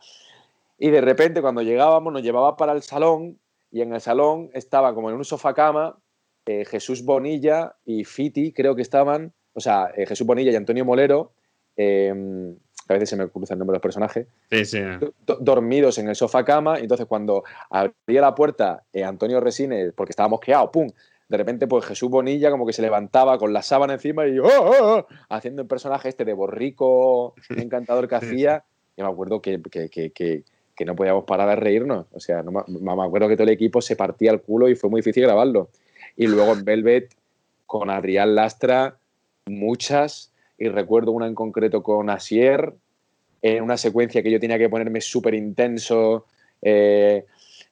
Y 0.78 0.92
de 0.92 1.02
repente 1.02 1.42
cuando 1.42 1.62
llegábamos 1.62 2.14
nos 2.14 2.22
llevaba 2.22 2.56
para 2.58 2.74
el 2.74 2.84
salón 2.84 3.40
y 3.72 3.82
en 3.82 3.94
el 3.94 4.02
salón 4.02 4.50
estaba 4.54 4.94
como 4.94 5.10
en 5.10 5.16
un 5.16 5.26
sofá 5.26 5.54
cama 5.54 5.98
eh, 6.46 6.66
Jesús 6.66 7.04
Bonilla 7.04 7.76
y 7.86 8.04
Fiti, 8.04 8.52
creo 8.52 8.76
que 8.76 8.82
estaban, 8.82 9.32
o 9.54 9.60
sea, 9.60 9.92
eh, 9.96 10.06
Jesús 10.08 10.26
Bonilla 10.26 10.52
y 10.52 10.56
Antonio 10.56 10.84
Molero, 10.84 11.34
em, 11.76 12.56
a 12.88 12.94
veces 12.94 13.10
se 13.10 13.16
me 13.16 13.28
cruza 13.30 13.54
el 13.54 13.60
nombre 13.60 13.74
de 13.74 13.78
los 13.78 13.82
personajes, 13.82 14.28
dormidos 15.40 16.00
en 16.00 16.10
el 16.10 16.16
sofá 16.16 16.44
cama, 16.44 16.80
y 16.80 16.84
entonces 16.84 17.06
cuando 17.06 17.44
abría 17.70 18.22
la 18.22 18.34
puerta 18.34 18.84
eh, 18.92 19.04
Antonio 19.04 19.40
Resines, 19.40 19.94
porque 19.94 20.12
estaba 20.12 20.30
mosqueado, 20.30 20.72
¡pum! 20.72 20.90
De 21.30 21.38
repente, 21.38 21.68
pues 21.68 21.86
Jesús 21.86 22.10
Bonilla 22.10 22.52
como 22.52 22.66
que 22.66 22.74
se 22.74 22.82
levantaba 22.82 23.38
con 23.38 23.54
la 23.54 23.62
sábana 23.62 23.94
encima 23.94 24.28
y 24.28 24.38
¡oh, 24.40 24.48
oh, 24.48 24.76
oh! 24.82 25.08
haciendo 25.30 25.62
el 25.62 25.68
personaje 25.68 26.10
este 26.10 26.26
de 26.26 26.34
borrico 26.34 27.36
encantador 27.50 28.10
que 28.10 28.16
hacía. 28.16 28.66
Y 28.98 29.02
me 29.02 29.08
acuerdo 29.08 29.42
que, 29.42 29.62
que 29.62 30.44
no 30.86 30.96
podíamos 30.96 31.26
parar 31.26 31.50
de 31.50 31.56
reírnos. 31.56 32.08
O 32.12 32.20
sea, 32.20 32.44
no, 32.44 32.52
me 32.52 33.04
acuerdo 33.04 33.28
que 33.28 33.36
todo 33.36 33.44
el 33.44 33.54
equipo 33.54 33.82
se 33.82 33.96
partía 33.96 34.32
el 34.32 34.42
culo 34.42 34.70
y 34.70 34.76
fue 34.76 34.90
muy 34.90 35.02
difícil 35.02 35.24
grabarlo. 35.24 35.70
Y 36.16 36.28
luego 36.28 36.54
en 36.54 36.64
Velvet, 36.64 37.16
con 37.66 37.90
Adrián 37.90 38.36
Lastra, 38.36 38.98
muchas. 39.46 40.32
Y 40.58 40.68
recuerdo 40.70 41.12
una 41.12 41.28
en 41.28 41.36
concreto 41.36 41.84
con 41.84 42.10
Asier, 42.10 42.74
en 43.42 43.64
una 43.64 43.78
secuencia 43.78 44.22
que 44.22 44.32
yo 44.32 44.40
tenía 44.40 44.58
que 44.58 44.70
ponerme 44.70 45.02
súper 45.02 45.34
intenso. 45.34 46.26
Eh, 46.62 47.26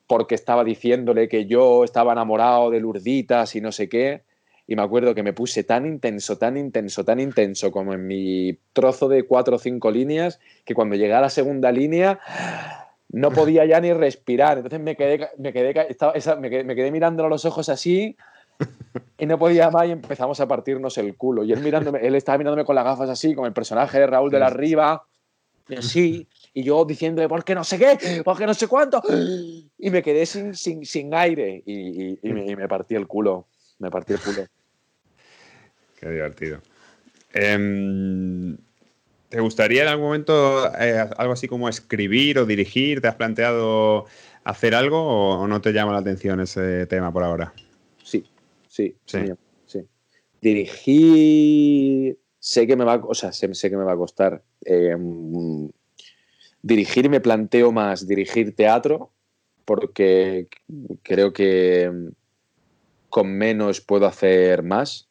porque 0.07 0.33
estaba 0.33 0.63
diciéndole 0.63 1.29
que 1.29 1.45
yo 1.45 1.83
estaba 1.83 2.13
enamorado 2.13 2.71
de 2.71 2.79
Lurditas 2.79 3.55
y 3.55 3.61
no 3.61 3.71
sé 3.71 3.87
qué. 3.87 4.23
Y 4.65 4.75
me 4.75 4.81
acuerdo 4.81 5.13
que 5.13 5.21
me 5.21 5.33
puse 5.33 5.63
tan 5.63 5.85
intenso, 5.85 6.37
tan 6.37 6.57
intenso, 6.57 7.05
tan 7.05 7.19
intenso 7.19 7.71
como 7.71 7.93
en 7.93 8.07
mi 8.07 8.57
trozo 8.73 9.07
de 9.07 9.23
cuatro 9.23 9.57
o 9.57 9.59
cinco 9.59 9.91
líneas, 9.91 10.39
que 10.65 10.73
cuando 10.73 10.95
llegué 10.95 11.13
a 11.13 11.21
la 11.21 11.29
segunda 11.29 11.71
línea 11.71 12.19
no 13.09 13.31
podía 13.31 13.65
ya 13.65 13.79
ni 13.81 13.93
respirar. 13.93 14.57
Entonces 14.57 14.79
me 14.79 14.95
quedé, 14.95 15.29
me 15.37 15.53
quedé, 15.53 15.87
estaba, 15.89 16.13
me 16.39 16.49
quedé, 16.49 16.91
mirándolo 16.91 17.27
a 17.27 17.29
los 17.29 17.45
ojos 17.45 17.69
así 17.69 18.15
y 19.17 19.25
no 19.25 19.39
podía 19.39 19.69
más 19.69 19.87
y 19.87 19.91
empezamos 19.91 20.39
a 20.39 20.47
partirnos 20.47 20.97
el 20.97 21.15
culo. 21.15 21.43
Y 21.43 21.51
él, 21.51 21.61
mirándome, 21.61 21.99
él 22.05 22.15
estaba 22.15 22.37
mirándome 22.37 22.65
con 22.65 22.75
las 22.75 22.85
gafas 22.85 23.09
así, 23.09 23.33
como 23.35 23.47
el 23.47 23.53
personaje 23.53 23.99
de 23.99 24.07
Raúl 24.07 24.31
de 24.31 24.39
la 24.39 24.49
Riva, 24.49 25.03
y 25.69 25.75
así, 25.75 26.27
y 26.53 26.63
yo 26.63 26.83
diciendo, 26.83 27.25
¿por 27.29 27.43
qué 27.43 27.53
no 27.53 27.63
sé 27.63 27.77
qué? 27.77 28.23
¿Por 28.23 28.37
qué 28.37 28.47
no 28.47 28.55
sé 28.55 28.67
cuánto? 28.67 29.01
Y 29.77 29.91
me 29.91 30.01
quedé 30.01 30.25
sin, 30.25 30.55
sin, 30.55 30.83
sin 30.83 31.13
aire 31.13 31.61
y, 31.63 32.17
me, 32.23 32.67
partí 32.67 32.95
el 32.95 33.05
culo. 33.07 33.47
Me 33.77 33.91
partí 33.91 34.13
el 34.13 34.19
culo. 34.19 34.45
Qué 35.99 36.09
divertido. 36.09 36.59
Em, 37.33 38.57
¿Te 39.29 39.39
gustaría 39.39 39.83
en 39.83 39.89
algún 39.89 40.07
momento 40.07 40.73
eh, 40.75 41.07
algo 41.17 41.33
así 41.33 41.47
como 41.47 41.69
escribir 41.69 42.39
o 42.39 42.47
dirigir? 42.47 42.99
¿Te 42.99 43.07
has 43.07 43.15
planteado 43.15 44.05
hacer 44.43 44.73
algo 44.73 45.37
o, 45.37 45.47
no 45.47 45.61
te 45.61 45.71
llama 45.71 45.93
la 45.93 45.99
atención 45.99 46.39
ese 46.39 46.87
tema 46.87 47.13
por 47.13 47.23
ahora? 47.23 47.53
Sí, 48.03 48.25
sí, 48.67 48.95
sí. 49.05 49.19
Dirigir, 50.41 52.17
sé 52.39 52.65
que 52.65 52.75
me 52.75 52.85
va, 52.85 52.95
o 52.95 53.13
sea, 53.13 53.31
sé, 53.33 53.69
que 53.69 53.77
me 53.77 53.83
va 53.83 53.91
a 53.91 53.97
costar. 53.97 54.41
Em, 54.65 55.69
dirigir 56.61 57.09
me 57.09 57.19
planteo 57.19 57.71
más 57.71 58.07
dirigir 58.07 58.55
teatro 58.55 59.11
porque 59.65 60.47
creo 61.03 61.33
que 61.33 61.91
con 63.09 63.31
menos 63.31 63.81
puedo 63.81 64.07
hacer 64.07 64.63
más. 64.63 65.07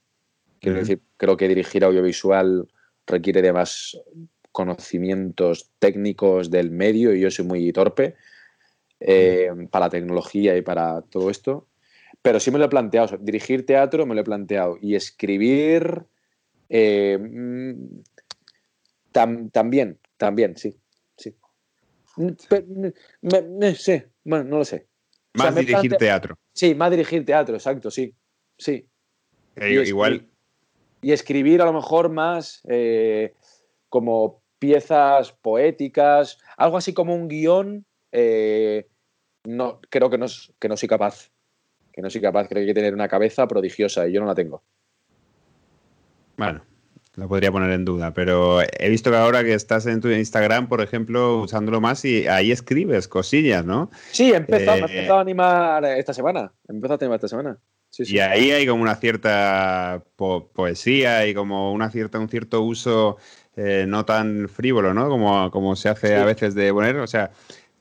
Quiero 0.60 0.78
decir, 0.78 1.00
creo 1.18 1.36
que 1.36 1.46
dirigir 1.46 1.84
audiovisual 1.84 2.66
requiere 3.08 3.42
de 3.42 3.52
más 3.52 3.98
conocimientos 4.52 5.70
técnicos 5.78 6.50
del 6.50 6.70
medio 6.70 7.14
y 7.14 7.20
yo 7.20 7.30
soy 7.30 7.44
muy 7.44 7.72
torpe 7.72 8.16
eh, 9.00 9.50
para 9.70 9.86
la 9.86 9.90
tecnología 9.90 10.56
y 10.56 10.62
para 10.62 11.02
todo 11.02 11.30
esto. 11.30 11.66
Pero 12.22 12.40
sí 12.40 12.50
me 12.50 12.58
lo 12.58 12.64
he 12.64 12.68
planteado. 12.68 13.16
dirigir 13.18 13.64
teatro 13.64 14.06
me 14.06 14.14
lo 14.14 14.20
he 14.20 14.24
planteado. 14.24 14.78
Y 14.80 14.94
escribir 14.94 16.04
eh, 16.68 17.18
mm, 17.18 18.00
también, 19.12 19.98
también, 20.16 20.56
sí. 20.56 20.76
sí. 21.16 21.34
sí, 23.76 24.02
bueno, 24.24 24.44
no 24.44 24.58
lo 24.58 24.64
sé. 24.64 24.86
Más 25.34 25.54
dirigir 25.54 25.96
teatro. 25.96 26.38
Sí, 26.52 26.74
más 26.74 26.90
dirigir 26.90 27.24
teatro, 27.24 27.54
exacto, 27.54 27.90
sí. 27.90 28.14
Sí. 28.56 28.86
Eh, 29.56 29.84
igual, 29.86 30.28
y 31.00 31.12
escribir 31.12 31.62
a 31.62 31.64
lo 31.64 31.72
mejor 31.72 32.08
más 32.08 32.60
eh, 32.68 33.34
como 33.88 34.42
piezas 34.58 35.32
poéticas, 35.32 36.38
algo 36.56 36.76
así 36.76 36.92
como 36.92 37.14
un 37.14 37.28
guion, 37.28 37.86
eh, 38.12 38.88
no, 39.44 39.80
creo 39.90 40.10
que 40.10 40.18
no, 40.18 40.26
que 40.58 40.68
no 40.68 40.76
soy 40.76 40.88
capaz. 40.88 41.30
Que 41.92 42.02
no 42.02 42.10
soy 42.10 42.20
capaz, 42.20 42.48
creo 42.48 42.56
que 42.56 42.60
hay 42.60 42.66
que 42.66 42.74
tener 42.74 42.94
una 42.94 43.08
cabeza 43.08 43.46
prodigiosa 43.48 44.06
y 44.06 44.12
yo 44.12 44.20
no 44.20 44.26
la 44.26 44.34
tengo. 44.34 44.62
Bueno, 46.36 46.62
lo 47.16 47.26
podría 47.26 47.50
poner 47.50 47.72
en 47.72 47.84
duda, 47.84 48.14
pero 48.14 48.60
he 48.62 48.88
visto 48.88 49.10
que 49.10 49.16
ahora 49.16 49.42
que 49.42 49.54
estás 49.54 49.86
en 49.86 50.00
tu 50.00 50.08
Instagram, 50.08 50.68
por 50.68 50.80
ejemplo, 50.80 51.40
usándolo 51.40 51.80
más 51.80 52.04
y 52.04 52.28
ahí 52.28 52.52
escribes 52.52 53.08
cosillas, 53.08 53.64
¿no? 53.64 53.90
Sí, 54.12 54.30
he 54.30 54.36
empezado, 54.36 54.78
he 54.78 54.80
empezado 54.82 55.18
a 55.18 55.22
animar 55.22 55.84
esta 55.84 56.14
semana. 56.14 56.52
He 56.68 56.72
empezado 56.72 56.94
a 56.94 57.04
animar 57.04 57.16
esta 57.16 57.28
semana. 57.28 57.58
Y 57.96 58.18
ahí 58.20 58.50
hay 58.50 58.66
como 58.66 58.82
una 58.82 58.94
cierta 58.96 60.04
poesía 60.16 61.26
y 61.26 61.34
como 61.34 61.72
una 61.72 61.90
cierta, 61.90 62.18
un 62.18 62.28
cierto 62.28 62.62
uso 62.62 63.16
eh, 63.56 63.86
no 63.88 64.04
tan 64.04 64.48
frívolo, 64.48 64.94
¿no? 64.94 65.08
Como, 65.08 65.50
como 65.50 65.74
se 65.74 65.88
hace 65.88 66.16
a 66.16 66.24
veces 66.24 66.54
de 66.54 66.72
poner, 66.72 66.96
o 66.96 67.06
sea, 67.06 67.32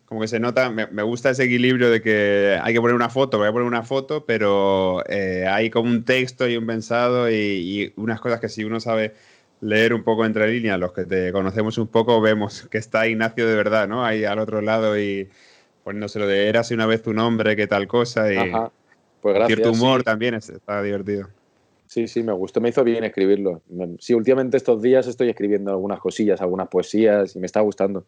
como 0.08 0.22
que 0.22 0.28
se 0.28 0.40
nota, 0.40 0.70
me, 0.70 1.04
gusta 1.04 1.32
ese 1.32 1.44
equilibrio 1.44 1.92
de 1.92 2.02
que 2.02 2.58
hay 2.64 2.74
que 2.74 2.80
poner 2.80 2.96
una 2.96 3.10
foto, 3.10 3.38
voy 3.38 3.50
a 3.50 3.52
poner 3.52 3.68
una 3.68 3.84
foto, 3.84 4.26
pero 4.26 5.04
eh, 5.10 5.46
hay 5.48 5.70
como 5.70 5.90
un 5.90 6.06
texto 6.06 6.48
y 6.48 6.56
un 6.56 6.66
pensado 6.66 7.30
y, 7.30 7.94
unas 7.98 8.22
cosas 8.22 8.40
que 8.40 8.48
si 8.48 8.64
uno 8.64 8.80
sabe 8.80 9.14
leer 9.60 9.94
un 9.94 10.04
poco 10.04 10.26
entre 10.26 10.48
líneas, 10.48 10.80
los 10.80 10.94
que 10.94 11.04
te 11.04 11.34
conocemos 11.34 11.78
un 11.78 11.88
poco, 11.88 12.22
vemos 12.22 12.68
que 12.72 12.78
está 12.78 13.08
Ignacio 13.08 13.46
de 13.48 13.56
verdad, 13.56 13.88
¿no? 13.88 14.06
Ahí 14.06 14.24
al 14.24 14.40
otro 14.40 14.62
lado 14.62 14.98
y 14.98 15.30
poniéndoselo 15.84 16.26
de 16.26 16.48
eras 16.48 16.72
una 16.72 16.86
vez 16.86 17.04
tu 17.04 17.14
nombre, 17.14 17.56
qué 17.58 17.68
tal 17.68 17.88
cosa. 17.88 18.34
Y, 18.34 18.38
pues 19.22 19.36
gracias. 19.36 19.60
Cierto 19.60 19.72
humor 19.72 20.04
también 20.04 20.34
está 20.36 20.82
divertido. 20.82 21.30
Sí, 21.88 22.08
sí, 22.08 22.22
me 22.22 22.34
gustó, 22.34 22.60
me 22.60 22.70
hizo 22.70 22.84
bien 22.84 23.06
escribirlo. 23.06 23.62
Sí, 24.00 24.14
últimamente 24.14 24.58
estos 24.58 24.82
días 24.82 25.08
estoy 25.08 25.30
escribiendo 25.30 25.72
algunas 25.72 26.00
cosillas, 26.00 26.42
algunas 26.42 26.68
poesías 26.68 27.36
y 27.36 27.40
me 27.40 27.46
está 27.46 27.62
gustando. 27.62 28.06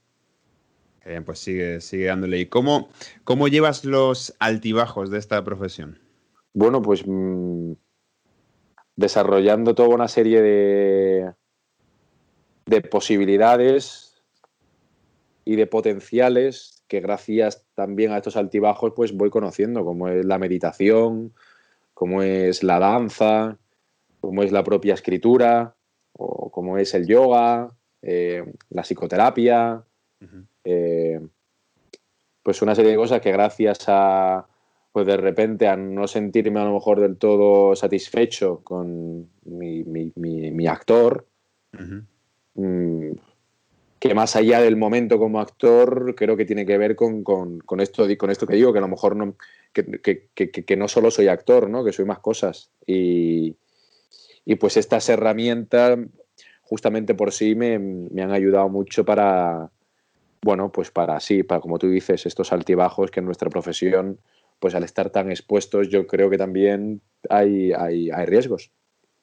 Bien, 1.06 1.24
pues 1.24 1.40
sigue, 1.40 1.80
sigue 1.80 2.06
dándole. 2.06 2.40
¿Y 2.40 2.46
cómo, 2.48 2.90
cómo 3.24 3.48
llevas 3.48 3.86
los 3.86 4.36
altibajos 4.40 5.10
de 5.10 5.18
esta 5.18 5.44
profesión? 5.46 5.98
Bueno, 6.54 6.82
pues 6.82 7.04
mm, 7.08 7.72
desarrollando 8.98 9.74
toda 9.76 9.90
una 9.90 10.10
serie 10.10 10.42
de, 10.42 11.32
de 12.66 12.82
posibilidades 12.82 14.22
y 15.46 15.56
de 15.56 15.68
potenciales 15.68 16.79
que 16.90 17.00
gracias 17.00 17.64
también 17.76 18.12
a 18.12 18.18
estos 18.18 18.36
altibajos 18.36 18.92
pues 18.96 19.16
voy 19.16 19.30
conociendo, 19.30 19.86
como 19.86 20.10
es 20.10 20.26
la 20.26 20.40
meditación, 20.40 21.34
como 21.94 22.24
es 22.24 22.64
la 22.64 22.80
danza, 22.80 23.58
como 24.20 24.44
es 24.44 24.52
la 24.52 24.64
propia 24.64 24.96
escritura, 24.96 25.76
o 26.14 26.50
como 26.52 26.78
es 26.78 26.94
el 26.96 27.08
yoga, 27.08 27.72
eh, 28.02 28.44
la 28.70 28.82
psicoterapia, 28.82 29.84
eh, 30.66 31.22
pues 32.44 32.62
una 32.62 32.76
serie 32.76 32.92
de 32.92 32.98
cosas 32.98 33.22
que 33.22 33.32
gracias 33.32 33.86
a, 33.88 34.48
pues 34.92 35.06
de 35.06 35.18
repente 35.18 35.68
a 35.68 35.78
no 35.78 36.08
sentirme 36.08 36.60
a 36.60 36.66
lo 36.66 36.74
mejor 36.74 37.00
del 37.00 37.18
todo 37.18 37.76
satisfecho 37.76 38.62
con 38.64 39.30
mi, 39.46 40.68
actor, 40.68 41.28
que 44.00 44.14
más 44.14 44.36
allá 44.36 44.62
del 44.62 44.78
momento 44.78 45.20
como 45.20 45.42
actor, 45.42 46.16
creo 46.16 46.38
que 46.38 46.46
tiene 46.46 46.66
que 46.66 46.78
ver 46.78 46.96
con, 46.96 47.24
esto, 47.80 48.08
con 48.18 48.30
esto 48.32 48.48
que 48.48 48.56
digo, 48.56 48.72
que 48.72 48.80
a 48.80 48.82
lo 48.82 48.88
mejor 48.88 49.16
no, 49.16 49.36
que, 49.74 50.78
no 50.78 50.88
solo 50.88 51.12
soy 51.12 51.28
actor, 51.28 51.70
¿no? 51.70 51.84
que 51.84 51.92
soy 51.92 52.06
más 52.06 52.20
cosas. 52.20 52.72
Y, 52.86 53.56
pues 54.60 54.78
estas 54.78 55.08
herramientas, 55.10 56.00
justamente 56.62 57.14
por 57.14 57.34
sí, 57.34 57.56
me, 57.56 57.76
han 57.76 58.32
ayudado 58.32 58.70
mucho 58.70 59.04
para, 59.04 59.70
bueno, 60.42 60.72
pues 60.72 60.92
para 60.92 61.20
sí, 61.20 61.44
para 61.44 61.60
como 61.60 61.78
tú 61.78 61.90
dices, 61.90 62.26
estos 62.26 62.54
altibajos 62.54 63.12
que 63.12 63.20
en 63.20 63.26
nuestra 63.26 63.50
profesión, 63.50 64.18
pues 64.60 64.76
al 64.76 64.84
estar 64.84 65.10
tan 65.10 65.30
expuestos, 65.30 65.90
yo 65.90 66.08
creo 66.08 66.30
que 66.30 66.38
también 66.38 67.02
hay, 67.30 67.74
hay, 67.74 68.10
hay 68.12 68.26
riesgos. 68.26 68.72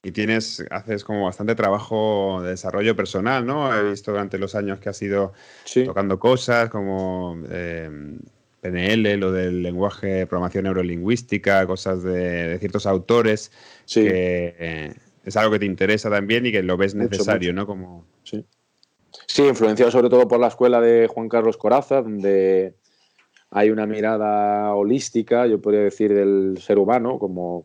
Y 0.06 0.12
tienes, 0.12 0.64
haces 0.70 1.02
como 1.02 1.24
bastante 1.24 1.56
trabajo 1.56 2.38
de 2.40 2.50
desarrollo 2.50 2.94
personal, 2.94 3.44
¿no? 3.44 3.76
He 3.76 3.90
visto 3.90 4.12
durante 4.12 4.38
los 4.38 4.54
años 4.54 4.78
que 4.78 4.88
has 4.88 5.02
ido 5.02 5.32
tocando 5.84 6.20
cosas 6.20 6.70
como 6.70 7.36
eh, 7.50 7.90
PNL, 8.60 9.16
lo 9.16 9.32
del 9.32 9.64
lenguaje 9.64 10.06
de 10.06 10.26
programación 10.28 10.62
neurolingüística, 10.62 11.66
cosas 11.66 12.04
de, 12.04 12.56
ciertos 12.60 12.86
autores, 12.86 13.50
sí. 13.84 14.04
que 14.04 14.54
eh, 14.56 14.94
es 15.24 15.36
algo 15.36 15.50
que 15.50 15.58
te 15.58 15.66
interesa 15.66 16.08
también 16.08 16.46
y 16.46 16.52
que 16.52 16.62
lo 16.62 16.76
ves 16.76 16.94
necesario, 16.94 17.52
¿no? 17.52 17.66
Como... 17.66 18.06
Sí. 18.22 18.44
sí, 19.26 19.42
influenciado 19.42 19.90
sobre 19.90 20.08
todo 20.08 20.28
por 20.28 20.38
la 20.38 20.46
escuela 20.46 20.80
de 20.80 21.08
Juan 21.08 21.28
Carlos 21.28 21.56
Coraza, 21.56 22.02
donde 22.02 22.76
hay 23.50 23.70
una 23.70 23.86
mirada 23.86 24.72
holística, 24.72 25.48
yo 25.48 25.60
podría 25.60 25.82
decir, 25.82 26.14
del 26.14 26.58
ser 26.60 26.78
humano, 26.78 27.18
como 27.18 27.64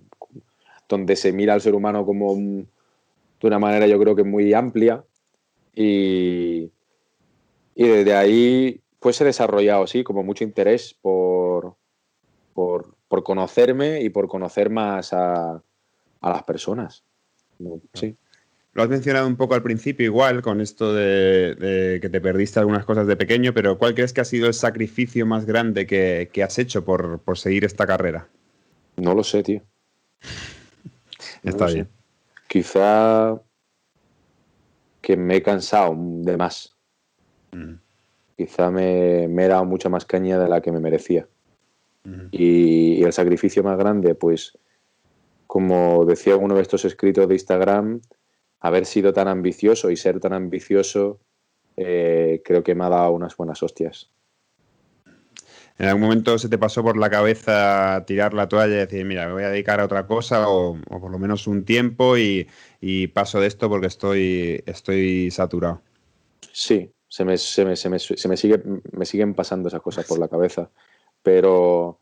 donde 0.91 1.15
se 1.15 1.31
mira 1.31 1.53
al 1.53 1.61
ser 1.61 1.73
humano 1.73 2.05
como 2.05 2.35
de 2.35 3.47
una 3.47 3.59
manera 3.59 3.87
yo 3.87 3.97
creo 3.97 4.15
que 4.15 4.23
muy 4.23 4.53
amplia 4.53 5.03
y, 5.73 6.69
y 7.75 7.87
desde 7.87 8.13
ahí 8.13 8.81
pues 8.99 9.19
he 9.19 9.25
desarrollado, 9.25 9.87
sí, 9.87 10.03
como 10.03 10.21
mucho 10.21 10.43
interés 10.43 10.95
por, 11.01 11.75
por, 12.53 12.95
conocerme 13.23 14.01
y 14.01 14.09
por 14.09 14.27
conocer 14.27 14.69
más 14.69 15.11
a, 15.11 15.61
las 16.21 16.43
personas. 16.43 17.03
Sí. 17.93 18.15
Lo 18.73 18.83
has 18.83 18.89
mencionado 18.89 19.27
un 19.27 19.37
poco 19.37 19.55
al 19.55 19.63
principio, 19.63 20.05
igual, 20.05 20.43
con 20.43 20.61
esto 20.61 20.93
de, 20.93 21.97
que 21.99 22.09
te 22.09 22.21
perdiste 22.21 22.59
algunas 22.59 22.85
cosas 22.85 23.07
de 23.07 23.17
pequeño, 23.17 23.53
pero 23.55 23.79
¿cuál 23.79 23.95
crees 23.95 24.13
que 24.13 24.21
ha 24.21 24.25
sido 24.25 24.47
el 24.47 24.53
sacrificio 24.53 25.25
más 25.25 25.45
grande 25.45 25.87
que, 25.87 26.43
has 26.43 26.59
hecho 26.59 26.85
por, 26.85 27.19
por, 27.19 27.39
seguir 27.39 27.65
esta 27.65 27.87
carrera? 27.87 28.29
No 28.97 29.15
lo 29.15 29.23
sé, 29.23 29.41
tío. 29.41 29.63
Está 31.43 31.67
bien. 31.67 31.89
Quizá 32.47 33.41
que 35.01 35.17
me 35.17 35.37
he 35.37 35.41
cansado 35.41 35.95
de 35.97 36.37
más. 36.37 36.75
Mm. 37.51 37.73
Quizá 38.37 38.71
me, 38.71 39.23
he 39.23 39.47
dado 39.47 39.65
mucha 39.65 39.89
más 39.89 40.05
caña 40.05 40.39
de 40.39 40.49
la 40.49 40.61
que 40.61 40.71
me 40.71 40.79
merecía. 40.79 41.27
y, 42.31 43.03
el 43.03 43.13
sacrificio 43.13 43.63
más 43.63 43.77
grande, 43.77 44.15
pues, 44.15 44.57
como 45.47 46.05
decía 46.05 46.35
uno 46.35 46.55
de 46.55 46.61
estos 46.61 46.85
escritos 46.85 47.27
de 47.27 47.35
Instagram, 47.35 48.01
haber 48.59 48.85
sido 48.85 49.13
tan 49.13 49.27
ambicioso 49.27 49.91
y 49.91 49.97
ser 49.97 50.19
tan 50.19 50.33
ambicioso, 50.33 51.19
eh, 51.77 52.41
creo 52.43 52.63
que 52.63 52.75
me 52.75 52.85
ha 52.85 52.89
dado 52.89 53.11
unas 53.11 53.35
buenas 53.35 53.61
hostias. 53.61 54.09
¿En 55.81 55.87
algún 55.87 56.03
momento 56.03 56.37
se 56.37 56.47
te 56.47 56.59
pasó 56.59 56.83
por 56.83 56.95
la 56.95 57.09
cabeza 57.09 58.03
tirar 58.05 58.35
la 58.35 58.47
toalla 58.47 58.75
y 58.75 58.77
decir, 58.77 59.03
mira, 59.03 59.25
me 59.25 59.33
voy 59.33 59.43
a 59.45 59.49
dedicar 59.49 59.79
a 59.79 59.85
otra 59.85 60.05
cosa 60.05 60.47
o, 60.47 60.77
por 60.87 61.09
lo 61.09 61.17
menos 61.17 61.47
un 61.47 61.65
tiempo 61.65 62.19
y, 62.19 62.47
paso 63.15 63.39
de 63.39 63.47
esto 63.47 63.67
porque 63.67 63.87
estoy, 63.87 64.61
estoy 64.67 65.31
saturado? 65.31 65.81
Sí, 66.51 66.91
se 67.07 67.25
me, 67.25 67.35
se 67.35 67.65
me, 67.65 67.75
se 67.75 67.89
me, 67.89 67.97
se 67.97 68.27
me, 68.27 68.35
me 68.91 69.05
siguen 69.07 69.33
pasando 69.33 69.69
esas 69.69 69.81
cosas 69.81 70.05
por 70.05 70.19
la 70.19 70.27
cabeza, 70.27 70.69
pero 71.23 71.99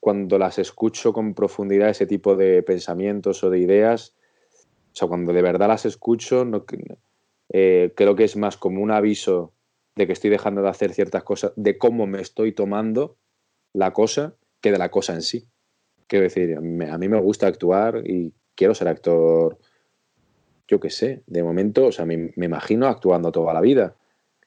cuando 0.00 0.36
las 0.36 0.58
escucho 0.58 1.12
con 1.12 1.34
profundidad, 1.34 1.88
ese 1.88 2.06
tipo 2.06 2.34
de 2.34 2.64
pensamientos 2.64 3.44
o 3.44 3.50
de 3.50 3.60
ideas, 3.60 4.16
o 4.92 4.96
sea, 4.96 5.06
cuando 5.06 5.32
de 5.32 5.42
verdad 5.42 5.68
las 5.68 5.86
escucho, 5.86 6.44
eh, 7.50 7.92
creo 7.94 8.16
que 8.16 8.24
es 8.24 8.36
más 8.36 8.56
como 8.56 8.82
un 8.82 8.90
aviso 8.90 9.53
de 9.96 10.06
que 10.06 10.12
estoy 10.12 10.30
dejando 10.30 10.62
de 10.62 10.68
hacer 10.68 10.92
ciertas 10.92 11.22
cosas, 11.22 11.52
de 11.56 11.78
cómo 11.78 12.06
me 12.06 12.20
estoy 12.20 12.52
tomando 12.52 13.16
la 13.72 13.92
cosa 13.92 14.34
que 14.60 14.72
de 14.72 14.78
la 14.78 14.90
cosa 14.90 15.14
en 15.14 15.22
sí. 15.22 15.48
Quiero 16.06 16.24
decir, 16.24 16.56
a 16.56 16.60
mí 16.98 17.08
me 17.08 17.20
gusta 17.20 17.46
actuar 17.46 18.02
y 18.04 18.32
quiero 18.54 18.74
ser 18.74 18.88
actor, 18.88 19.58
yo 20.68 20.80
qué 20.80 20.90
sé, 20.90 21.22
de 21.26 21.42
momento, 21.42 21.86
o 21.86 21.92
sea, 21.92 22.04
me, 22.04 22.32
imagino 22.36 22.86
actuando 22.86 23.32
toda 23.32 23.54
la 23.54 23.60
vida. 23.60 23.96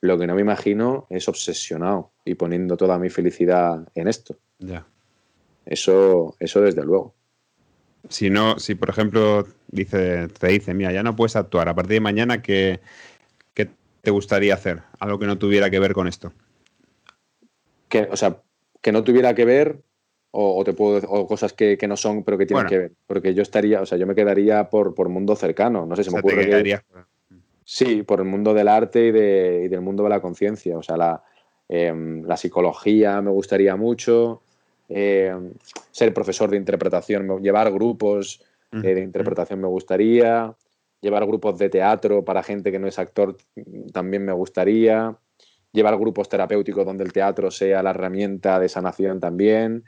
Lo 0.01 0.17
que 0.17 0.27
no 0.27 0.35
me 0.35 0.41
imagino 0.41 1.07
es 1.09 1.27
obsesionado 1.27 2.11
y 2.23 2.35
poniendo 2.35 2.77
toda 2.77 2.99
mi 2.99 3.09
felicidad 3.09 3.87
en 3.95 4.07
esto. 4.07 4.37
Ya. 4.59 4.85
Eso, 5.65 6.35
eso 6.39 6.61
desde 6.61 6.83
luego. 6.83 7.13
Si 8.09 8.29
no, 8.29 8.59
si 8.59 8.75
por 8.75 8.89
ejemplo 8.89 9.45
dice, 9.67 10.27
te 10.27 10.47
dice, 10.47 10.73
mira, 10.73 10.91
ya 10.91 11.03
no 11.03 11.15
puedes 11.15 11.35
actuar, 11.35 11.67
a 11.67 11.75
partir 11.75 11.95
de 11.95 12.01
mañana, 12.01 12.41
que 12.41 12.79
te 14.07 14.11
gustaría 14.11 14.53
hacer? 14.53 14.83
Algo 14.99 15.19
que 15.19 15.25
no 15.25 15.37
tuviera 15.37 15.69
que 15.69 15.79
ver 15.79 15.91
con 15.91 16.07
esto. 16.07 16.31
Que, 17.89 18.07
o 18.09 18.15
sea, 18.15 18.41
que 18.79 18.93
no 18.93 19.03
tuviera 19.03 19.35
que 19.35 19.43
ver 19.43 19.81
o, 20.31 20.63
te 20.63 20.71
puedo 20.71 21.05
o 21.09 21.27
cosas 21.27 21.51
que, 21.51 21.77
no 21.89 21.97
son 21.97 22.23
pero 22.23 22.37
que 22.37 22.45
tienen 22.45 22.67
que 22.67 22.77
ver. 22.77 22.91
Porque 23.05 23.33
yo 23.33 23.41
estaría, 23.41 23.81
o 23.81 23.85
sea, 23.85 23.97
yo 23.97 24.07
me 24.07 24.15
quedaría 24.15 24.69
por, 24.69 24.95
por 24.95 25.09
mundo 25.09 25.35
cercano. 25.35 25.85
No 25.85 25.93
sé, 25.97 26.05
si 26.05 26.11
me 26.11 26.19
ocurre 26.19 26.81
Sí, 27.65 28.03
por 28.03 28.21
el 28.21 28.27
mundo 28.27 28.53
del 28.53 28.69
arte 28.69 29.07
y, 29.07 29.11
del 29.11 29.81
mundo 29.81 30.03
de 30.03 30.09
la 30.09 30.21
conciencia. 30.21 30.77
O 30.77 30.83
sea, 30.83 30.95
la, 30.95 31.21
em, 31.67 32.25
psicología 32.37 33.21
me 33.21 33.31
gustaría 33.31 33.75
mucho. 33.75 34.41
Em, 34.87 35.51
ser 35.91 36.13
profesor 36.13 36.49
de 36.49 36.55
interpretación, 36.55 37.43
llevar 37.43 37.73
grupos 37.73 38.41
eh, 38.71 38.95
de 38.95 39.01
interpretación 39.01 39.59
me 39.59 39.67
gustaría 39.67 40.55
llevar 41.01 41.25
grupos 41.25 41.57
de 41.57 41.69
teatro 41.69 42.25
para 42.25 42.43
gente 42.43 42.71
que 42.71 42.79
no 42.79 42.87
es 42.87 42.99
actor 42.99 43.37
también 43.93 44.25
me 44.25 44.33
gustaría, 44.33 45.17
llevar 45.71 45.97
grupos 45.97 46.29
terapéuticos 46.29 46.85
donde 46.85 47.03
el 47.03 47.13
teatro 47.13 47.51
sea 47.51 47.83
la 47.83 47.91
herramienta 47.91 48.59
de 48.59 48.69
sanación 48.69 49.19
también, 49.19 49.83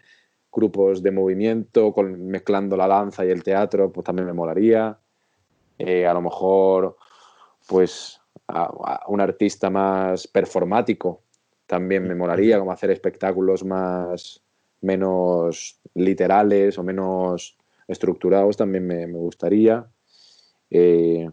grupos 0.52 1.02
de 1.02 1.12
movimiento 1.12 1.94
mezclando 2.18 2.76
la 2.78 2.88
danza 2.88 3.26
y 3.26 3.30
el 3.30 3.44
teatro, 3.44 3.92
pues 3.92 4.04
también 4.04 4.28
me 4.28 4.34
molaría. 4.34 5.00
Eh, 5.78 6.06
a 6.06 6.14
lo 6.14 6.22
mejor, 6.22 6.98
pues, 7.68 8.20
un 9.08 9.22
artista 9.22 9.70
más 9.70 10.28
performático 10.28 11.24
también 11.66 12.08
me 12.08 12.16
molaría, 12.16 12.58
como 12.58 12.72
hacer 12.72 12.90
espectáculos 12.90 13.64
más 13.64 14.44
menos 14.82 15.80
literales 15.94 16.78
o 16.80 16.84
menos 16.84 17.58
estructurados 17.88 18.58
también 18.58 18.88
me 18.88 19.06
gustaría. 19.06 19.88
Eh, 20.70 21.30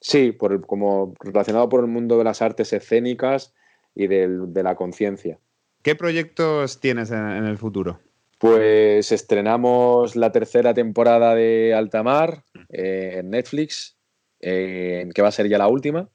sí, 0.00 0.32
por 0.32 0.66
como 0.66 1.14
relacionado 1.20 1.68
por 1.68 1.80
el 1.80 1.86
mundo 1.86 2.18
de 2.18 2.24
las 2.24 2.42
artes 2.42 2.72
escénicas 2.72 3.54
y 3.94 4.06
de 4.06 4.62
la 4.62 4.74
conciencia. 4.74 5.38
¿Qué 5.84 5.94
proyectos 5.94 6.80
tienes 6.80 7.10
en, 7.10 7.44
el 7.44 7.58
futuro? 7.58 8.00
Pues 8.38 9.12
estrenamos 9.12 10.16
la 10.16 10.32
tercera 10.32 10.72
temporada 10.72 11.34
de 11.34 11.74
Altamar 11.74 12.42
eh, 12.70 13.16
en 13.18 13.28
Netflix, 13.28 13.98
eh, 14.40 15.06
que 15.14 15.20
va 15.20 15.28
a 15.28 15.32
ser 15.32 15.46
ya 15.46 15.58
la 15.58 15.68
última. 15.68 16.08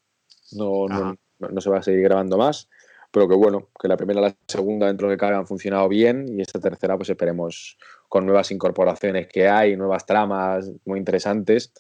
No, 0.53 0.87
no, 0.87 1.61
se 1.61 1.69
va 1.69 1.77
a 1.77 1.83
seguir 1.83 2.01
grabando 2.01 2.35
más, 2.35 2.67
pero 3.11 3.29
que 3.29 3.35
bueno, 3.35 3.69
que 3.79 3.87
la 3.87 3.95
primera 3.95 4.21
y 4.21 4.23
la 4.23 4.35
segunda 4.47 4.87
dentro 4.87 5.07
de 5.07 5.17
cabe 5.17 5.35
han 5.35 5.45
funcionado 5.45 5.87
bien 5.87 6.25
y 6.27 6.41
esta 6.41 6.59
tercera 6.59 6.97
pues 6.97 7.11
esperemos 7.11 7.77
con 8.07 8.25
nuevas 8.25 8.49
incorporaciones 8.49 9.27
que 9.27 9.47
hay, 9.47 9.77
nuevas 9.77 10.07
tramas 10.07 10.71
muy 10.83 10.97
interesantes, 10.97 11.71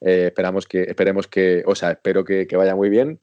eh, 0.00 0.26
esperamos 0.26 0.66
que, 0.66 0.82
esperemos 0.82 1.26
que, 1.26 1.62
o 1.66 1.74
sea, 1.74 1.92
espero 1.92 2.24
que, 2.24 2.46
vaya 2.56 2.74
muy 2.74 2.88
bien. 2.88 3.20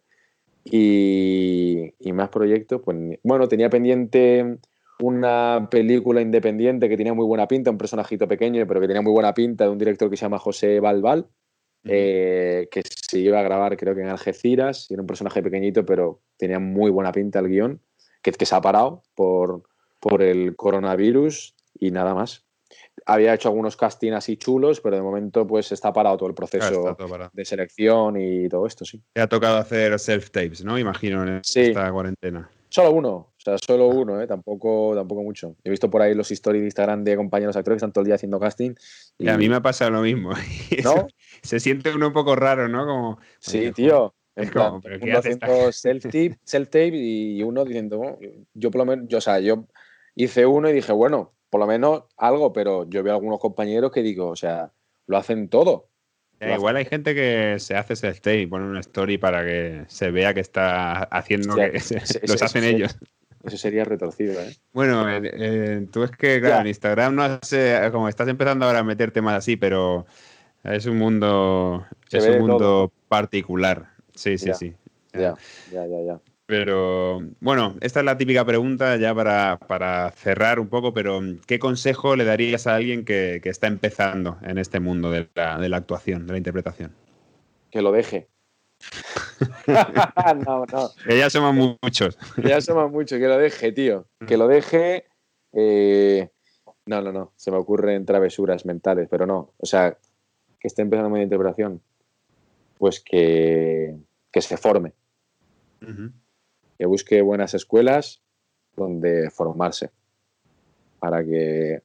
Y, 0.64 1.94
más 2.14 2.30
proyectos, 2.30 2.82
pues 2.84 2.98
bueno, 3.24 3.48
tenía 3.48 3.70
pendiente 3.70 4.58
una 5.00 5.68
película 5.70 6.22
independiente 6.22 6.88
que 6.88 6.96
tenía 6.96 7.14
muy 7.14 7.26
buena 7.26 7.48
pinta, 7.48 7.72
un 7.72 7.78
personajito 7.78 8.28
pequeño, 8.28 8.66
pero 8.66 8.80
que 8.80 8.88
tenía 8.88 9.02
muy 9.02 9.12
buena 9.12 9.34
pinta 9.34 9.66
de 9.66 9.70
un 9.70 9.78
director 9.78 10.10
que 10.10 10.16
se 10.16 10.22
llama 10.22 10.40
José 10.40 10.80
Balbal, 10.80 11.28
eh, 11.84 12.70
que 12.72 12.82
se 12.86 13.20
iba 13.20 13.40
a 13.40 13.44
grabar 13.44 13.76
creo 13.76 13.94
que 13.96 14.02
en 14.02 14.08
Algeciras, 14.08 14.90
y 14.90 14.94
era 14.94 15.02
un 15.02 15.08
personaje 15.08 15.44
pequeñito, 15.44 15.86
pero 15.86 16.22
tenía 16.38 16.60
muy 16.60 16.90
buena 16.90 17.12
pinta 17.12 17.40
el 17.40 17.50
guion, 17.50 17.82
que, 18.22 18.32
que 18.32 18.46
se 18.46 18.56
ha 18.56 18.62
parado 18.62 19.04
por, 19.14 19.64
por 20.00 20.22
el 20.22 20.56
coronavirus 20.56 21.54
y 21.78 21.92
nada 21.92 22.14
más 22.16 22.45
había 23.06 23.34
hecho 23.34 23.50
algunos 23.50 23.78
castings 23.78 24.16
así 24.16 24.38
chulos, 24.38 24.82
pero 24.82 24.96
de 24.96 25.02
momento 25.02 25.46
pues 25.46 25.72
está 25.72 25.92
parado 25.94 26.18
todo 26.18 26.30
el 26.30 26.36
proceso 26.36 26.98
de 27.34 27.46
selección 27.46 28.20
y 28.20 28.48
todo 28.50 28.66
esto, 28.66 28.86
sí. 28.86 29.02
Te 29.14 29.22
ha 29.22 29.28
tocado 29.28 29.58
hacer 29.58 29.94
self-tapes, 29.94 30.64
¿no? 30.64 30.78
Imagino, 30.80 31.24
en 31.24 31.42
esta 31.44 31.92
cuarentena. 31.92 32.50
Solo 32.70 32.92
uno, 32.92 33.10
o 33.14 33.34
sea, 33.38 33.58
solo 33.58 33.88
uno, 33.88 34.22
¿eh? 34.22 34.28
tampoco, 34.28 34.94
tampoco 34.96 35.24
mucho. 35.24 35.56
He 35.64 35.70
visto 35.70 35.90
por 35.90 36.02
ahí 36.02 36.14
los 36.14 36.30
stories 36.32 36.62
de 36.62 36.68
Instagram 36.68 37.04
de 37.04 37.16
compañeros 37.16 37.56
actores 37.56 37.76
que 37.76 37.78
están 37.78 37.94
todo 37.94 38.02
el 38.02 38.08
día 38.08 38.16
haciendo 38.16 38.40
casting. 38.40 38.74
Y, 39.18 39.30
a 39.30 39.38
mí 39.38 39.48
me 39.48 39.56
ha 39.56 39.62
pasado 39.62 39.92
lo 39.92 40.02
mismo. 40.02 40.32
¿No? 40.84 41.08
se 41.42 41.60
siente 41.60 41.94
uno 41.94 42.08
un 42.08 42.14
poco 42.14 42.36
raro, 42.36 42.68
¿no? 42.68 42.86
Como, 42.86 43.20
sí, 43.40 43.72
tío. 43.72 44.14
Es 44.36 44.52
como, 44.52 44.82
uno 44.84 45.18
haciendo 45.18 45.46
self-tape 45.72 46.38
self 46.44 46.76
y 46.76 47.42
uno 47.44 47.64
diciendo, 47.64 48.20
yo 48.54 48.72
por 48.72 48.80
lo 48.80 48.86
menos, 48.86 49.08
yo, 49.08 49.20
o 49.20 49.22
sea, 49.22 49.40
yo 49.40 49.68
hice 50.16 50.46
uno 50.46 50.70
y 50.70 50.74
dije, 50.74 50.92
bueno, 50.92 51.35
por 51.50 51.60
lo 51.60 51.68
menos 51.68 52.04
algo, 52.18 52.54
pero 52.54 52.88
yo 52.90 53.04
veo 53.04 53.14
algunos 53.14 53.40
compañeros 53.40 53.92
que 53.92 54.02
digo, 54.02 54.30
o 54.30 54.36
sea, 54.36 54.72
lo 55.08 55.18
hacen 55.18 55.50
todo. 55.50 55.90
igual 56.42 56.76
hay 56.76 56.86
gente 56.86 57.16
que 57.16 57.56
se 57.60 57.76
hace 57.76 57.94
ese 57.94 58.10
stay 58.10 58.42
y 58.42 58.48
pone 58.48 58.66
una 58.66 58.80
story 58.82 59.18
para 59.18 59.44
que 59.46 59.86
se 59.88 60.12
vea 60.12 60.34
que 60.34 60.42
está 60.42 61.04
haciendo 61.04 61.56
que 61.56 61.72
los 62.28 62.42
hacen 62.42 62.64
ellos. 62.64 62.98
Eso 63.44 63.58
sería 63.58 63.86
retorcido, 63.86 64.42
¿eh? 64.42 64.56
Bueno, 64.74 65.06
tú 65.92 66.04
es 66.04 66.12
que, 66.12 66.40
claro, 66.42 66.62
en 66.62 66.68
Instagram 66.68 67.14
no 67.14 67.40
sé, 67.44 67.80
como 67.92 68.10
estás 68.10 68.28
empezando 68.28 68.66
ahora 68.66 68.80
a 68.80 68.84
meter 68.84 69.12
temas 69.12 69.36
así, 69.36 69.56
pero 69.56 70.08
es 70.64 70.88
un 70.88 70.98
mundo, 70.98 71.86
es 72.12 72.28
un 72.28 72.40
mundo 72.40 72.92
particular. 73.08 73.92
Sí, 74.16 74.40
sí, 74.40 74.52
sí. 74.56 74.74
Ya, 75.14 75.36
ya, 75.72 75.86
ya, 75.86 76.02
ya. 76.02 76.20
Pero 76.48 77.22
bueno, 77.40 77.76
esta 77.82 78.00
es 78.02 78.06
la 78.06 78.18
típica 78.18 78.46
pregunta 78.46 78.98
ya 78.98 79.16
para, 79.16 80.12
cerrar 80.12 80.60
un 80.60 80.68
poco, 80.68 80.94
pero 80.94 81.20
¿qué 81.48 81.58
consejo 81.58 82.16
le 82.16 82.24
darías 82.24 82.68
a 82.68 82.76
alguien 82.76 83.04
que, 83.04 83.42
está 83.44 83.68
empezando 83.68 84.38
en 84.44 84.60
este 84.60 84.80
mundo 84.80 85.10
de 85.10 85.28
la, 85.34 85.58
de 85.58 85.70
la, 85.70 85.78
actuación, 85.78 86.28
de 86.28 86.34
la 86.34 86.38
interpretación? 86.38 86.92
Que 87.72 87.82
lo 87.82 87.92
deje. 87.92 88.28
no, 90.46 90.66
no. 90.72 90.90
Que 91.08 91.18
ya 91.18 91.32
somos 91.32 91.80
muchos. 91.82 92.16
Que 92.36 92.50
ya 92.50 92.62
somos 92.62 92.92
muchos, 92.92 93.18
que 93.18 93.28
lo 93.28 93.38
deje, 93.40 93.72
tío. 93.72 94.06
Que 94.28 94.38
lo 94.38 94.48
deje. 94.48 95.06
Eh, 95.52 96.30
no, 96.86 97.02
no, 97.02 97.12
no. 97.12 97.34
Se 97.38 97.50
me 97.50 97.58
ocurren 97.58 98.06
travesuras 98.06 98.66
mentales, 98.68 99.08
pero 99.10 99.26
no. 99.26 99.54
O 99.58 99.66
sea, 99.66 99.98
que 100.60 100.68
esté 100.68 100.84
empezando 100.84 101.16
en 101.16 101.24
interpretación, 101.24 101.82
pues 102.78 103.00
que, 103.00 103.96
que 104.32 104.42
se 104.42 104.58
forme 104.58 104.94
que 106.78 106.86
busque 106.86 107.22
buenas 107.22 107.54
escuelas 107.54 108.22
donde 108.76 109.30
formarse, 109.30 109.92
para 111.00 111.24
que 111.24 111.82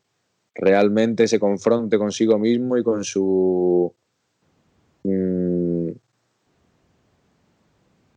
realmente 0.55 1.29
se 1.29 1.39
confronte 1.39 1.99
consigo 1.99 2.39
mismo 2.39 2.77
y 2.77 2.83
con 2.83 3.05
su 3.05 3.95
mm, 5.05 5.91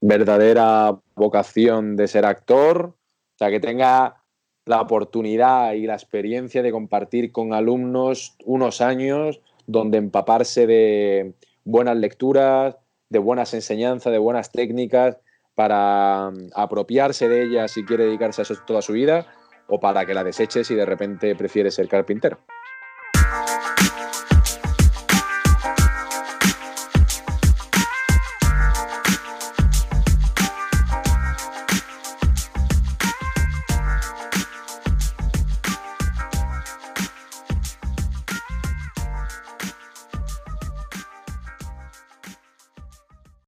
verdadera 0.02 1.00
vocación 1.16 1.96
de 1.96 2.08
ser 2.08 2.26
actor, 2.26 2.86
o 2.88 3.38
sea, 3.38 3.50
que 3.50 3.60
tenga 3.60 4.24
la 4.66 4.82
oportunidad 4.82 5.74
y 5.74 5.86
la 5.86 5.94
experiencia 5.94 6.64
de 6.64 6.72
compartir 6.72 7.32
con 7.32 7.54
alumnos 7.54 8.36
unos 8.46 8.82
años 8.82 9.42
donde 9.68 9.98
empaparse 9.98 10.68
de 10.68 11.34
buenas 11.64 11.98
lecturas, 11.98 12.78
de 13.10 13.20
buenas 13.20 13.54
enseñanzas, 13.54 14.12
de 14.12 14.20
buenas 14.20 14.52
técnicas 14.52 15.18
para 15.56 16.32
mm, 16.32 16.50
apropiarse 16.56 17.28
de 17.28 17.44
ella 17.44 17.68
si 17.68 17.84
quiere 17.86 18.06
dedicarse 18.06 18.42
a 18.42 18.44
eso 18.44 18.56
toda 18.66 18.82
su 18.82 18.94
vida 18.94 19.26
o 19.68 19.80
para 19.80 20.06
que 20.06 20.14
la 20.14 20.24
deseche 20.24 20.64
si 20.64 20.76
de 20.76 20.86
repente 20.86 21.36
prefiere 21.36 21.72
ser 21.72 21.88
carpintero. 21.88 22.40